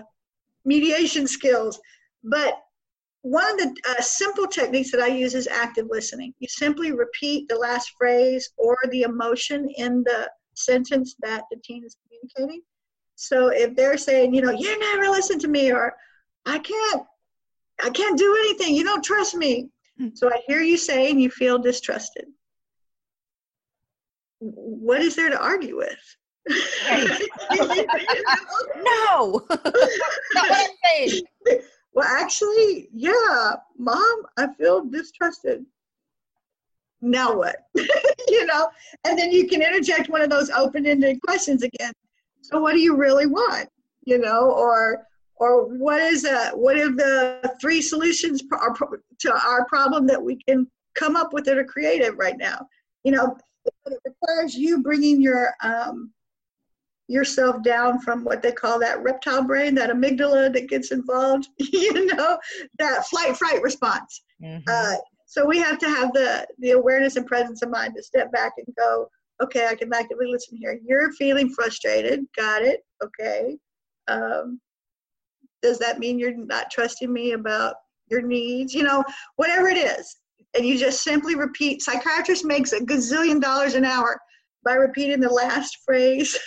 mediation 0.66 1.28
skills. 1.28 1.80
But 2.24 2.60
one 3.22 3.50
of 3.54 3.58
the 3.58 3.76
uh, 3.90 4.02
simple 4.02 4.48
techniques 4.48 4.92
that 4.92 5.02
I 5.02 5.08
use 5.08 5.36
is 5.36 5.48
active 5.48 5.88
listening. 5.90 6.34
You 6.40 6.48
simply 6.48 6.92
repeat 6.92 7.48
the 7.48 7.56
last 7.58 7.92
phrase 7.98 8.50
or 8.58 8.78
the 8.92 9.04
emotion 9.04 9.70
in 9.78 10.04
the 10.04 10.30
sentence 10.56 11.16
that 11.22 11.44
the 11.52 11.58
teen 11.64 11.84
is 11.86 11.98
communicating. 12.04 12.62
So 13.16 13.48
if 13.50 13.76
they're 13.76 13.98
saying, 13.98 14.34
you 14.34 14.42
know, 14.42 14.52
you 14.52 14.78
never 14.80 15.10
listen 15.10 15.40
to 15.40 15.48
me, 15.48 15.72
or 15.72 15.94
I 16.46 16.60
can't, 16.60 17.04
I 17.84 17.90
can't 17.90 18.18
do 18.18 18.36
anything, 18.40 18.76
you 18.76 18.84
don't 18.84 19.04
trust 19.04 19.36
me, 19.36 19.70
so 20.14 20.30
I 20.30 20.42
hear 20.48 20.62
you 20.62 20.78
say, 20.78 21.10
and 21.10 21.20
you 21.20 21.32
feel 21.32 21.58
distrusted. 21.58 22.26
What 24.40 25.02
is 25.02 25.16
there 25.16 25.30
to 25.30 25.42
argue 25.42 25.76
with? 25.78 25.98
No. 28.78 29.46
Not 29.50 29.62
what 29.64 30.52
I'm 30.52 30.70
saying. 30.86 31.22
Well, 31.94 32.08
actually, 32.08 32.90
yeah, 32.94 33.56
mom, 33.78 34.24
I 34.38 34.48
feel 34.58 34.86
distrusted. 34.86 35.66
Now 37.02 37.36
what? 37.36 37.56
you 37.76 38.46
know, 38.46 38.70
and 39.06 39.18
then 39.18 39.32
you 39.32 39.48
can 39.48 39.62
interject 39.62 40.10
one 40.10 40.22
of 40.22 40.30
those 40.30 40.50
open-ended 40.50 41.22
questions 41.22 41.64
again. 41.64 41.94
So, 42.42 42.60
what 42.60 42.74
do 42.74 42.80
you 42.80 42.96
really 42.96 43.28
want? 43.28 43.70
You 44.06 44.20
know, 44.20 44.52
or 44.52 45.08
or 45.40 45.66
what 45.78 46.02
is 46.02 46.26
a, 46.26 46.50
what 46.50 46.78
are 46.78 46.90
the 46.90 47.54
three 47.62 47.82
solutions 47.82 48.42
to 48.42 49.34
our 49.34 49.66
problem 49.66 50.08
that 50.08 50.22
we 50.22 50.36
can 50.48 50.68
come 50.96 51.16
up 51.16 51.32
with 51.34 51.46
that 51.46 51.58
are 51.58 51.64
creative 51.64 52.18
right 52.18 52.38
now 52.40 52.68
you 53.04 53.12
know 53.12 53.38
it 53.86 54.00
requires 54.06 54.56
you 54.56 54.82
bringing 54.82 55.22
your 55.22 55.54
um, 55.62 56.12
yourself 57.08 57.64
down 57.64 58.00
from 58.00 58.24
what 58.24 58.42
they 58.42 58.52
call 58.52 58.80
that 58.80 59.02
reptile 59.02 59.44
brain 59.44 59.74
that 59.76 59.90
amygdala 59.90 60.52
that 60.52 60.68
gets 60.68 60.92
involved 60.92 61.48
you 61.58 62.06
know 62.08 62.38
that 62.80 63.06
flight 63.08 63.36
fright 63.38 63.62
response. 63.62 64.24
Mm-hmm. 64.44 64.64
uh, 64.68 64.96
so 65.26 65.46
we 65.46 65.58
have 65.58 65.78
to 65.80 65.88
have 65.90 66.14
the 66.14 66.48
the 66.60 66.72
awareness 66.72 67.16
and 67.16 67.26
presence 67.26 67.62
of 67.62 67.70
mind 67.70 67.94
to 67.96 68.04
step 68.04 68.32
back 68.32 68.54
and 68.58 68.76
go 68.78 69.08
okay 69.42 69.68
i 69.68 69.76
can 69.76 69.94
actively 69.94 70.28
listen 70.28 70.58
here. 70.58 70.80
You're 70.86 71.12
feeling 71.14 71.50
frustrated. 71.50 72.26
Got 72.36 72.64
it. 72.64 72.82
Okay. 73.04 73.58
Um, 74.08 74.60
does 75.62 75.80
that 75.80 76.00
mean 76.00 76.20
you're 76.20 76.36
not 76.36 76.72
trusting 76.72 77.12
me 77.12 77.32
about 77.34 77.76
your 78.10 78.22
needs? 78.22 78.74
You 78.74 78.84
know 78.84 79.04
whatever 79.36 79.68
it 79.68 79.78
is. 79.78 80.18
And 80.56 80.66
you 80.66 80.78
just 80.78 81.04
simply 81.04 81.36
repeat 81.36 81.82
psychiatrist 81.82 82.46
makes 82.46 82.72
a 82.74 82.80
gazillion 82.80 83.42
dollars 83.42 83.76
an 83.76 83.86
hour 83.86 84.20
by 84.64 84.74
repeating 84.74 85.20
the 85.20 85.30
last 85.30 85.78
phrase 85.86 86.38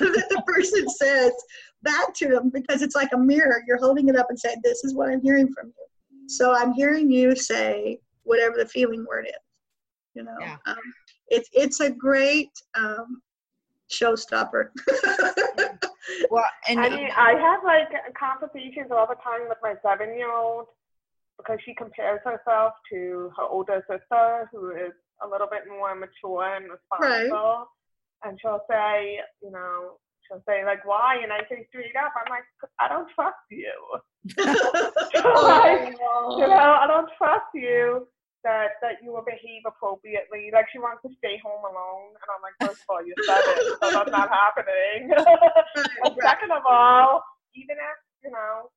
that 0.00 0.26
the 0.30 0.42
person 0.46 0.88
says 0.88 1.32
back 1.82 2.12
to 2.14 2.28
them 2.28 2.50
because 2.52 2.82
it's 2.82 2.96
like 2.96 3.10
a 3.12 3.18
mirror. 3.18 3.62
You're 3.66 3.78
holding 3.78 4.08
it 4.08 4.16
up 4.16 4.26
and 4.30 4.38
saying 4.38 4.60
this 4.62 4.84
is 4.84 4.94
what 4.94 5.10
i'm 5.10 5.20
hearing 5.20 5.52
from 5.52 5.68
you. 5.68 6.28
So 6.28 6.54
i'm 6.54 6.72
hearing 6.72 7.10
you 7.10 7.36
say 7.36 8.00
whatever 8.24 8.56
the 8.56 8.66
feeling 8.66 9.06
word 9.08 9.26
is 9.26 9.34
you 10.18 10.24
know? 10.24 10.36
Yeah. 10.40 10.56
um, 10.66 10.76
it's 11.28 11.48
it's 11.52 11.80
a 11.80 11.90
great 11.90 12.50
um, 12.74 13.22
showstopper. 13.90 14.70
Well, 16.30 16.44
and 16.66 16.80
I 16.80 16.88
mean, 16.88 17.10
I 17.14 17.32
have 17.32 17.60
like 17.64 17.88
conversations 18.18 18.90
all 18.90 19.06
the 19.06 19.14
time 19.16 19.46
with 19.46 19.58
my 19.62 19.74
seven-year-old 19.82 20.64
because 21.36 21.58
she 21.66 21.74
compares 21.74 22.20
herself 22.24 22.72
to 22.90 23.30
her 23.36 23.44
older 23.44 23.84
sister, 23.86 24.48
who 24.50 24.70
is 24.70 24.92
a 25.22 25.28
little 25.28 25.48
bit 25.50 25.68
more 25.68 25.94
mature 25.94 26.54
and 26.54 26.70
responsible. 26.70 27.66
Right. 27.66 27.66
And 28.24 28.38
she'll 28.40 28.64
say, 28.68 29.20
you 29.42 29.50
know, 29.50 29.98
she'll 30.26 30.42
say 30.46 30.64
like, 30.64 30.84
"Why?" 30.84 31.18
And 31.22 31.32
I 31.32 31.40
say 31.48 31.66
straight 31.68 31.96
up, 31.96 32.12
I'm 32.18 32.30
like, 32.30 32.44
"I 32.80 32.88
don't 32.88 33.08
trust 33.14 33.46
you." 33.50 33.72
like, 34.36 35.94
you 35.94 35.96
oh. 36.02 36.50
know, 36.50 36.70
I 36.82 36.86
don't 36.86 37.08
trust 37.16 37.46
you 37.54 38.06
that 38.44 38.78
that 38.82 39.02
you 39.02 39.12
will 39.12 39.24
behave 39.24 39.62
appropriately. 39.66 40.50
Like 40.52 40.66
she 40.72 40.78
wants 40.78 41.02
to 41.06 41.10
stay 41.18 41.40
home 41.42 41.64
alone, 41.64 42.14
and 42.14 42.28
I'm 42.30 42.42
like, 42.42 42.56
first 42.60 42.82
of 42.82 42.88
all, 42.90 43.02
you're 43.02 43.18
seven, 43.24 43.54
so 43.82 43.86
that's 43.90 44.10
not 44.10 44.30
happening. 44.30 45.10
and 46.04 46.14
second 46.22 46.52
of 46.52 46.62
all, 46.66 47.22
even 47.54 47.76
if 47.76 47.98
you 48.24 48.30
know, 48.30 48.70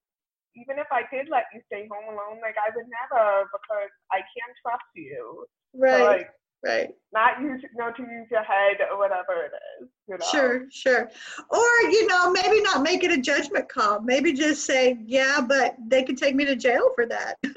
even 0.56 0.78
if 0.78 0.88
I 0.92 1.04
did 1.14 1.30
let 1.30 1.46
you 1.54 1.62
stay 1.68 1.88
home 1.92 2.14
alone, 2.14 2.42
like 2.42 2.56
I 2.58 2.76
would 2.76 2.86
never 2.88 3.48
because 3.52 3.92
I 4.12 4.18
can't 4.18 4.56
trust 4.62 4.84
you. 4.96 5.46
Right. 5.74 5.98
So, 5.98 6.06
like 6.06 6.30
right. 6.66 6.90
Not 7.14 7.42
use, 7.42 7.62
not 7.76 7.96
to 7.98 8.04
use 8.04 8.28
your 8.30 8.44
head 8.44 8.78
or 8.92 8.98
whatever 8.98 9.34
it 9.46 9.52
is. 9.82 9.90
You 10.08 10.18
know? 10.18 10.26
Sure, 10.32 10.66
sure. 10.72 11.10
Or, 11.50 11.90
you 11.90 12.08
know, 12.08 12.32
maybe 12.32 12.62
not 12.62 12.84
make 12.84 13.04
it 13.04 13.12
a 13.12 13.18
judgment 13.18 13.70
call. 13.70 14.02
Maybe 14.02 14.34
just 14.34 14.66
say, 14.66 15.00
yeah, 15.06 15.42
but 15.42 15.76
they 15.88 16.04
could 16.04 16.18
take 16.18 16.36
me 16.36 16.46
to 16.46 16.56
jail 16.56 16.92
for 16.96 17.06
that. 17.08 17.38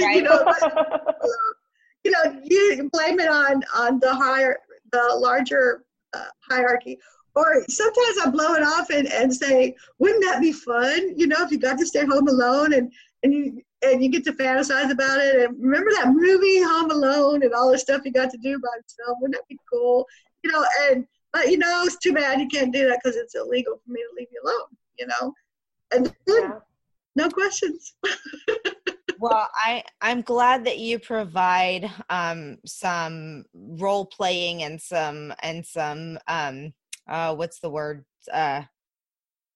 Right. 0.00 0.16
you 0.16 0.22
know, 0.22 0.42
but, 0.42 1.16
you 2.04 2.10
know, 2.10 2.40
you 2.42 2.88
blame 2.92 3.20
it 3.20 3.28
on 3.28 3.62
on 3.76 4.00
the 4.00 4.12
higher, 4.12 4.56
the 4.90 5.16
larger 5.16 5.84
uh, 6.14 6.24
hierarchy. 6.48 6.98
Or 7.34 7.64
sometimes 7.68 8.18
I 8.24 8.30
blow 8.30 8.54
it 8.54 8.62
off 8.62 8.90
and, 8.90 9.06
and 9.08 9.34
say, 9.34 9.74
wouldn't 9.98 10.24
that 10.24 10.40
be 10.40 10.52
fun? 10.52 11.18
You 11.18 11.26
know, 11.26 11.42
if 11.42 11.50
you 11.50 11.58
got 11.58 11.78
to 11.78 11.86
stay 11.86 12.04
home 12.04 12.28
alone 12.28 12.74
and 12.74 12.92
and 13.22 13.32
you 13.32 13.62
and 13.82 14.02
you 14.02 14.10
get 14.10 14.24
to 14.24 14.32
fantasize 14.32 14.90
about 14.90 15.20
it. 15.20 15.48
And 15.48 15.60
remember 15.60 15.90
that 15.92 16.12
movie 16.12 16.62
Home 16.62 16.90
Alone 16.90 17.42
and 17.42 17.52
all 17.52 17.72
the 17.72 17.78
stuff 17.78 18.02
you 18.04 18.12
got 18.12 18.30
to 18.30 18.38
do 18.38 18.58
by 18.58 18.68
yourself. 18.76 19.18
Wouldn't 19.20 19.34
that 19.36 19.48
be 19.48 19.58
cool? 19.72 20.06
You 20.42 20.52
know, 20.52 20.64
and 20.90 21.06
but 21.32 21.48
you 21.48 21.58
know, 21.58 21.82
it's 21.84 21.98
too 21.98 22.12
bad 22.12 22.40
you 22.40 22.48
can't 22.48 22.72
do 22.72 22.88
that 22.88 23.00
because 23.02 23.16
it's 23.16 23.34
illegal 23.34 23.80
for 23.84 23.92
me 23.92 24.00
to 24.00 24.16
leave 24.18 24.28
you 24.30 24.40
alone. 24.44 24.76
You 24.98 25.06
know, 25.06 25.34
and 25.92 26.14
Yeah. 26.26 26.58
no 27.16 27.28
questions. 27.30 27.94
well 29.18 29.48
i 29.54 29.84
i'm 30.00 30.20
glad 30.22 30.64
that 30.64 30.78
you 30.78 30.98
provide 30.98 31.88
um 32.10 32.56
some 32.66 33.44
role 33.54 34.06
playing 34.06 34.64
and 34.64 34.80
some 34.80 35.32
and 35.42 35.64
some 35.64 36.18
um 36.26 36.72
uh 37.08 37.34
what's 37.34 37.60
the 37.60 37.70
word 37.70 38.04
uh 38.32 38.62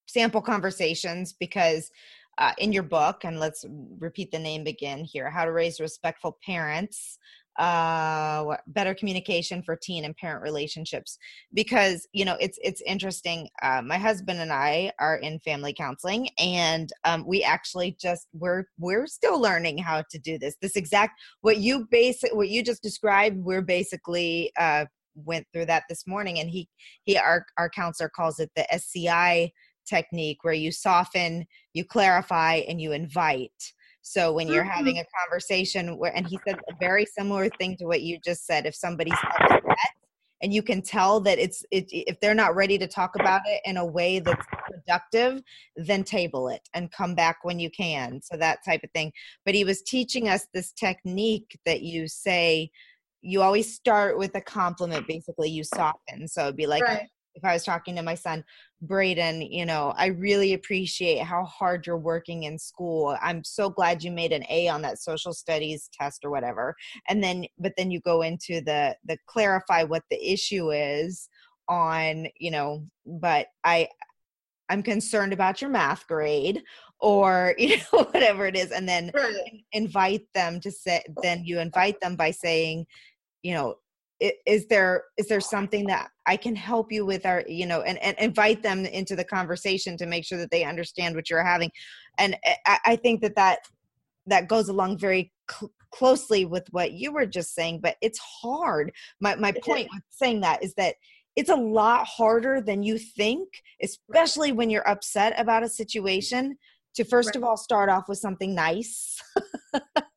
sample 0.07 0.41
conversations 0.41 1.33
because 1.33 1.91
uh, 2.39 2.53
in 2.59 2.71
your 2.71 2.83
book 2.83 3.23
and 3.23 3.39
let's 3.39 3.65
repeat 3.99 4.31
the 4.31 4.39
name 4.39 4.67
again 4.67 5.03
here 5.03 5.29
how 5.29 5.43
to 5.43 5.51
raise 5.51 5.79
respectful 5.79 6.37
parents 6.45 7.17
uh 7.57 8.55
better 8.67 8.93
communication 8.93 9.63
for 9.63 9.75
teen 9.75 10.05
and 10.05 10.15
parent 10.15 10.43
relationships 10.43 11.17
because 11.55 12.07
you 12.13 12.23
know 12.23 12.37
it's 12.39 12.59
it's 12.61 12.81
interesting 12.81 13.49
uh, 13.63 13.81
my 13.81 13.97
husband 13.97 14.39
and 14.39 14.53
i 14.53 14.91
are 14.99 15.17
in 15.17 15.39
family 15.39 15.73
counseling 15.73 16.29
and 16.37 16.91
um, 17.03 17.25
we 17.25 17.43
actually 17.43 17.97
just 17.99 18.27
we're 18.33 18.65
we're 18.77 19.07
still 19.07 19.41
learning 19.41 19.77
how 19.77 20.03
to 20.11 20.19
do 20.19 20.37
this. 20.37 20.55
This 20.61 20.75
exact 20.75 21.19
what 21.41 21.57
you 21.57 21.87
basic 21.89 22.33
what 22.35 22.49
you 22.49 22.61
just 22.61 22.83
described 22.83 23.37
we're 23.37 23.63
basically 23.63 24.51
uh 24.59 24.85
went 25.25 25.47
through 25.51 25.65
that 25.65 25.83
this 25.89 26.05
morning 26.07 26.39
and 26.39 26.49
he 26.49 26.69
he 27.03 27.17
our 27.17 27.45
our 27.57 27.69
counselor 27.69 28.09
calls 28.09 28.39
it 28.39 28.51
the 28.55 28.65
sci 28.73 29.51
technique 29.87 30.43
where 30.43 30.53
you 30.53 30.71
soften 30.71 31.45
you 31.73 31.83
clarify 31.83 32.55
and 32.67 32.81
you 32.81 32.91
invite 32.91 33.73
so 34.07 34.31
when 34.31 34.47
you're 34.47 34.63
Mhm. 34.63 34.71
having 34.71 34.99
a 34.99 35.05
conversation 35.19 35.97
where, 35.97 36.15
and 36.15 36.25
he 36.25 36.39
said 36.47 36.57
a 36.69 36.73
very 36.79 37.05
similar 37.05 37.49
thing 37.49 37.75
to 37.77 37.85
what 37.85 38.03
you 38.03 38.17
just 38.19 38.45
said, 38.45 38.65
if 38.65 38.73
somebody's 38.73 39.13
upset 39.13 39.91
and 40.41 40.53
you 40.53 40.63
can 40.63 40.81
tell 40.81 41.19
that 41.21 41.39
it's, 41.39 41.65
it, 41.71 41.87
if 41.91 42.17
they're 42.21 42.33
not 42.33 42.55
ready 42.55 42.77
to 42.77 42.87
talk 42.87 43.17
about 43.17 43.41
it 43.45 43.59
in 43.65 43.75
a 43.75 43.85
way 43.85 44.19
that's 44.19 44.47
productive, 44.65 45.41
then 45.75 46.05
table 46.05 46.47
it 46.47 46.61
and 46.73 46.89
come 46.91 47.15
back 47.15 47.39
when 47.43 47.59
you 47.59 47.69
can. 47.69 48.21
So 48.21 48.37
that 48.37 48.59
type 48.63 48.83
of 48.85 48.91
thing. 48.91 49.11
But 49.45 49.55
he 49.55 49.65
was 49.65 49.81
teaching 49.81 50.29
us 50.29 50.47
this 50.53 50.71
technique 50.71 51.59
that 51.65 51.81
you 51.81 52.07
say, 52.07 52.71
you 53.27 53.41
always 53.41 53.75
start 53.75 54.17
with 54.17 54.33
a 54.35 54.41
compliment, 54.41 55.05
basically 55.05 55.49
you 55.49 55.61
soften. 55.61 56.27
So 56.29 56.43
it'd 56.43 56.55
be 56.55 56.65
like, 56.65 56.83
right. 56.83 57.09
if 57.35 57.43
I 57.43 57.51
was 57.51 57.65
talking 57.65 57.93
to 57.97 58.01
my 58.01 58.15
son, 58.15 58.41
Braden, 58.81 59.41
you 59.41 59.65
know, 59.65 59.93
I 59.97 60.07
really 60.07 60.53
appreciate 60.53 61.19
how 61.19 61.43
hard 61.43 61.85
you're 61.85 61.97
working 61.97 62.43
in 62.43 62.57
school. 62.57 63.17
I'm 63.21 63.43
so 63.43 63.69
glad 63.69 64.01
you 64.01 64.11
made 64.11 64.31
an 64.31 64.45
A 64.49 64.69
on 64.69 64.81
that 64.83 64.99
social 64.99 65.33
studies 65.33 65.89
test 65.91 66.23
or 66.23 66.31
whatever. 66.31 66.73
And 67.09 67.21
then, 67.21 67.45
but 67.59 67.73
then 67.75 67.91
you 67.91 67.99
go 67.99 68.21
into 68.21 68.61
the 68.61 68.95
the 69.05 69.17
clarify 69.27 69.83
what 69.83 70.03
the 70.09 70.33
issue 70.33 70.71
is 70.71 71.27
on, 71.67 72.27
you 72.39 72.49
know, 72.49 72.87
but 73.05 73.47
I 73.65 73.89
I'm 74.69 74.83
concerned 74.83 75.33
about 75.33 75.61
your 75.61 75.69
math 75.69 76.07
grade 76.07 76.63
or 76.99 77.55
you 77.57 77.77
know 77.77 78.03
whatever 78.03 78.45
it 78.45 78.55
is 78.55 78.71
and 78.71 78.87
then 78.87 79.11
Right. 79.13 79.63
invite 79.71 80.27
them 80.33 80.59
to 80.61 80.71
say 80.71 81.03
then 81.21 81.43
you 81.45 81.59
invite 81.59 81.99
them 82.01 82.15
by 82.15 82.31
saying 82.31 82.85
you 83.43 83.53
know 83.53 83.75
is 84.19 84.65
there 84.67 85.03
is 85.17 85.27
there 85.27 85.39
something 85.39 85.85
that 85.85 86.09
i 86.25 86.35
can 86.35 86.55
help 86.55 86.91
you 86.91 87.05
with 87.05 87.25
our 87.25 87.43
you 87.47 87.65
know 87.65 87.81
and, 87.81 88.01
and 88.01 88.17
invite 88.17 88.63
them 88.63 88.85
into 88.85 89.15
the 89.15 89.23
conversation 89.23 89.95
to 89.95 90.05
make 90.05 90.25
sure 90.25 90.37
that 90.37 90.49
they 90.49 90.63
understand 90.63 91.15
what 91.15 91.29
you're 91.29 91.43
having. 91.43 91.71
And 92.17 92.35
i, 92.65 92.79
I 92.85 92.95
think 92.95 93.21
that 93.21 93.35
that 93.35 93.59
that 94.25 94.47
goes 94.47 94.69
along 94.69 94.97
very 94.97 95.31
cl- 95.49 95.71
closely 95.91 96.45
with 96.45 96.67
what 96.71 96.93
you 96.93 97.11
were 97.11 97.25
just 97.25 97.53
saying 97.53 97.79
but 97.81 97.95
it's 98.01 98.19
hard. 98.19 98.91
My, 99.21 99.35
my 99.35 99.53
point 99.63 99.87
with 99.93 100.03
saying 100.09 100.41
that 100.41 100.63
is 100.63 100.73
that 100.75 100.95
it's 101.35 101.49
a 101.49 101.55
lot 101.55 102.07
harder 102.07 102.59
than 102.59 102.81
you 102.81 102.97
think 102.97 103.47
especially 103.83 104.51
when 104.51 104.71
you're 104.71 104.87
upset 104.89 105.39
about 105.39 105.63
a 105.63 105.69
situation 105.69 106.57
to 106.97 107.05
first 107.05 107.27
Right. 107.27 107.35
of 107.37 107.43
all 107.43 107.57
start 107.57 107.89
off 107.89 108.09
with 108.09 108.17
something 108.17 108.53
nice 108.53 109.21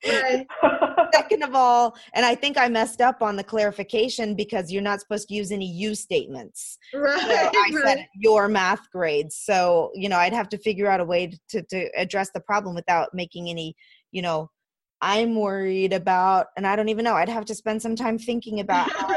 Right. 0.07 0.47
second 1.13 1.43
of 1.43 1.55
all 1.55 1.95
and 2.15 2.25
i 2.25 2.35
think 2.35 2.57
i 2.57 2.69
messed 2.69 3.01
up 3.03 3.21
on 3.23 3.37
the 3.37 3.45
clarification 3.45 4.35
because 4.35 4.73
you're 4.73 4.83
not 4.83 5.01
supposed 5.01 5.29
to 5.29 5.35
use 5.35 5.53
any 5.53 5.67
you 5.67 5.95
statements 5.95 6.79
Right. 6.95 7.21
so 7.21 7.29
i 7.29 7.71
right. 7.75 7.85
said 7.85 8.07
your 8.15 8.49
math 8.49 8.91
grades 8.91 9.37
so 9.37 9.91
you 9.95 10.09
know 10.09 10.17
i'd 10.17 10.33
have 10.33 10.49
to 10.51 10.59
figure 10.59 10.87
out 10.87 11.01
a 11.01 11.05
way 11.05 11.33
to, 11.51 11.63
to 11.63 11.89
address 11.99 12.31
the 12.33 12.41
problem 12.41 12.75
without 12.75 13.13
making 13.13 13.51
any 13.51 13.75
you 14.11 14.23
know 14.23 14.51
i'm 15.03 15.35
worried 15.35 15.93
about 15.93 16.47
and 16.57 16.67
i 16.67 16.75
don't 16.77 16.89
even 16.89 17.05
know 17.05 17.15
i'd 17.15 17.29
have 17.29 17.45
to 17.45 17.55
spend 17.55 17.83
some 17.83 17.97
time 17.97 18.19
thinking 18.19 18.61
about 18.61 18.91
how 18.93 19.09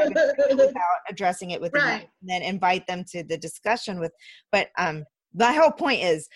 without 0.50 0.74
addressing 1.08 1.50
it 1.52 1.60
with 1.60 1.72
the 1.72 1.78
Right. 1.78 2.08
and 2.20 2.28
then 2.30 2.42
invite 2.42 2.86
them 2.86 3.04
to 3.12 3.22
the 3.22 3.38
discussion 3.38 3.98
with 4.00 4.12
but 4.52 4.68
um 4.78 5.04
my 5.34 5.52
whole 5.52 5.72
point 5.72 6.02
is 6.02 6.28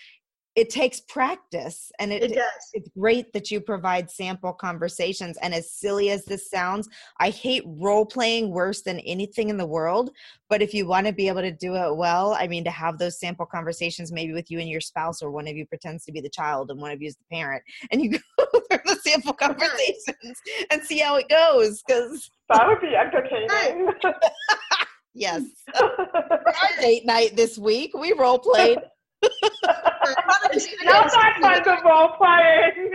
it 0.59 0.69
takes 0.69 0.99
practice 0.99 1.89
and 1.99 2.11
it, 2.11 2.21
it 2.21 2.35
does. 2.35 2.69
it's 2.73 2.89
great 2.89 3.31
that 3.31 3.49
you 3.49 3.61
provide 3.61 4.11
sample 4.11 4.51
conversations 4.51 5.37
and 5.41 5.53
as 5.53 5.71
silly 5.71 6.09
as 6.09 6.25
this 6.25 6.49
sounds 6.49 6.89
i 7.19 7.29
hate 7.29 7.63
role 7.65 8.05
playing 8.05 8.51
worse 8.51 8.81
than 8.81 8.99
anything 8.99 9.49
in 9.49 9.55
the 9.55 9.65
world 9.65 10.11
but 10.49 10.61
if 10.61 10.73
you 10.73 10.85
want 10.85 11.07
to 11.07 11.13
be 11.13 11.29
able 11.29 11.41
to 11.41 11.51
do 11.51 11.75
it 11.75 11.95
well 11.95 12.33
i 12.33 12.45
mean 12.45 12.63
to 12.63 12.71
have 12.71 12.97
those 12.97 13.17
sample 13.17 13.45
conversations 13.45 14.11
maybe 14.11 14.33
with 14.33 14.51
you 14.51 14.59
and 14.59 14.67
your 14.67 14.81
spouse 14.81 15.21
or 15.21 15.31
one 15.31 15.47
of 15.47 15.55
you 15.55 15.65
pretends 15.65 16.03
to 16.03 16.11
be 16.11 16.19
the 16.19 16.29
child 16.29 16.69
and 16.69 16.81
one 16.81 16.91
of 16.91 17.01
you 17.01 17.07
is 17.07 17.15
the 17.15 17.35
parent 17.35 17.63
and 17.91 18.01
you 18.01 18.11
go 18.11 18.19
through 18.69 18.79
the 18.85 18.99
sample 19.01 19.33
conversations 19.33 20.41
and 20.71 20.83
see 20.83 20.99
how 20.99 21.15
it 21.15 21.29
goes 21.29 21.81
because 21.87 22.29
that 22.49 22.67
would 22.67 22.81
be 22.81 22.95
entertaining. 22.95 23.91
yes. 25.13 25.43
Our 25.79 26.81
date 26.81 27.05
night 27.05 27.35
this 27.35 27.59
week. 27.59 27.91
We 27.93 28.13
role 28.13 28.39
played 28.39 28.79
Not 29.23 31.11
that 31.11 31.37
kind 31.41 31.67
of 31.67 31.83
role 31.83 32.09
playing. 32.17 32.93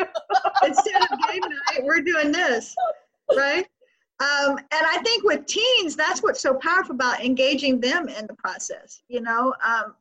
instead 0.65 1.03
of 1.03 1.09
game 1.31 1.41
night, 1.43 1.83
we're 1.85 2.01
doing 2.01 2.33
this, 2.33 2.75
right? 3.37 3.67
Um, 4.21 4.57
and 4.59 4.87
I 4.87 5.01
think 5.05 5.25
with 5.25 5.47
teens, 5.47 5.97
that's 5.97 6.23
what's 6.23 6.41
so 6.41 6.55
powerful 6.55 6.95
about 6.95 7.25
engaging 7.25 7.81
them 7.81 8.09
in 8.09 8.27
the 8.27 8.35
process. 8.35 9.03
You 9.09 9.21
know, 9.21 9.55
um, 9.65 9.95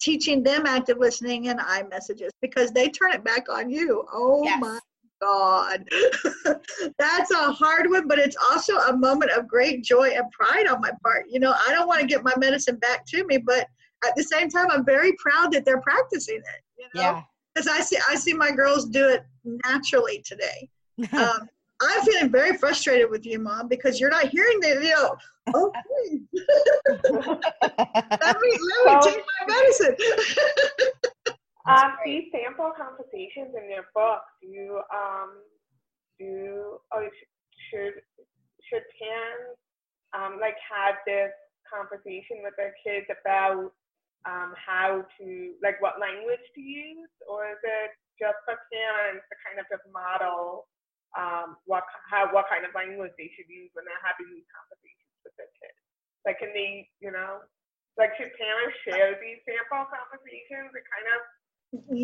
teaching 0.00 0.42
them 0.42 0.66
active 0.66 0.98
listening 0.98 1.48
and 1.48 1.60
I 1.60 1.82
messages 1.84 2.30
because 2.42 2.72
they 2.72 2.88
turn 2.88 3.12
it 3.12 3.24
back 3.24 3.46
on 3.50 3.70
you. 3.70 4.04
Oh 4.12 4.42
Yes. 4.44 4.60
my 4.60 4.78
God, 5.22 5.88
that's 6.98 7.30
a 7.30 7.52
hard 7.52 7.88
one, 7.88 8.08
but 8.08 8.18
it's 8.18 8.36
also 8.50 8.76
a 8.76 8.96
moment 8.96 9.30
of 9.30 9.48
great 9.48 9.82
joy 9.82 10.10
and 10.10 10.24
pride 10.32 10.66
on 10.66 10.80
my 10.80 10.90
part. 11.02 11.26
You 11.30 11.40
know, 11.40 11.54
I 11.66 11.70
don't 11.72 11.86
want 11.86 12.00
to 12.00 12.06
get 12.06 12.24
my 12.24 12.34
medicine 12.36 12.76
back 12.76 13.06
to 13.06 13.24
me, 13.26 13.38
but 13.38 13.66
at 14.06 14.16
the 14.16 14.22
same 14.22 14.48
time, 14.48 14.66
I'm 14.70 14.84
very 14.84 15.12
proud 15.14 15.52
that 15.52 15.64
they're 15.64 15.80
practicing 15.80 16.36
it. 16.36 16.62
You 16.78 16.84
know? 16.94 17.00
yeah 17.00 17.22
because 17.54 17.68
I 17.68 17.80
see 17.80 17.96
I 18.08 18.16
see 18.16 18.34
my 18.34 18.50
girls 18.50 18.86
do 18.86 19.08
it 19.08 19.24
naturally 19.64 20.22
today. 20.24 20.68
Um, 21.12 21.48
I'm 21.82 22.02
feeling 22.02 22.30
very 22.30 22.56
frustrated 22.56 23.10
with 23.10 23.26
you, 23.26 23.40
mom, 23.40 23.66
because 23.66 23.98
you're 23.98 24.10
not 24.10 24.28
hearing 24.28 24.60
the 24.60 24.68
you 24.68 24.94
know. 24.94 25.16
Okay, 25.48 26.20
let 28.22 28.40
me 28.40 28.50
let 28.52 28.80
me 28.80 28.84
Well- 28.86 29.02
take 29.02 29.22
my 29.40 29.54
medicine. 29.54 29.96
Um, 31.66 31.96
these 32.04 32.24
sample 32.30 32.72
conversations 32.76 33.56
in 33.56 33.70
your 33.70 33.88
book, 33.94 34.20
do 34.42 34.48
you 34.48 34.82
um, 34.92 35.30
do 36.20 36.76
or 36.92 37.08
should 37.70 37.94
should 38.68 38.84
parents 39.00 39.56
um, 40.12 40.36
like 40.42 40.56
have 40.60 40.96
this 41.06 41.32
conversation 41.64 42.44
with 42.44 42.52
their 42.58 42.74
kids 42.84 43.06
about 43.08 43.72
um, 44.24 44.56
how 44.56 45.04
to 45.20 45.26
like 45.60 45.80
what 45.84 46.00
language 46.00 46.42
to 46.56 46.62
use, 46.62 47.12
or 47.28 47.52
is 47.52 47.60
it 47.60 47.90
just 48.16 48.38
for 48.48 48.56
parents 48.72 49.24
to 49.28 49.34
kind 49.44 49.60
of 49.60 49.66
just 49.68 49.84
model 49.92 50.68
um, 51.14 51.56
what 51.64 51.84
how 52.10 52.30
what 52.34 52.50
kind 52.50 52.66
of 52.66 52.74
language 52.74 53.12
they 53.18 53.30
should 53.36 53.46
use 53.46 53.70
when 53.74 53.86
they're 53.86 54.02
having 54.02 54.26
these 54.34 54.48
conversations 54.50 55.14
with 55.22 55.34
their 55.38 55.50
kids? 55.60 55.78
Like, 56.26 56.40
can 56.40 56.50
they, 56.56 56.88
you 56.98 57.12
know, 57.12 57.44
like 58.00 58.16
should 58.18 58.34
parents 58.34 58.76
share 58.82 59.14
these 59.22 59.38
sample 59.46 59.86
conversations 59.86 60.72
and 60.74 60.86
kind 60.88 61.08
of 61.14 61.20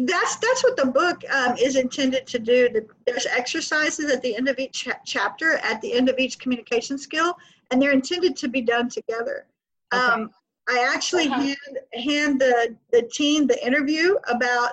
that's 0.08 0.36
that's 0.36 0.64
what 0.64 0.76
the 0.76 0.86
book 0.86 1.22
um, 1.30 1.56
is 1.56 1.76
intended 1.76 2.26
to 2.26 2.38
do. 2.38 2.68
There's 3.06 3.26
exercises 3.26 4.10
at 4.10 4.22
the 4.22 4.34
end 4.34 4.48
of 4.48 4.58
each 4.58 4.84
cha- 4.84 5.00
chapter, 5.04 5.58
at 5.58 5.80
the 5.80 5.92
end 5.92 6.08
of 6.08 6.18
each 6.18 6.38
communication 6.38 6.98
skill, 6.98 7.36
and 7.70 7.80
they're 7.80 7.92
intended 7.92 8.36
to 8.38 8.48
be 8.48 8.62
done 8.62 8.88
together. 8.88 9.46
Okay. 9.94 10.02
Um, 10.02 10.30
I 10.68 10.88
actually 10.94 11.26
uh-huh. 11.26 11.40
hand, 11.40 11.78
hand 11.94 12.40
the, 12.40 12.76
the 12.92 13.08
teen 13.12 13.46
the 13.46 13.64
interview 13.64 14.16
about, 14.28 14.72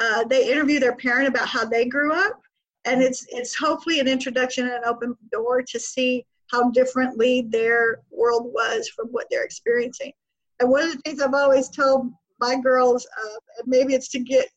uh, 0.00 0.24
they 0.24 0.50
interview 0.50 0.78
their 0.78 0.96
parent 0.96 1.28
about 1.28 1.48
how 1.48 1.64
they 1.64 1.86
grew 1.86 2.12
up. 2.12 2.40
And 2.84 3.02
it's, 3.02 3.26
it's 3.30 3.54
hopefully 3.54 4.00
an 4.00 4.08
introduction 4.08 4.64
and 4.66 4.74
an 4.74 4.82
open 4.86 5.16
door 5.32 5.62
to 5.62 5.80
see 5.80 6.24
how 6.50 6.70
differently 6.70 7.42
their 7.48 8.00
world 8.10 8.52
was 8.52 8.88
from 8.88 9.08
what 9.08 9.26
they're 9.30 9.44
experiencing. 9.44 10.12
And 10.60 10.70
one 10.70 10.82
of 10.82 10.92
the 10.92 10.98
things 10.98 11.20
I've 11.20 11.34
always 11.34 11.68
told 11.68 12.10
my 12.40 12.56
girls, 12.56 13.06
uh, 13.06 13.38
and 13.58 13.68
maybe 13.68 13.94
it's 13.94 14.08
to 14.08 14.18
get 14.18 14.48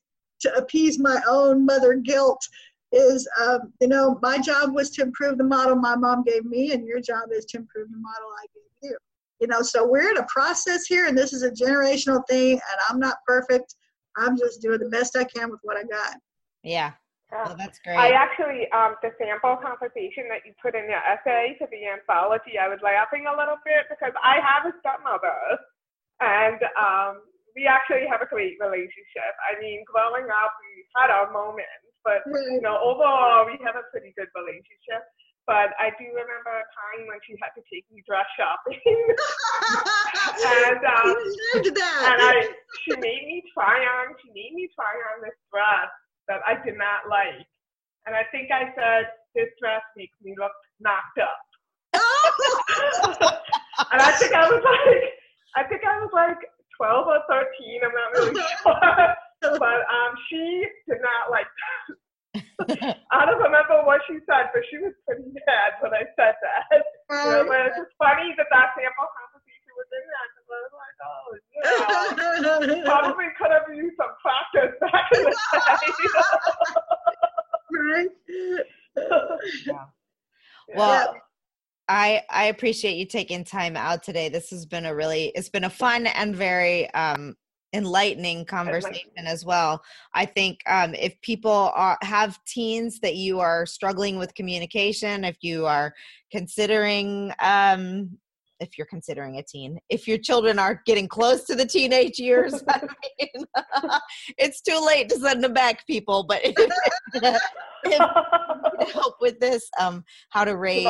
to 0.42 0.54
appease 0.56 0.98
my 1.00 1.22
own 1.28 1.66
mother 1.66 1.96
guilt, 1.96 2.48
is 2.92 3.28
um, 3.42 3.72
you 3.80 3.88
know 3.88 4.20
my 4.22 4.38
job 4.38 4.74
was 4.74 4.90
to 4.92 5.02
improve 5.02 5.38
the 5.38 5.44
model 5.44 5.76
my 5.76 5.96
mom 5.96 6.24
gave 6.24 6.46
me, 6.46 6.72
and 6.74 6.86
your 6.86 7.00
job 7.00 7.30
is 7.32 7.46
to 7.46 7.58
improve 7.58 7.90
the 7.92 7.98
model 7.98 8.30
I 8.38 8.46
gave 8.54 8.90
you. 8.92 8.98
You 9.42 9.48
know, 9.48 9.62
so 9.62 9.88
we're 9.88 10.12
in 10.12 10.18
a 10.18 10.28
process 10.30 10.86
here, 10.86 11.08
and 11.08 11.18
this 11.18 11.34
is 11.34 11.42
a 11.42 11.50
generational 11.50 12.22
thing, 12.30 12.54
and 12.54 12.78
I'm 12.88 13.00
not 13.00 13.18
perfect. 13.26 13.76
I'm 14.16 14.38
just 14.38 14.62
doing 14.62 14.80
the 14.80 14.90
best 14.90 15.18
I 15.18 15.24
can 15.24 15.50
with 15.50 15.60
what 15.64 15.78
I 15.78 15.84
got. 15.84 16.16
Yeah. 16.64 16.92
Well, 17.32 17.56
that's 17.58 17.80
great. 17.80 17.96
I 17.96 18.12
actually, 18.12 18.68
um, 18.76 19.00
the 19.02 19.16
sample 19.16 19.56
conversation 19.64 20.28
that 20.28 20.44
you 20.44 20.52
put 20.62 20.76
in 20.76 20.86
your 20.86 21.00
essay 21.00 21.56
to 21.64 21.66
the 21.72 21.88
anthology, 21.88 22.60
I 22.60 22.68
was 22.68 22.84
laughing 22.84 23.24
a 23.24 23.34
little 23.34 23.56
bit 23.64 23.88
because 23.88 24.12
I 24.20 24.44
have 24.44 24.68
a 24.68 24.76
stepmother, 24.84 25.40
and 26.20 26.60
um, 26.76 27.24
we 27.56 27.72
actually 27.72 28.04
have 28.12 28.20
a 28.20 28.28
great 28.28 28.60
relationship. 28.60 29.32
I 29.48 29.56
mean, 29.64 29.88
growing 29.88 30.28
up, 30.28 30.52
we 30.60 30.86
had 31.00 31.08
our 31.08 31.32
moments, 31.32 31.88
but 32.04 32.20
you 32.28 32.60
know, 32.60 32.76
overall, 32.84 33.48
we 33.48 33.56
have 33.64 33.80
a 33.80 33.88
pretty 33.96 34.12
good 34.20 34.28
relationship. 34.36 35.02
But 35.48 35.74
I 35.82 35.90
do 35.98 36.06
remember 36.06 36.54
a 36.54 36.68
time 36.70 37.10
when 37.10 37.18
she 37.26 37.34
had 37.42 37.50
to 37.58 37.66
take 37.68 37.84
me 37.90 38.06
dress 38.06 38.30
shopping, 38.38 38.78
and 40.46 40.78
um, 40.86 41.18
and 41.58 42.20
I, 42.22 42.46
she 42.86 42.94
made 43.02 43.26
me 43.26 43.42
try 43.52 43.82
on, 43.82 44.14
she 44.22 44.30
made 44.32 44.54
me 44.54 44.70
try 44.78 44.94
on 45.12 45.26
this 45.26 45.34
dress 45.50 45.90
that 46.30 46.46
I 46.46 46.62
did 46.64 46.78
not 46.78 47.10
like, 47.10 47.42
and 48.06 48.14
I 48.16 48.22
think 48.32 48.52
I 48.54 48.70
said, 48.78 49.10
"This 49.34 49.50
dress 49.60 49.82
makes 49.98 50.14
me 50.22 50.36
look 50.38 50.54
knocked 50.80 51.18
up." 51.20 51.42
and 53.92 54.00
I 54.02 54.12
think 54.14 54.34
I 54.34 54.46
was 54.46 54.64
like, 54.64 55.14
I 55.58 55.64
think 55.68 55.82
I 55.84 56.00
was 56.00 56.10
like 56.14 56.38
12 56.78 57.08
or 57.08 57.20
13, 57.30 57.82
I'm 57.84 57.92
not 57.94 58.12
really 58.14 58.42
sure. 58.64 59.16
but 59.60 59.80
um, 59.90 60.16
she 60.30 60.66
did 60.88 61.02
not 61.02 61.30
like 61.30 61.46
that. 61.46 61.96
I 63.12 63.26
don't 63.26 63.42
remember 63.42 63.84
what 63.84 64.02
she 64.08 64.20
said, 64.26 64.52
but 64.54 64.64
she 64.70 64.78
was 64.78 64.94
pretty 65.08 65.30
mad 65.48 65.80
when 65.82 65.94
I 65.94 66.04
said 66.16 66.36
that. 66.42 66.84
Right. 67.10 67.42
You 67.42 67.48
but 67.48 67.66
it's 67.68 67.78
just 67.78 67.94
funny 67.98 68.34
that 68.38 68.48
that 68.52 68.76
sample 68.78 69.10
conversation 69.18 69.72
was 69.76 69.90
in 69.92 70.04
there 70.10 70.28
because 70.32 70.48
I 70.52 70.60
was 70.62 70.76
like, 70.78 70.98
oh, 71.04 71.28
yeah. 72.76 72.86
Probably 72.92 73.26
could 73.38 73.52
have 73.52 73.68
used 73.76 73.98
some 73.98 74.14
practice 74.22 74.74
back 74.80 75.08
in 75.14 75.24
the 75.24 75.32
day. 75.32 76.08
right? 77.92 78.12
yeah. 79.66 79.86
Well, 80.76 81.16
I 81.88 82.24
I 82.30 82.46
appreciate 82.46 82.96
you 82.96 83.06
taking 83.06 83.44
time 83.44 83.76
out 83.76 84.04
today. 84.04 84.30
This 84.30 84.50
has 84.52 84.66
been 84.66 84.86
a 84.86 84.96
really 84.96 85.32
it's 85.36 85.50
been 85.50 85.66
a 85.66 85.70
fun 85.70 86.08
and 86.08 86.36
very 86.36 86.90
um 86.94 87.36
enlightening 87.74 88.46
conversation 88.46 89.26
as 89.26 89.46
well. 89.46 89.82
I 90.14 90.26
think 90.26 90.60
um, 90.68 90.94
if 90.94 91.20
people 91.22 91.72
are, 91.76 91.98
have 92.02 92.40
teens 92.46 93.00
that 93.00 93.16
you 93.16 93.40
are 93.40 93.66
struggling 93.66 94.18
with 94.18 94.36
communication, 94.36 95.24
if 95.24 95.38
you 95.42 95.66
are 95.66 95.94
considering 96.32 97.34
um, 97.40 98.18
if 98.62 98.78
you're 98.78 98.88
considering 98.88 99.38
a 99.38 99.44
teen. 99.44 99.80
If 99.90 100.08
your 100.08 100.20
children 100.20 100.60
are 100.60 100.82
getting 100.86 101.08
close 101.08 101.44
to 101.46 101.56
the 101.56 101.66
teenage 101.66 102.20
years, 102.20 102.64
I 102.70 102.82
mean, 103.20 103.46
it's 104.38 104.62
too 104.62 104.80
late 104.86 105.10
to 105.10 105.20
send 105.20 105.44
them 105.44 105.54
back, 105.54 105.86
people. 105.88 106.24
But 106.24 106.42
if, 106.44 107.42
help 108.94 109.16
with 109.22 109.40
this, 109.40 109.70
um, 109.80 110.04
how 110.30 110.44
to 110.44 110.58
raise 110.58 110.86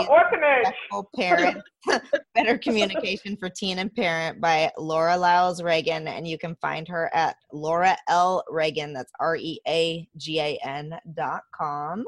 parent, 1.16 1.58
better 2.36 2.58
communication 2.58 3.38
for 3.38 3.50
teen 3.50 3.80
and 3.80 3.94
parent 3.94 4.42
by 4.42 4.72
Laura 4.78 5.18
Lyles 5.18 5.62
Reagan, 5.62 6.08
and 6.08 6.28
you 6.28 6.38
can 6.38 6.56
find 6.62 6.88
her 6.88 7.10
at 7.14 7.36
Laura 7.52 7.96
L 8.08 8.44
Reagan. 8.50 8.94
That's 8.94 9.12
R 9.20 9.36
E 9.36 9.60
A 9.68 10.08
G 10.18 10.40
A 10.40 10.60
N 10.64 10.94
dot 11.14 11.42
com. 11.56 12.04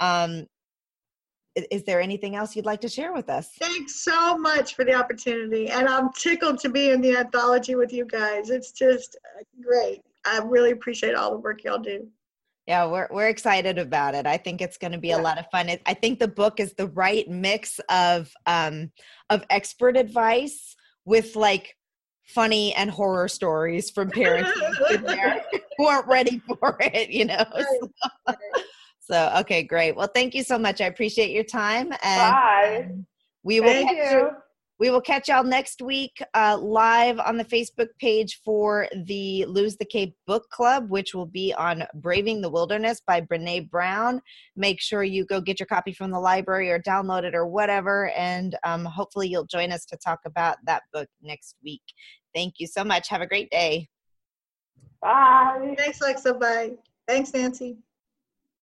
Um, 0.00 0.46
is 1.70 1.84
there 1.84 2.00
anything 2.00 2.34
else 2.34 2.56
you'd 2.56 2.66
like 2.66 2.80
to 2.80 2.88
share 2.88 3.12
with 3.12 3.30
us? 3.30 3.50
Thanks 3.60 4.02
so 4.02 4.36
much 4.36 4.74
for 4.74 4.84
the 4.84 4.94
opportunity. 4.94 5.70
And 5.70 5.88
I'm 5.88 6.12
tickled 6.12 6.58
to 6.60 6.68
be 6.68 6.90
in 6.90 7.00
the 7.00 7.16
anthology 7.16 7.76
with 7.76 7.92
you 7.92 8.06
guys. 8.06 8.50
It's 8.50 8.72
just 8.72 9.16
uh, 9.38 9.42
great. 9.62 10.02
I 10.26 10.38
really 10.38 10.72
appreciate 10.72 11.14
all 11.14 11.30
the 11.30 11.38
work 11.38 11.62
y'all 11.62 11.78
do. 11.78 12.08
Yeah, 12.66 12.86
we're 12.86 13.08
we're 13.10 13.28
excited 13.28 13.78
about 13.78 14.14
it. 14.14 14.26
I 14.26 14.38
think 14.38 14.62
it's 14.62 14.78
going 14.78 14.92
to 14.92 14.98
be 14.98 15.08
yeah. 15.08 15.20
a 15.20 15.22
lot 15.22 15.38
of 15.38 15.46
fun. 15.52 15.68
It, 15.68 15.82
I 15.84 15.94
think 15.94 16.18
the 16.18 16.28
book 16.28 16.60
is 16.60 16.74
the 16.74 16.88
right 16.88 17.28
mix 17.28 17.78
of 17.90 18.32
um 18.46 18.90
of 19.28 19.44
expert 19.50 19.96
advice 19.96 20.74
with 21.04 21.36
like 21.36 21.76
funny 22.26 22.74
and 22.74 22.90
horror 22.90 23.28
stories 23.28 23.90
from 23.90 24.10
parents 24.10 24.50
who 25.76 25.86
aren't 25.86 26.06
ready 26.08 26.40
for 26.46 26.76
it, 26.80 27.10
you 27.10 27.24
know. 27.26 27.44
Right. 28.26 28.36
So, 29.00 29.34
okay, 29.40 29.62
great. 29.62 29.96
Well, 29.96 30.08
thank 30.14 30.34
you 30.34 30.42
so 30.42 30.58
much. 30.58 30.80
I 30.80 30.86
appreciate 30.86 31.30
your 31.30 31.44
time. 31.44 31.92
And 32.02 32.32
Bye. 32.32 32.88
We 33.42 33.60
will 33.60 33.68
thank 33.68 33.90
catch 33.90 34.12
you. 34.12 34.30
We 34.80 34.90
will 34.90 35.00
catch 35.00 35.28
y'all 35.28 35.44
next 35.44 35.80
week 35.82 36.20
uh, 36.34 36.58
live 36.60 37.20
on 37.20 37.36
the 37.36 37.44
Facebook 37.44 37.88
page 38.00 38.40
for 38.44 38.88
the 39.04 39.44
Lose 39.44 39.76
the 39.76 39.84
Cape 39.84 40.16
Book 40.26 40.50
Club, 40.50 40.90
which 40.90 41.14
will 41.14 41.26
be 41.26 41.54
on 41.54 41.84
Braving 41.94 42.40
the 42.40 42.50
Wilderness 42.50 43.00
by 43.06 43.20
Brené 43.20 43.70
Brown. 43.70 44.20
Make 44.56 44.80
sure 44.80 45.04
you 45.04 45.26
go 45.26 45.40
get 45.40 45.60
your 45.60 45.68
copy 45.68 45.92
from 45.92 46.10
the 46.10 46.18
library 46.18 46.70
or 46.70 46.80
download 46.80 47.22
it 47.22 47.36
or 47.36 47.46
whatever. 47.46 48.10
And 48.10 48.56
um, 48.64 48.84
hopefully 48.84 49.28
you'll 49.28 49.46
join 49.46 49.70
us 49.70 49.84
to 49.86 49.96
talk 49.96 50.18
about 50.26 50.56
that 50.66 50.82
book 50.92 51.08
next 51.22 51.54
week. 51.62 51.82
Thank 52.34 52.54
you 52.58 52.66
so 52.66 52.82
much. 52.82 53.08
Have 53.10 53.20
a 53.20 53.28
great 53.28 53.50
day. 53.50 53.88
Bye. 55.00 55.76
Thanks, 55.78 56.00
Alexa. 56.00 56.34
Bye. 56.34 56.72
Thanks, 57.06 57.32
Nancy. 57.32 57.76